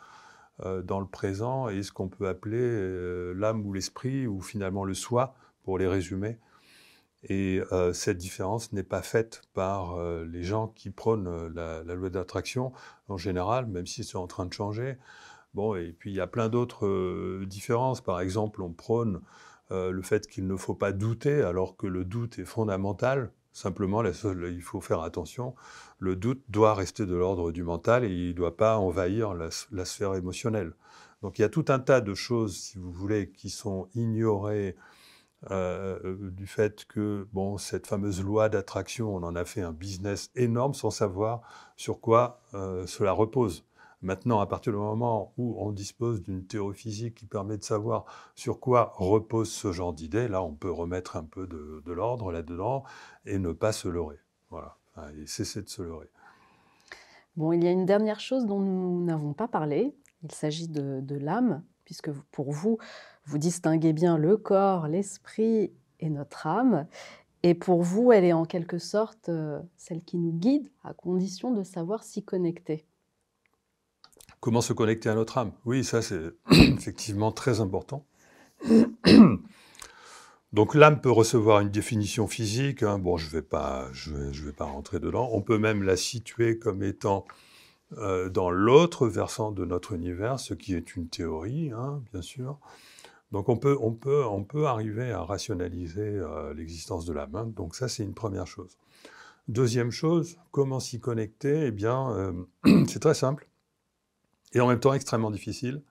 euh, 0.63 0.83
dans 0.83 0.99
le 0.99 1.07
présent 1.07 1.69
et 1.69 1.81
ce 1.81 1.91
qu'on 1.91 2.07
peut 2.07 2.27
appeler 2.27 3.33
l'âme 3.33 3.65
ou 3.65 3.73
l'esprit, 3.73 4.27
ou 4.27 4.41
finalement 4.41 4.85
le 4.85 4.93
soi, 4.93 5.33
pour 5.63 5.79
les 5.79 5.87
résumer. 5.87 6.37
Et 7.25 7.61
euh, 7.71 7.93
cette 7.93 8.17
différence 8.17 8.73
n'est 8.73 8.83
pas 8.83 9.01
faite 9.01 9.41
par 9.53 9.95
euh, 9.95 10.25
les 10.25 10.43
gens 10.43 10.67
qui 10.67 10.89
prônent 10.89 11.27
euh, 11.27 11.83
la, 11.85 11.95
loi 11.95 12.09
d'attraction 12.09 12.73
en 13.07 13.17
général, 13.17 13.65
même 13.65 13.87
si 13.87 14.03
c'est 14.03 14.17
en 14.17 14.27
train 14.27 14.45
de 14.45 14.53
changer. 14.53 14.97
Bon, 15.53 15.75
et 15.75 15.95
puis 15.97 16.11
il 16.11 16.15
y 16.15 16.21
a 16.21 16.27
plein 16.27 16.49
d'autres 16.49 17.45
différences. 17.45 18.01
Par 18.01 18.19
exemple, 18.19 18.61
on 18.61 18.73
prône 18.73 19.21
le 19.69 20.01
fait 20.01 20.27
qu'il 20.27 20.45
ne 20.47 20.55
faut 20.55 20.75
pas 20.75 20.91
douter, 20.91 21.41
alors 21.41 21.77
que 21.77 21.87
le 21.87 22.05
doute 22.05 22.37
est 22.39 22.45
fondamental. 22.45 23.31
Simplement, 23.51 24.03
il 24.03 24.61
faut 24.61 24.81
faire 24.81 25.01
attention. 25.01 25.55
Le 25.99 26.15
doute 26.15 26.41
doit 26.49 26.73
rester 26.73 27.05
de 27.05 27.15
l'ordre 27.15 27.51
du 27.51 27.63
mental 27.63 28.03
et 28.03 28.09
il 28.09 28.29
ne 28.29 28.33
doit 28.33 28.57
pas 28.57 28.77
envahir 28.77 29.35
la, 29.35 29.49
la, 29.71 29.85
sphère 29.85 30.15
émotionnelle. 30.15 30.73
Donc 31.21 31.37
il 31.37 31.43
y 31.43 31.45
a 31.45 31.49
tout 31.49 31.65
un 31.69 31.79
tas 31.79 32.01
de 32.01 32.15
choses, 32.15 32.55
si 32.55 32.79
vous 32.79 32.91
voulez, 32.91 33.29
qui 33.29 33.51
sont 33.51 33.89
ignorées 33.93 34.75
euh, 35.51 35.99
euh, 36.05 36.31
du 36.31 36.47
fait 36.47 36.85
que 36.85 37.27
bon, 37.33 37.57
cette 37.57 37.87
fameuse 37.87 38.23
loi 38.23 38.47
d'attraction, 38.47 39.13
on 39.13 39.23
en 39.23 39.35
a 39.35 39.43
fait 39.43 39.61
un 39.61 39.73
business 39.73 40.31
énorme 40.35 40.73
sans 40.73 40.89
savoir 40.89 41.41
sur 41.75 41.99
quoi 41.99 42.41
euh, 42.53 42.87
cela 42.87 43.11
repose. 43.11 43.65
Maintenant, 44.01 44.39
à 44.39 44.45
partir 44.45 44.73
du 44.73 44.79
moment 44.79 45.33
où 45.37 45.55
on 45.59 45.71
dispose 45.71 46.21
d'une 46.21 46.45
théorie 46.45 46.75
physique 46.75 47.15
qui 47.15 47.25
permet 47.25 47.57
de 47.57 47.63
savoir 47.63 48.05
sur 48.35 48.59
quoi 48.59 48.93
repose 48.95 49.49
ce 49.49 49.71
genre 49.71 49.93
d'idée, 49.93 50.27
là, 50.27 50.43
on 50.43 50.53
peut 50.53 50.71
remettre 50.71 51.15
un 51.15 51.23
peu 51.23 51.47
de, 51.47 51.91
l'ordre 51.91 52.31
là-dedans 52.31 52.83
et 53.25 53.37
ne 53.37 53.53
pas 53.53 53.71
se 53.71 53.87
leurrer. 53.87 54.19
Voilà, 54.49 54.77
et 55.17 55.25
cesser 55.25 55.61
de 55.61 55.69
se 55.69 55.81
leurrer. 55.81 56.09
Bon, 57.37 57.53
il 57.53 57.63
y 57.63 57.67
a 57.67 57.71
une 57.71 57.85
dernière 57.85 58.19
chose 58.19 58.45
dont 58.45 58.59
nous 58.59 59.03
n'avons 59.05 59.33
pas 59.33 59.47
parlé. 59.47 59.95
Il 60.21 60.31
s'agit 60.31 60.67
de, 60.67 60.99
de 61.01 61.15
l'âme, 61.15 61.63
puisque 61.85 62.11
pour 62.31 62.51
vous, 62.51 62.77
vous 63.25 63.37
distinguez 63.37 63.93
bien 63.93 64.17
le 64.17 64.37
corps, 64.37 64.87
l'esprit 64.87 65.71
et 65.99 66.09
notre 66.09 66.47
âme. 66.47 66.87
Et 67.43 67.53
pour 67.53 67.83
vous, 67.83 68.11
elle 68.11 68.23
est 68.23 68.33
en 68.33 68.45
quelque 68.45 68.77
sorte 68.77 69.29
euh, 69.29 69.59
celle 69.75 70.01
qui 70.03 70.17
nous 70.17 70.31
guide, 70.31 70.69
à 70.83 70.93
condition 70.93 71.51
de 71.51 71.63
savoir 71.63 72.03
s'y 72.03 72.23
connecter. 72.23 72.85
Comment 74.39 74.61
se 74.61 74.73
connecter 74.73 75.09
à 75.09 75.15
notre 75.15 75.37
âme? 75.37 75.51
Oui, 75.65 75.83
ça 75.83 76.01
c'est 76.01 76.21
effectivement 76.51 77.31
très 77.31 77.59
important. 77.61 78.05
Donc 80.53 80.75
l'âme 80.75 81.01
peut 81.01 81.11
recevoir 81.11 81.61
une 81.61 81.71
définition 81.71 82.27
physique. 82.27 82.83
Hein. 82.83 82.99
Bon, 82.99 83.17
je 83.17 83.25
ne 83.25 83.31
vais, 83.31 83.41
pas, 83.41 83.89
je 83.91 84.11
vais, 84.13 84.51
pas 84.51 84.65
rentrer 84.65 84.99
dedans. 84.99 85.29
On 85.31 85.41
peut 85.41 85.57
même 85.57 85.81
la 85.81 85.97
situer 85.97 86.59
comme 86.59 86.83
étant 86.83 87.25
euh, 87.97 88.29
dans 88.29 88.49
l'autre 88.49 89.07
versant 89.07 89.51
de 89.51 89.65
notre 89.65 89.93
univers, 89.93 90.39
ce 90.39 90.53
qui 90.53 90.73
est 90.75 90.95
une 90.95 91.07
théorie, 91.07 91.71
hein, 91.71 92.01
bien 92.11 92.21
sûr. 92.21 92.59
Donc 93.31 93.49
on 93.49 93.57
peut, 93.57 93.77
on 93.81 93.93
peut, 93.93 94.25
on 94.25 94.43
peut 94.43 94.67
arriver 94.67 95.11
à 95.11 95.23
rationaliser 95.23 96.01
euh, 96.01 96.53
l'existence 96.53 97.05
de 97.05 97.13
l'âme. 97.13 97.35
Hein. 97.35 97.51
Donc 97.55 97.75
ça, 97.75 97.87
c'est 97.87 98.03
une 98.03 98.13
première 98.13 98.47
chose. 98.47 98.77
Deuxième 99.47 99.91
chose, 99.91 100.37
comment 100.51 100.79
s'y 100.79 100.99
connecter? 100.99 101.67
Eh 101.67 101.71
bien, 101.71 102.11
euh, 102.11 102.85
c'est 102.87 102.99
très 102.99 103.15
simple 103.15 103.47
et 104.53 104.61
en 104.61 104.67
même 104.67 104.79
temps 104.79 104.93
extrêmement 104.93 105.31
difficile. 105.31 105.81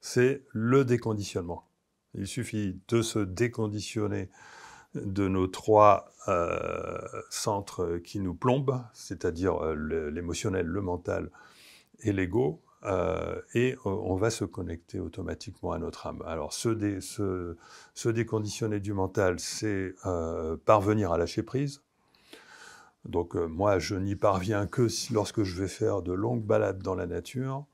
C'est 0.00 0.44
le 0.48 0.84
déconditionnement. 0.84 1.68
Il 2.14 2.26
suffit 2.26 2.80
de 2.88 3.02
se 3.02 3.18
déconditionner 3.20 4.30
de 4.94 5.28
nos 5.28 5.46
trois 5.46 6.12
euh, 6.28 6.98
centres 7.30 7.98
qui 7.98 8.20
nous 8.20 8.34
plombent, 8.34 8.82
c'est-à-dire 8.92 9.64
euh, 9.64 10.10
l'émotionnel, 10.10 10.66
le 10.66 10.80
mental 10.80 11.30
et 12.00 12.12
l'ego, 12.12 12.60
euh, 12.84 13.40
et 13.54 13.76
on 13.84 14.16
va 14.16 14.30
se 14.30 14.44
connecter 14.44 15.00
automatiquement 15.00 15.72
à 15.72 15.78
notre 15.78 16.06
âme. 16.06 16.22
Alors, 16.26 16.52
se, 16.52 17.56
déconditionner 18.08 18.80
du 18.80 18.92
mental, 18.92 19.38
c'est 19.38 19.94
parvenir 20.64 21.12
à 21.12 21.18
lâcher 21.18 21.42
prise. 21.42 21.82
Donc, 23.04 23.34
moi, 23.34 23.78
je 23.78 23.94
n'y 23.94 24.16
parviens 24.16 24.66
que 24.66 24.88
lorsque 25.12 25.42
je 25.42 25.60
vais 25.60 25.68
faire 25.68 26.02
de 26.02 26.12
longues 26.12 26.44
balades 26.44 26.82
dans 26.82 26.94
la 26.94 27.06
nature. 27.06 27.64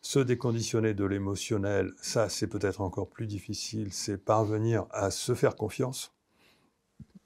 Se 0.00 0.18
déconditionner 0.18 0.92
de 0.92 1.04
l'émotionnel, 1.06 1.92
ça 1.96 2.28
c'est 2.28 2.46
peut-être 2.46 2.82
encore 2.82 3.08
plus 3.08 3.26
difficile, 3.26 3.90
c'est 3.90 4.18
parvenir 4.18 4.84
à 4.90 5.10
se 5.10 5.34
faire 5.34 5.56
confiance, 5.56 6.13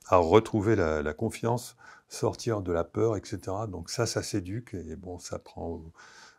à 0.08 0.16
retrouver 0.16 0.74
la, 0.76 1.14
confiance, 1.14 1.76
sortir 2.08 2.62
de 2.62 2.72
la 2.72 2.84
peur, 2.84 3.16
etc. 3.16 3.38
Donc 3.68 3.90
ça, 3.90 4.06
ça 4.06 4.22
s'éduque 4.22 4.74
et 4.74 4.96
bon, 4.96 5.18
ça 5.18 5.38
prend, 5.38 5.82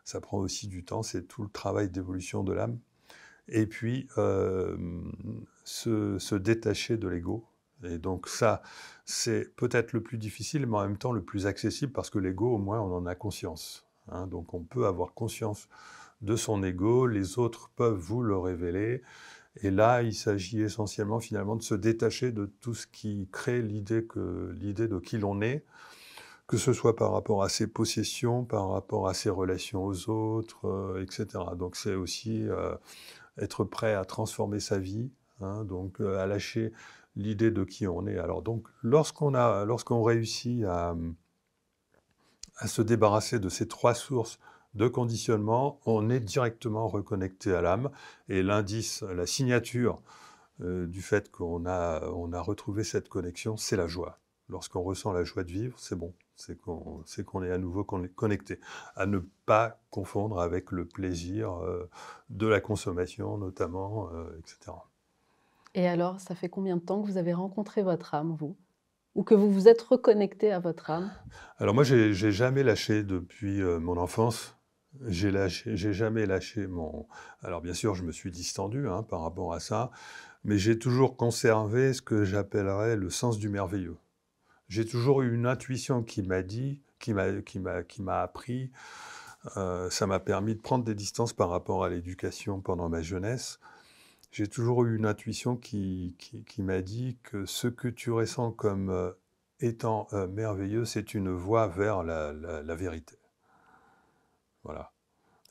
ça 0.04 0.20
prend 0.20 0.38
aussi 0.38 0.66
du 0.66 0.84
temps, 0.84 1.02
c'est 1.02 1.22
tout 1.22 1.42
le 1.42 1.48
travail 1.48 1.88
d'évolution 1.88 2.42
de 2.42 2.52
l'âme. 2.52 2.78
Et 3.48 3.66
puis, 3.66 4.08
euh, 4.18 4.76
se, 5.64 6.34
détacher 6.34 6.96
de 6.96 7.08
l'ego. 7.08 7.44
Et 7.84 7.98
donc 7.98 8.28
ça, 8.28 8.62
c'est 9.04 9.54
peut-être 9.56 9.92
le 9.92 10.02
plus 10.02 10.18
difficile, 10.18 10.66
mais 10.66 10.76
en 10.76 10.82
même 10.82 10.98
temps 10.98 11.12
le 11.12 11.22
plus 11.22 11.46
accessible, 11.46 11.92
parce 11.92 12.10
que 12.10 12.18
l'ego, 12.18 12.54
au 12.54 12.58
moins, 12.58 12.80
on 12.80 12.94
en 12.94 13.06
a 13.06 13.14
conscience. 13.14 13.86
Hein. 14.08 14.26
donc 14.26 14.54
on 14.54 14.62
peut 14.62 14.86
avoir 14.86 15.14
conscience 15.14 15.68
de 16.20 16.36
son 16.36 16.62
ego, 16.62 17.06
les 17.06 17.38
autres 17.38 17.70
peuvent 17.76 17.98
vous 17.98 18.22
le 18.22 18.36
révéler. 18.36 19.02
Et 19.56 19.70
là, 19.70 20.02
il 20.02 20.14
s'agit 20.14 20.60
essentiellement 20.60 21.20
finalement 21.20 21.56
de 21.56 21.62
se 21.62 21.74
détacher 21.74 22.32
de 22.32 22.46
tout 22.60 22.74
ce 22.74 22.86
qui 22.86 23.28
crée 23.32 23.62
l'idée 23.62 24.04
que 24.04 24.54
l'idée 24.58 24.86
de 24.86 24.98
qui 24.98 25.18
l'on 25.18 25.40
est, 25.40 25.64
que 26.46 26.56
ce 26.56 26.72
soit 26.72 26.96
par 26.96 27.12
rapport 27.12 27.42
à 27.42 27.48
ses 27.48 27.66
possessions, 27.66 28.44
par 28.44 28.70
rapport 28.70 29.08
à 29.08 29.14
ses 29.14 29.30
relations 29.30 29.84
aux 29.84 30.08
autres, 30.08 30.66
euh, 30.66 31.02
etc. 31.02 31.44
Donc 31.56 31.76
c'est 31.76 31.94
aussi 31.94 32.48
euh, 32.48 32.74
être 33.38 33.64
prêt 33.64 33.94
à 33.94 34.04
transformer 34.04 34.60
sa 34.60 34.78
vie, 34.78 35.10
hein, 35.40 35.64
donc 35.64 36.00
euh, 36.00 36.18
à 36.18 36.26
lâcher 36.26 36.72
l'idée 37.16 37.50
de 37.50 37.64
qui 37.64 37.86
on 37.86 38.06
est. 38.06 38.18
Alors 38.18 38.42
donc 38.42 38.66
lorsqu'on 38.82 39.34
a, 39.34 39.64
lorsqu'on 39.64 40.02
réussit 40.02 40.64
à, 40.64 40.96
à 42.56 42.66
se 42.68 42.82
débarrasser 42.82 43.40
de 43.40 43.48
ces 43.48 43.66
trois 43.66 43.94
sources 43.94 44.38
de 44.74 44.88
conditionnement, 44.88 45.80
on 45.84 46.10
est 46.10 46.20
directement 46.20 46.88
reconnecté 46.88 47.52
à 47.52 47.60
l'âme. 47.60 47.90
Et 48.28 48.42
l'indice, 48.42 49.02
la 49.02 49.26
signature 49.26 50.00
euh, 50.62 50.86
du 50.86 51.02
fait 51.02 51.30
qu'on 51.30 51.66
a, 51.66 52.06
on 52.08 52.32
a 52.32 52.40
retrouvé 52.40 52.84
cette 52.84 53.08
connexion, 53.08 53.56
c'est 53.56 53.76
la 53.76 53.86
joie. 53.86 54.18
Lorsqu'on 54.48 54.82
ressent 54.82 55.12
la 55.12 55.24
joie 55.24 55.44
de 55.44 55.50
vivre, 55.50 55.78
c'est 55.78 55.94
bon, 55.94 56.12
c'est 56.34 56.60
qu'on, 56.60 57.02
c'est 57.06 57.24
qu'on 57.24 57.42
est 57.42 57.52
à 57.52 57.58
nouveau 57.58 57.84
connecté. 57.84 58.58
À 58.96 59.06
ne 59.06 59.20
pas 59.46 59.80
confondre 59.90 60.40
avec 60.40 60.72
le 60.72 60.86
plaisir 60.86 61.52
euh, 61.52 61.88
de 62.30 62.46
la 62.46 62.60
consommation, 62.60 63.38
notamment, 63.38 64.10
euh, 64.12 64.38
etc. 64.38 64.76
Et 65.74 65.86
alors, 65.86 66.20
ça 66.20 66.34
fait 66.34 66.48
combien 66.48 66.76
de 66.76 66.82
temps 66.82 67.00
que 67.00 67.06
vous 67.06 67.16
avez 67.16 67.32
rencontré 67.32 67.82
votre 67.82 68.14
âme, 68.14 68.34
vous? 68.38 68.56
Ou 69.14 69.22
que 69.22 69.34
vous 69.34 69.50
vous 69.50 69.68
êtes 69.68 69.82
reconnecté 69.82 70.52
à 70.52 70.58
votre 70.58 70.90
âme? 70.90 71.10
Alors 71.58 71.74
moi, 71.74 71.84
j'ai 71.84 72.12
jamais 72.12 72.62
lâché 72.62 73.02
depuis 73.02 73.60
mon 73.60 73.96
enfance. 73.96 74.59
J'ai 75.06 75.92
jamais 75.92 76.26
lâché 76.26 76.66
mon. 76.66 77.06
Alors 77.42 77.60
bien 77.60 77.74
sûr, 77.74 77.94
je 77.94 78.02
me 78.02 78.12
suis 78.12 78.30
distendu 78.30 78.88
hein, 78.88 79.02
par 79.02 79.22
rapport 79.22 79.52
à 79.52 79.60
ça, 79.60 79.90
mais 80.44 80.58
j'ai 80.58 80.78
toujours 80.78 81.16
conservé 81.16 81.92
ce 81.92 82.02
que 82.02 82.24
j'appellerais 82.24 82.96
le 82.96 83.10
sens 83.10 83.38
du 83.38 83.48
merveilleux. 83.48 83.96
J'ai 84.68 84.84
toujours 84.84 85.22
eu 85.22 85.34
une 85.34 85.46
intuition 85.46 86.02
qui 86.02 86.22
m'a 86.22 86.42
dit, 86.42 86.80
qui 86.98 87.12
m'a, 87.14 87.40
qui 87.42 87.58
m'a, 87.60 87.82
qui 87.82 88.02
m'a 88.02 88.20
appris. 88.22 88.70
Euh, 89.56 89.88
ça 89.90 90.06
m'a 90.06 90.20
permis 90.20 90.54
de 90.54 90.60
prendre 90.60 90.84
des 90.84 90.94
distances 90.94 91.32
par 91.32 91.50
rapport 91.50 91.84
à 91.84 91.88
l'éducation 91.88 92.60
pendant 92.60 92.88
ma 92.88 93.02
jeunesse. 93.02 93.58
J'ai 94.32 94.46
toujours 94.46 94.84
eu 94.84 94.96
une 94.96 95.06
intuition 95.06 95.56
qui, 95.56 96.16
qui, 96.18 96.62
m'a 96.62 96.82
dit 96.82 97.18
que 97.22 97.46
ce 97.46 97.66
que 97.66 97.88
tu 97.88 98.12
ressens 98.12 98.52
comme 98.52 98.90
euh, 98.90 99.10
étant 99.60 100.06
euh, 100.12 100.28
merveilleux, 100.28 100.84
c'est 100.84 101.14
une 101.14 101.30
voie 101.30 101.66
vers 101.66 102.04
la, 102.04 102.32
la 102.32 102.74
vérité. 102.76 103.19
Voilà. 104.64 104.92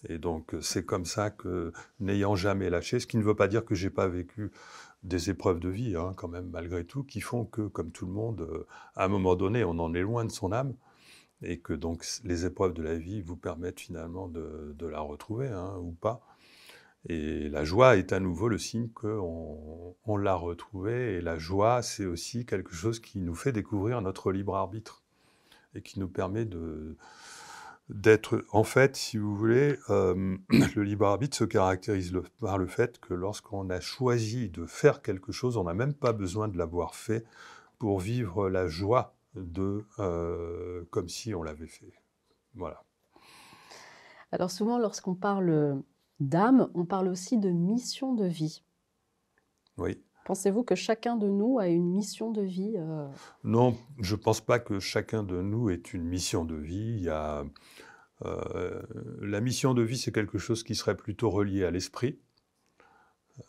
Et 0.07 0.17
donc, 0.17 0.53
euh, 0.53 0.61
c'est 0.61 0.85
comme 0.85 1.05
ça 1.05 1.29
que, 1.29 1.73
n'ayant 1.99 2.35
jamais 2.35 2.69
lâché, 2.69 2.99
ce 2.99 3.07
qui 3.07 3.17
ne 3.17 3.23
veut 3.23 3.35
pas 3.35 3.47
dire 3.47 3.65
que 3.65 3.75
j'ai 3.75 3.89
pas 3.89 4.07
vécu 4.07 4.51
des 5.03 5.29
épreuves 5.29 5.59
de 5.59 5.69
vie, 5.69 5.95
hein, 5.95 6.13
quand 6.15 6.27
même, 6.27 6.49
malgré 6.49 6.85
tout, 6.85 7.03
qui 7.03 7.21
font 7.21 7.45
que, 7.45 7.67
comme 7.67 7.91
tout 7.91 8.05
le 8.05 8.13
monde, 8.13 8.41
euh, 8.41 8.65
à 8.95 9.05
un 9.05 9.07
moment 9.07 9.35
donné, 9.35 9.63
on 9.63 9.79
en 9.79 9.93
est 9.93 10.01
loin 10.01 10.25
de 10.25 10.31
son 10.31 10.51
âme, 10.51 10.75
et 11.41 11.59
que 11.59 11.73
donc 11.73 12.05
les 12.25 12.45
épreuves 12.45 12.73
de 12.73 12.83
la 12.83 12.95
vie 12.95 13.21
vous 13.21 13.37
permettent 13.37 13.79
finalement 13.79 14.27
de, 14.27 14.75
la 14.85 14.99
retrouver, 14.99 15.47
hein, 15.49 15.77
ou 15.79 15.91
pas. 15.91 16.21
Et 17.07 17.47
la 17.49 17.63
joie 17.63 17.95
est 17.97 18.11
à 18.11 18.19
nouveau 18.19 18.49
le 18.49 18.57
signe 18.57 18.89
qu'on 18.89 19.95
on, 20.05 20.17
l'a 20.17 20.35
retrouvée, 20.35 21.15
et 21.15 21.21
la 21.21 21.37
joie, 21.37 21.81
c'est 21.81 22.05
aussi 22.05 22.45
quelque 22.45 22.73
chose 22.73 22.99
qui 22.99 23.19
nous 23.19 23.35
fait 23.35 23.53
découvrir 23.53 24.01
notre 24.01 24.31
libre 24.31 24.55
arbitre, 24.55 25.03
et 25.75 25.81
qui 25.81 25.99
nous 25.99 26.09
permet 26.09 26.45
de 26.45 26.97
d'être, 27.89 28.45
en 28.51 28.63
fait, 28.63 28.95
si 28.95 29.17
vous 29.17 29.35
voulez, 29.35 29.77
euh, 29.89 30.37
le 30.75 30.83
libre 30.83 31.07
arbitre 31.07 31.35
se 31.35 31.43
caractérise 31.43 32.13
par 32.39 32.57
le 32.57 32.67
fait 32.67 32.99
que 32.99 33.13
lorsqu'on 33.13 33.69
a 33.69 33.79
choisi 33.79 34.49
de 34.49 34.65
faire 34.65 35.01
quelque 35.01 35.31
chose, 35.31 35.57
on 35.57 35.63
n'a 35.63 35.73
même 35.73 35.93
pas 35.93 36.13
besoin 36.13 36.47
de 36.47 36.57
l'avoir 36.57 36.95
fait 36.95 37.25
pour 37.77 37.99
vivre 37.99 38.49
la 38.49 38.67
joie 38.67 39.15
de 39.35 39.85
euh, 39.99 40.83
comme 40.91 41.09
si 41.09 41.33
on 41.33 41.43
l'avait 41.43 41.67
fait. 41.67 41.93
Voilà. 42.55 42.83
Alors 44.31 44.51
souvent, 44.51 44.77
lorsqu'on 44.77 45.15
parle 45.15 45.81
d'âme, 46.19 46.69
on 46.75 46.85
parle 46.85 47.07
aussi 47.07 47.37
de 47.37 47.49
mission 47.49 48.13
de 48.13 48.25
vie. 48.25 48.63
Oui. 49.77 50.01
Pensez-vous 50.25 50.63
que 50.63 50.75
chacun 50.75 51.15
de 51.15 51.27
nous 51.27 51.57
a 51.59 51.67
une 51.67 51.89
mission 51.89 52.31
de 52.31 52.41
vie 52.41 52.73
euh? 52.77 53.07
Non, 53.43 53.75
je 53.99 54.15
ne 54.15 54.19
pense 54.19 54.41
pas 54.41 54.59
que 54.59 54.79
chacun 54.79 55.23
de 55.23 55.41
nous 55.41 55.69
ait 55.69 55.75
une 55.75 56.03
mission 56.03 56.45
de 56.45 56.55
vie. 56.55 56.95
Il 56.97 57.03
y 57.03 57.09
a, 57.09 57.45
euh, 58.25 58.81
la 59.21 59.41
mission 59.41 59.73
de 59.73 59.81
vie, 59.81 59.97
c'est 59.97 60.11
quelque 60.11 60.37
chose 60.37 60.63
qui 60.63 60.75
serait 60.75 60.97
plutôt 60.97 61.29
relié 61.29 61.63
à 61.63 61.71
l'esprit. 61.71 62.19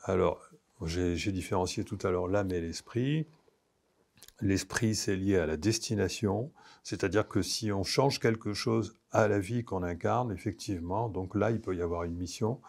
Alors, 0.04 0.40
j'ai 0.84 1.32
différencié 1.32 1.84
tout 1.84 1.98
à 2.02 2.10
l'heure 2.10 2.28
l'âme 2.28 2.52
et 2.52 2.60
l'esprit. 2.60 3.26
L'esprit, 4.40 4.94
c'est 4.94 5.16
lié 5.16 5.36
à 5.36 5.46
la 5.46 5.56
destination, 5.56 6.50
c'est-à-dire 6.82 7.28
que 7.28 7.42
si 7.42 7.72
on 7.72 7.84
change 7.84 8.20
quelque 8.20 8.54
chose 8.54 8.96
à 9.10 9.28
la 9.28 9.38
vie 9.38 9.64
qu'on 9.64 9.82
incarne, 9.82 10.32
effectivement, 10.32 11.08
donc 11.08 11.34
là, 11.34 11.50
il 11.50 11.60
peut 11.60 11.76
y 11.76 11.82
avoir 11.82 12.04
une 12.04 12.14
mission. 12.14 12.60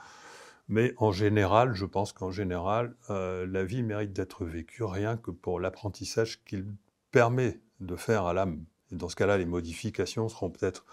Mais 0.71 0.93
en 0.97 1.11
général, 1.11 1.73
je 1.73 1.85
pense 1.85 2.13
qu'en 2.13 2.31
général, 2.31 2.95
euh, 3.09 3.45
la 3.45 3.65
vie 3.65 3.83
mérite 3.83 4.13
d'être 4.13 4.45
vécue 4.45 4.85
rien 4.85 5.17
que 5.17 5.29
pour 5.29 5.59
l'apprentissage 5.59 6.41
qu'il 6.45 6.65
permet 7.11 7.59
de 7.81 7.97
faire 7.97 8.25
à 8.25 8.33
l'âme. 8.33 8.63
Dans 8.89 9.09
ce 9.09 9.17
cas-là, 9.17 9.37
les 9.37 9.45
modifications 9.45 10.29
seront 10.29 10.49
peut-être 10.49 10.85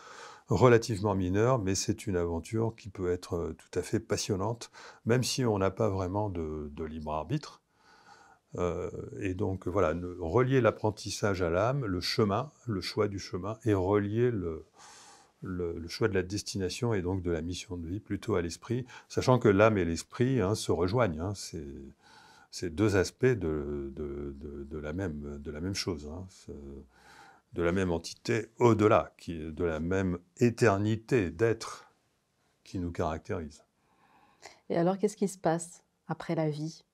relativement 0.48 1.14
mineures, 1.14 1.60
mais 1.60 1.76
c'est 1.76 2.08
une 2.08 2.16
aventure 2.16 2.74
qui 2.76 2.88
peut 2.88 3.12
être 3.12 3.36
euh, 3.36 3.52
tout 3.56 3.78
à 3.78 3.82
fait 3.82 4.00
passionnante, 4.00 4.72
même 5.06 5.22
si 5.22 5.44
on 5.44 5.58
n'a 5.58 5.70
pas 5.70 5.88
vraiment 5.88 6.28
de, 6.28 6.84
libre 6.84 7.12
arbitre. 7.12 7.62
Euh, 8.56 8.90
et 9.20 9.34
donc 9.34 9.68
voilà, 9.68 9.94
relier 10.18 10.60
l'apprentissage 10.60 11.40
à 11.40 11.50
l'âme, 11.50 11.84
le 11.84 12.00
chemin, 12.00 12.50
le 12.66 12.80
choix 12.80 13.06
du 13.06 13.20
chemin, 13.20 13.56
et 13.64 13.74
relier 13.74 14.32
le, 14.32 14.64
le, 15.42 15.86
choix 15.88 16.08
de 16.08 16.14
la 16.14 16.22
destination 16.22 16.94
et 16.94 17.02
donc 17.02 17.22
de 17.22 17.30
la 17.30 17.40
mission 17.40 17.76
de 17.76 17.86
vie 17.86 18.00
plutôt 18.00 18.34
à 18.34 18.42
l'esprit, 18.42 18.86
sachant 19.08 19.38
que 19.38 19.48
l'âme 19.48 19.78
et 19.78 19.84
l'esprit 19.84 20.40
hein, 20.40 20.54
se 20.54 20.72
rejoignent. 20.72 21.20
Hein, 21.20 21.32
c'est 22.50 22.70
deux 22.70 22.96
aspects 22.96 23.26
de, 23.26 23.92
la, 24.80 24.92
même, 24.92 25.38
de 25.38 25.50
la 25.50 25.60
même 25.60 25.74
chose, 25.74 26.10
hein, 26.12 26.26
de 27.52 27.62
la 27.62 27.72
même 27.72 27.90
entité 27.90 28.48
au-delà, 28.58 29.14
de 29.26 29.64
la 29.64 29.80
même 29.80 30.18
éternité 30.38 31.30
d'être 31.30 31.90
qui 32.64 32.78
nous 32.78 32.92
caractérise. 32.92 33.64
Et 34.68 34.76
alors, 34.76 34.98
qu'est-ce 34.98 35.16
qui 35.16 35.28
se 35.28 35.38
passe 35.38 35.82
après 36.06 36.34
la 36.34 36.50
vie? 36.50 36.84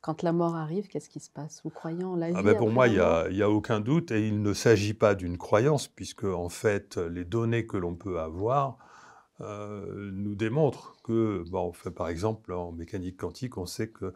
Quand 0.00 0.22
la 0.22 0.32
mort 0.32 0.56
arrive, 0.56 0.88
qu'est-ce 0.88 1.10
qui 1.10 1.20
se 1.20 1.30
passe? 1.30 1.60
Vous 1.62 1.70
croyez 1.70 2.04
en 2.04 2.16
la 2.16 2.26
ah 2.26 2.38
vie 2.38 2.42
ben 2.42 2.56
Pour 2.56 2.70
moi, 2.70 2.88
il 2.88 2.94
n'y 2.94 3.00
a, 3.00 3.26
a, 3.26 3.48
aucun 3.48 3.80
doute 3.80 4.10
et 4.10 4.26
il 4.26 4.40
ne 4.40 4.54
s'agit 4.54 4.94
pas 4.94 5.14
d'une 5.14 5.36
croyance, 5.36 5.88
puisque 5.88 6.24
en 6.24 6.48
fait, 6.48 6.96
les 6.96 7.24
données 7.24 7.66
que 7.66 7.76
l'on 7.76 7.94
peut 7.94 8.18
avoir 8.18 8.78
euh, 9.42 10.10
nous 10.12 10.34
démontrent 10.34 10.96
que, 11.02 11.44
bon, 11.48 11.72
par 11.96 12.08
exemple, 12.08 12.52
en 12.52 12.72
mécanique 12.72 13.16
quantique, 13.16 13.56
on 13.56 13.64
sait 13.64 13.88
que 13.88 14.12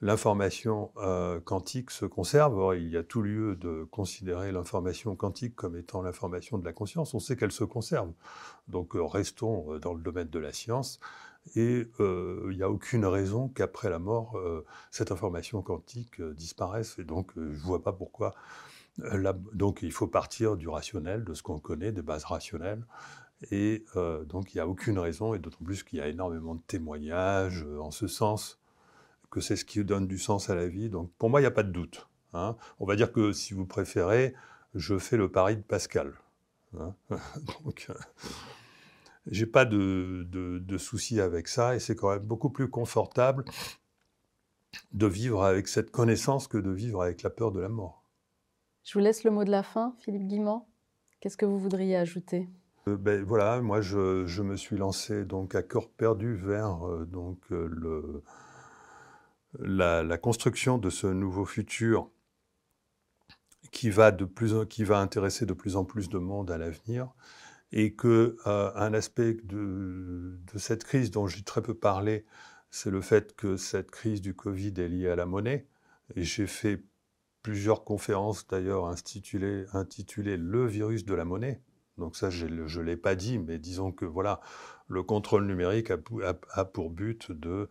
l'information 0.00 0.92
euh, 0.98 1.40
quantique 1.40 1.90
se 1.90 2.04
conserve. 2.04 2.56
Or, 2.56 2.74
il 2.74 2.88
y 2.88 2.96
a 2.96 3.02
tout 3.02 3.22
lieu 3.22 3.56
de 3.56 3.84
considérer 3.90 4.52
l'information 4.52 5.16
quantique 5.16 5.56
comme 5.56 5.76
étant 5.76 6.02
l'information 6.02 6.58
de 6.58 6.64
la 6.64 6.72
conscience. 6.72 7.12
On 7.14 7.18
sait 7.18 7.36
qu'elle 7.36 7.52
se 7.52 7.64
conserve. 7.64 8.12
Donc, 8.68 8.94
euh, 8.94 9.04
restons 9.04 9.78
dans 9.78 9.94
le 9.94 10.00
domaine 10.00 10.28
de 10.28 10.38
la 10.38 10.52
science. 10.52 11.00
Et 11.54 11.88
euh, 12.00 12.48
il 12.50 12.56
n'y 12.56 12.62
a 12.62 12.70
aucune 12.70 13.04
raison 13.06 13.48
qu'après 13.48 13.90
la 13.90 13.98
mort, 13.98 14.36
euh, 14.38 14.64
cette 14.90 15.12
information 15.12 15.62
quantique 15.62 16.20
euh, 16.20 16.34
disparaisse. 16.34 16.98
Et 16.98 17.04
donc, 17.04 17.32
je 17.36 17.40
ne 17.40 17.56
vois 17.56 17.82
pas 17.82 17.92
pourquoi. 17.92 18.34
Donc, 19.54 19.80
il 19.82 19.92
faut 19.92 20.08
partir 20.08 20.56
du 20.56 20.68
rationnel, 20.68 21.22
de 21.22 21.32
ce 21.32 21.42
qu'on 21.42 21.60
connaît, 21.60 21.92
des 21.92 22.02
bases 22.02 22.24
rationnelles. 22.24 22.84
Et 23.52 23.84
donc, 24.26 24.52
il 24.52 24.56
n'y 24.56 24.60
a 24.60 24.66
aucune 24.66 24.98
raison, 24.98 25.34
et 25.34 25.38
d'autant 25.38 25.64
plus 25.64 25.84
qu'il 25.84 26.00
y 26.00 26.02
a 26.02 26.08
énormément 26.08 26.56
de 26.56 26.60
témoignages 26.66 27.64
en 27.80 27.92
ce 27.92 28.08
sens 28.08 28.58
que 29.30 29.40
c'est 29.40 29.56
ce 29.56 29.64
qui 29.64 29.84
donne 29.84 30.06
du 30.06 30.18
sens 30.18 30.50
à 30.50 30.54
la 30.54 30.66
vie. 30.66 30.88
Donc 30.88 31.10
pour 31.18 31.30
moi, 31.30 31.40
il 31.40 31.44
n'y 31.44 31.48
a 31.48 31.52
pas 31.52 31.62
de 31.62 31.70
doute. 31.70 32.08
Hein. 32.32 32.56
On 32.80 32.86
va 32.86 32.96
dire 32.96 33.12
que 33.12 33.32
si 33.32 33.54
vous 33.54 33.66
préférez, 33.66 34.34
je 34.74 34.98
fais 34.98 35.16
le 35.16 35.30
pari 35.30 35.56
de 35.56 35.62
Pascal. 35.62 36.14
Hein. 36.78 36.94
Donc, 37.64 37.86
euh, 37.90 37.94
j'ai 39.30 39.46
pas 39.46 39.64
de, 39.64 40.26
de, 40.28 40.58
de, 40.58 40.78
soucis 40.78 41.20
avec 41.20 41.48
ça, 41.48 41.74
et 41.74 41.80
c'est 41.80 41.94
quand 41.94 42.10
même 42.10 42.24
beaucoup 42.24 42.50
plus 42.50 42.68
confortable 42.68 43.44
de 44.92 45.06
vivre 45.06 45.44
avec 45.44 45.68
cette 45.68 45.90
connaissance 45.90 46.48
que 46.48 46.58
de 46.58 46.70
vivre 46.70 47.02
avec 47.02 47.22
la 47.22 47.30
peur 47.30 47.52
de 47.52 47.60
la 47.60 47.68
mort. 47.68 48.04
Je 48.84 48.94
vous 48.94 49.00
laisse 49.00 49.24
le 49.24 49.30
mot 49.30 49.44
de 49.44 49.50
la 49.50 49.62
fin, 49.62 49.94
Philippe 49.98 50.26
Guimand. 50.26 50.66
Qu'est-ce 51.20 51.36
que 51.36 51.46
vous 51.46 51.58
voudriez 51.58 51.96
ajouter? 51.96 52.48
Ben, 52.86 53.22
voilà, 53.22 53.60
moi 53.60 53.82
je, 53.82 54.24
je, 54.24 54.42
me 54.42 54.56
suis 54.56 54.78
lancé 54.78 55.24
donc 55.24 55.54
à 55.54 55.62
cœur 55.62 55.90
perdu 55.90 56.34
vers 56.34 56.88
euh, 56.88 57.04
donc 57.04 57.38
euh, 57.50 57.68
le, 57.70 58.22
la, 59.58 60.02
la, 60.02 60.16
construction 60.16 60.78
de 60.78 60.88
ce 60.88 61.06
nouveau 61.06 61.44
futur 61.44 62.10
qui 63.72 63.90
va, 63.90 64.10
de 64.10 64.24
plus, 64.24 64.66
qui 64.66 64.84
va 64.84 65.00
intéresser 65.00 65.44
de 65.44 65.52
plus 65.52 65.76
en 65.76 65.84
plus 65.84 66.08
de 66.08 66.16
monde 66.16 66.50
à 66.50 66.56
l'avenir 66.56 67.12
et 67.72 67.94
que 67.94 68.36
euh, 68.46 68.70
un 68.74 68.94
aspect 68.94 69.36
de, 69.44 70.38
cette 70.56 70.84
crise 70.84 71.10
dont 71.10 71.26
j'ai 71.26 71.42
très 71.42 71.62
peu 71.62 71.74
parlé, 71.74 72.24
c'est 72.70 72.90
le 72.90 73.00
fait 73.00 73.34
que 73.36 73.56
cette 73.56 73.90
crise 73.90 74.20
du 74.20 74.34
Covid 74.34 74.74
est 74.78 74.88
liée 74.88 75.08
à 75.08 75.16
la 75.16 75.26
monnaie. 75.26 75.66
Et 76.16 76.22
j'ai 76.24 76.46
fait 76.46 76.82
plusieurs 77.42 77.84
conférences 77.84 78.46
d'ailleurs 78.46 78.86
intitulées, 78.86 79.66
intitulées 79.72 80.36
Le 80.36 80.66
virus 80.66 81.04
de 81.04 81.14
la 81.14 81.24
monnaie. 81.24 81.60
Donc 81.98 82.16
ça, 82.16 82.30
je 82.30 82.46
ne 82.46 82.82
l'ai 82.82 82.96
pas 82.96 83.14
dit, 83.14 83.38
mais 83.38 83.58
disons 83.58 83.92
que 83.92 84.04
voilà, 84.04 84.40
le 84.86 85.02
contrôle 85.02 85.46
numérique 85.46 85.90
a 85.90 86.64
pour 86.64 86.90
but 86.90 87.32
de 87.32 87.68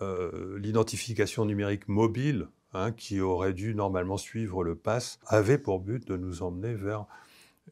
euh, 0.00 0.58
l'identification 0.58 1.44
numérique 1.44 1.88
mobile, 1.88 2.48
hein, 2.74 2.92
qui 2.92 3.20
aurait 3.20 3.54
dû 3.54 3.74
normalement 3.74 4.16
suivre 4.16 4.64
le 4.64 4.74
pass, 4.74 5.18
avait 5.26 5.58
pour 5.58 5.80
but 5.80 6.06
de 6.06 6.16
nous 6.16 6.42
emmener 6.42 6.74
vers 6.74 7.06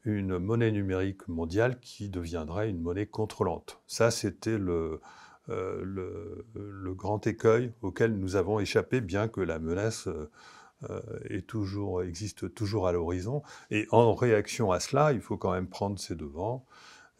une 0.05 0.37
monnaie 0.37 0.71
numérique 0.71 1.27
mondiale 1.27 1.79
qui 1.79 2.09
deviendrait 2.09 2.69
une 2.69 2.81
monnaie 2.81 3.05
contrôlante. 3.05 3.81
Ça, 3.87 4.11
c'était 4.11 4.57
le, 4.57 4.99
euh, 5.49 6.43
grand 6.95 7.25
écueil 7.27 7.73
auquel 7.81 8.17
nous 8.17 8.35
avons 8.35 8.59
échappé, 8.59 9.01
bien 9.01 9.27
que 9.27 9.41
la 9.41 9.59
menace... 9.59 10.07
Euh, 10.07 10.29
existe 12.03 12.53
toujours 12.55 12.87
à 12.87 12.91
l'horizon. 12.91 13.43
Et 13.69 13.87
en 13.91 14.15
réaction 14.15 14.71
à 14.71 14.79
cela, 14.79 15.13
il 15.13 15.21
faut 15.21 15.37
quand 15.37 15.51
même 15.51 15.67
prendre 15.67 15.99
ses 15.99 16.15
devants. 16.15 16.65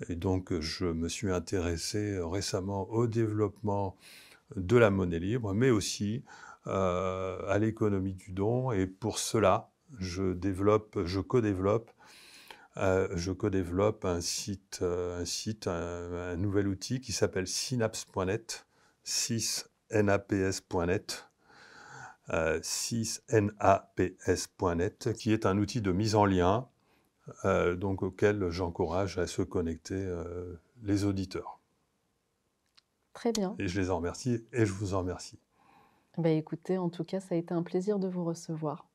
Et 0.10 0.16
donc, 0.16 0.60
je 0.60 0.86
me 0.86 1.08
suis 1.08 1.32
intéressé 1.32 2.20
récemment 2.20 2.90
au 2.90 3.08
développement 3.08 3.96
de 4.56 4.78
la 4.78 4.90
monnaie 4.90 5.20
libre, 5.20 5.54
mais 5.54 5.70
aussi 5.70 6.24
euh, 6.68 7.38
à 7.48 7.60
l'économie 7.60 8.14
du 8.14 8.32
don. 8.32 8.72
Et 8.72 8.88
pour 8.88 9.20
cela, 9.20 9.70
je 10.00 10.34
développe, 10.34 11.00
je 11.06 11.20
co-développe, 11.20 11.92
euh, 12.78 13.08
je 13.16 13.32
co-développe 13.32 14.06
un 14.06 14.22
site, 14.22 14.80
euh, 14.82 15.22
un, 15.22 15.26
site 15.26 15.68
un, 15.68 16.14
un, 16.14 16.36
nouvel 16.38 16.68
outil 16.68 17.02
qui 17.02 17.12
s'appelle 17.12 17.48
synapse.net, 17.48 18.66
6naps.net. 19.06 21.28
6naps.net, 22.30 25.14
qui 25.14 25.34
est 25.34 25.46
un 25.46 25.58
outil 25.58 25.82
de 25.82 25.92
mise 25.92 26.16
en 26.16 26.26
lien, 26.26 26.70
euh, 27.46 27.76
donc 27.76 28.04
auquel 28.04 28.50
j'encourage 28.50 29.18
à 29.18 29.28
se 29.28 29.42
connecter 29.42 29.96
euh, 29.96 30.56
les 30.84 31.06
auditeurs. 31.06 31.60
Très 33.14 33.32
bien. 33.32 33.56
Et 33.60 33.68
je 33.68 33.80
les 33.80 33.90
en 33.90 33.98
remercie 33.98 34.46
et 34.54 34.66
je 34.66 34.72
vous 34.72 34.94
en 34.94 35.00
remercie. 35.00 35.40
Ben 36.18 36.38
écoutez, 36.38 36.78
en 36.78 36.90
tout 36.90 37.04
cas, 37.04 37.20
ça 37.20 37.36
a 37.36 37.38
été 37.38 37.54
un 37.54 37.64
plaisir 37.64 38.00
de 38.00 38.08
vous 38.08 38.24
recevoir. 38.24 38.88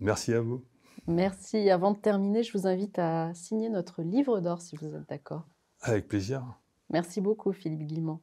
Merci 0.00 0.32
à 0.32 0.40
vous. 0.40 0.64
Merci. 1.06 1.70
Avant 1.70 1.92
de 1.92 1.98
terminer, 1.98 2.42
je 2.42 2.56
vous 2.56 2.66
invite 2.66 2.98
à 2.98 3.32
signer 3.34 3.68
notre 3.68 4.02
livre 4.02 4.40
d'or 4.40 4.60
si 4.60 4.76
vous 4.76 4.94
êtes 4.94 5.08
d'accord. 5.08 5.46
Avec 5.80 6.08
plaisir. 6.08 6.44
Merci 6.90 7.20
beaucoup, 7.20 7.52
Philippe 7.52 7.84
Guillemont. 7.84 8.20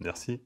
Merci. 0.00 0.42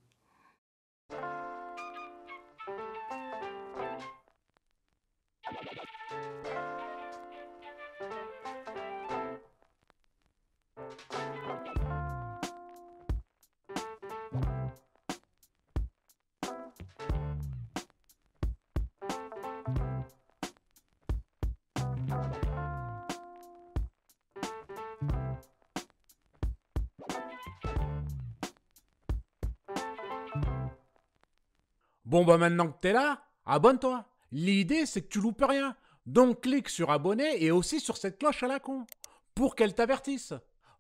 Bon 32.15 32.25
bah 32.25 32.39
maintenant 32.39 32.69
que 32.69 32.79
t'es 32.81 32.93
là, 32.93 33.25
abonne-toi. 33.45 34.05
L'idée 34.31 34.87
c'est 34.87 35.03
que 35.03 35.09
tu 35.09 35.21
loupes 35.21 35.45
rien. 35.45 35.75
Donc 36.07 36.43
clique 36.43 36.69
sur 36.69 36.93
abonner 36.93 37.43
et 37.43 37.51
aussi 37.51 37.81
sur 37.81 37.97
cette 37.97 38.21
cloche 38.21 38.45
à 38.45 38.47
la 38.47 38.61
con 38.61 38.87
pour 39.35 39.57
qu'elle 39.57 39.75
t'avertisse. 39.75 40.33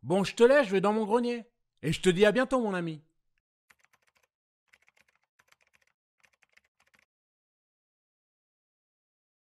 Bon, 0.04 0.22
je 0.22 0.36
te 0.36 0.44
laisse, 0.44 0.68
je 0.68 0.70
vais 0.70 0.80
dans 0.80 0.92
mon 0.92 1.04
grenier. 1.04 1.44
Et 1.82 1.92
je 1.92 2.00
te 2.00 2.08
dis 2.08 2.24
à 2.24 2.30
bientôt 2.30 2.60
mon 2.60 2.72
ami. 2.72 3.02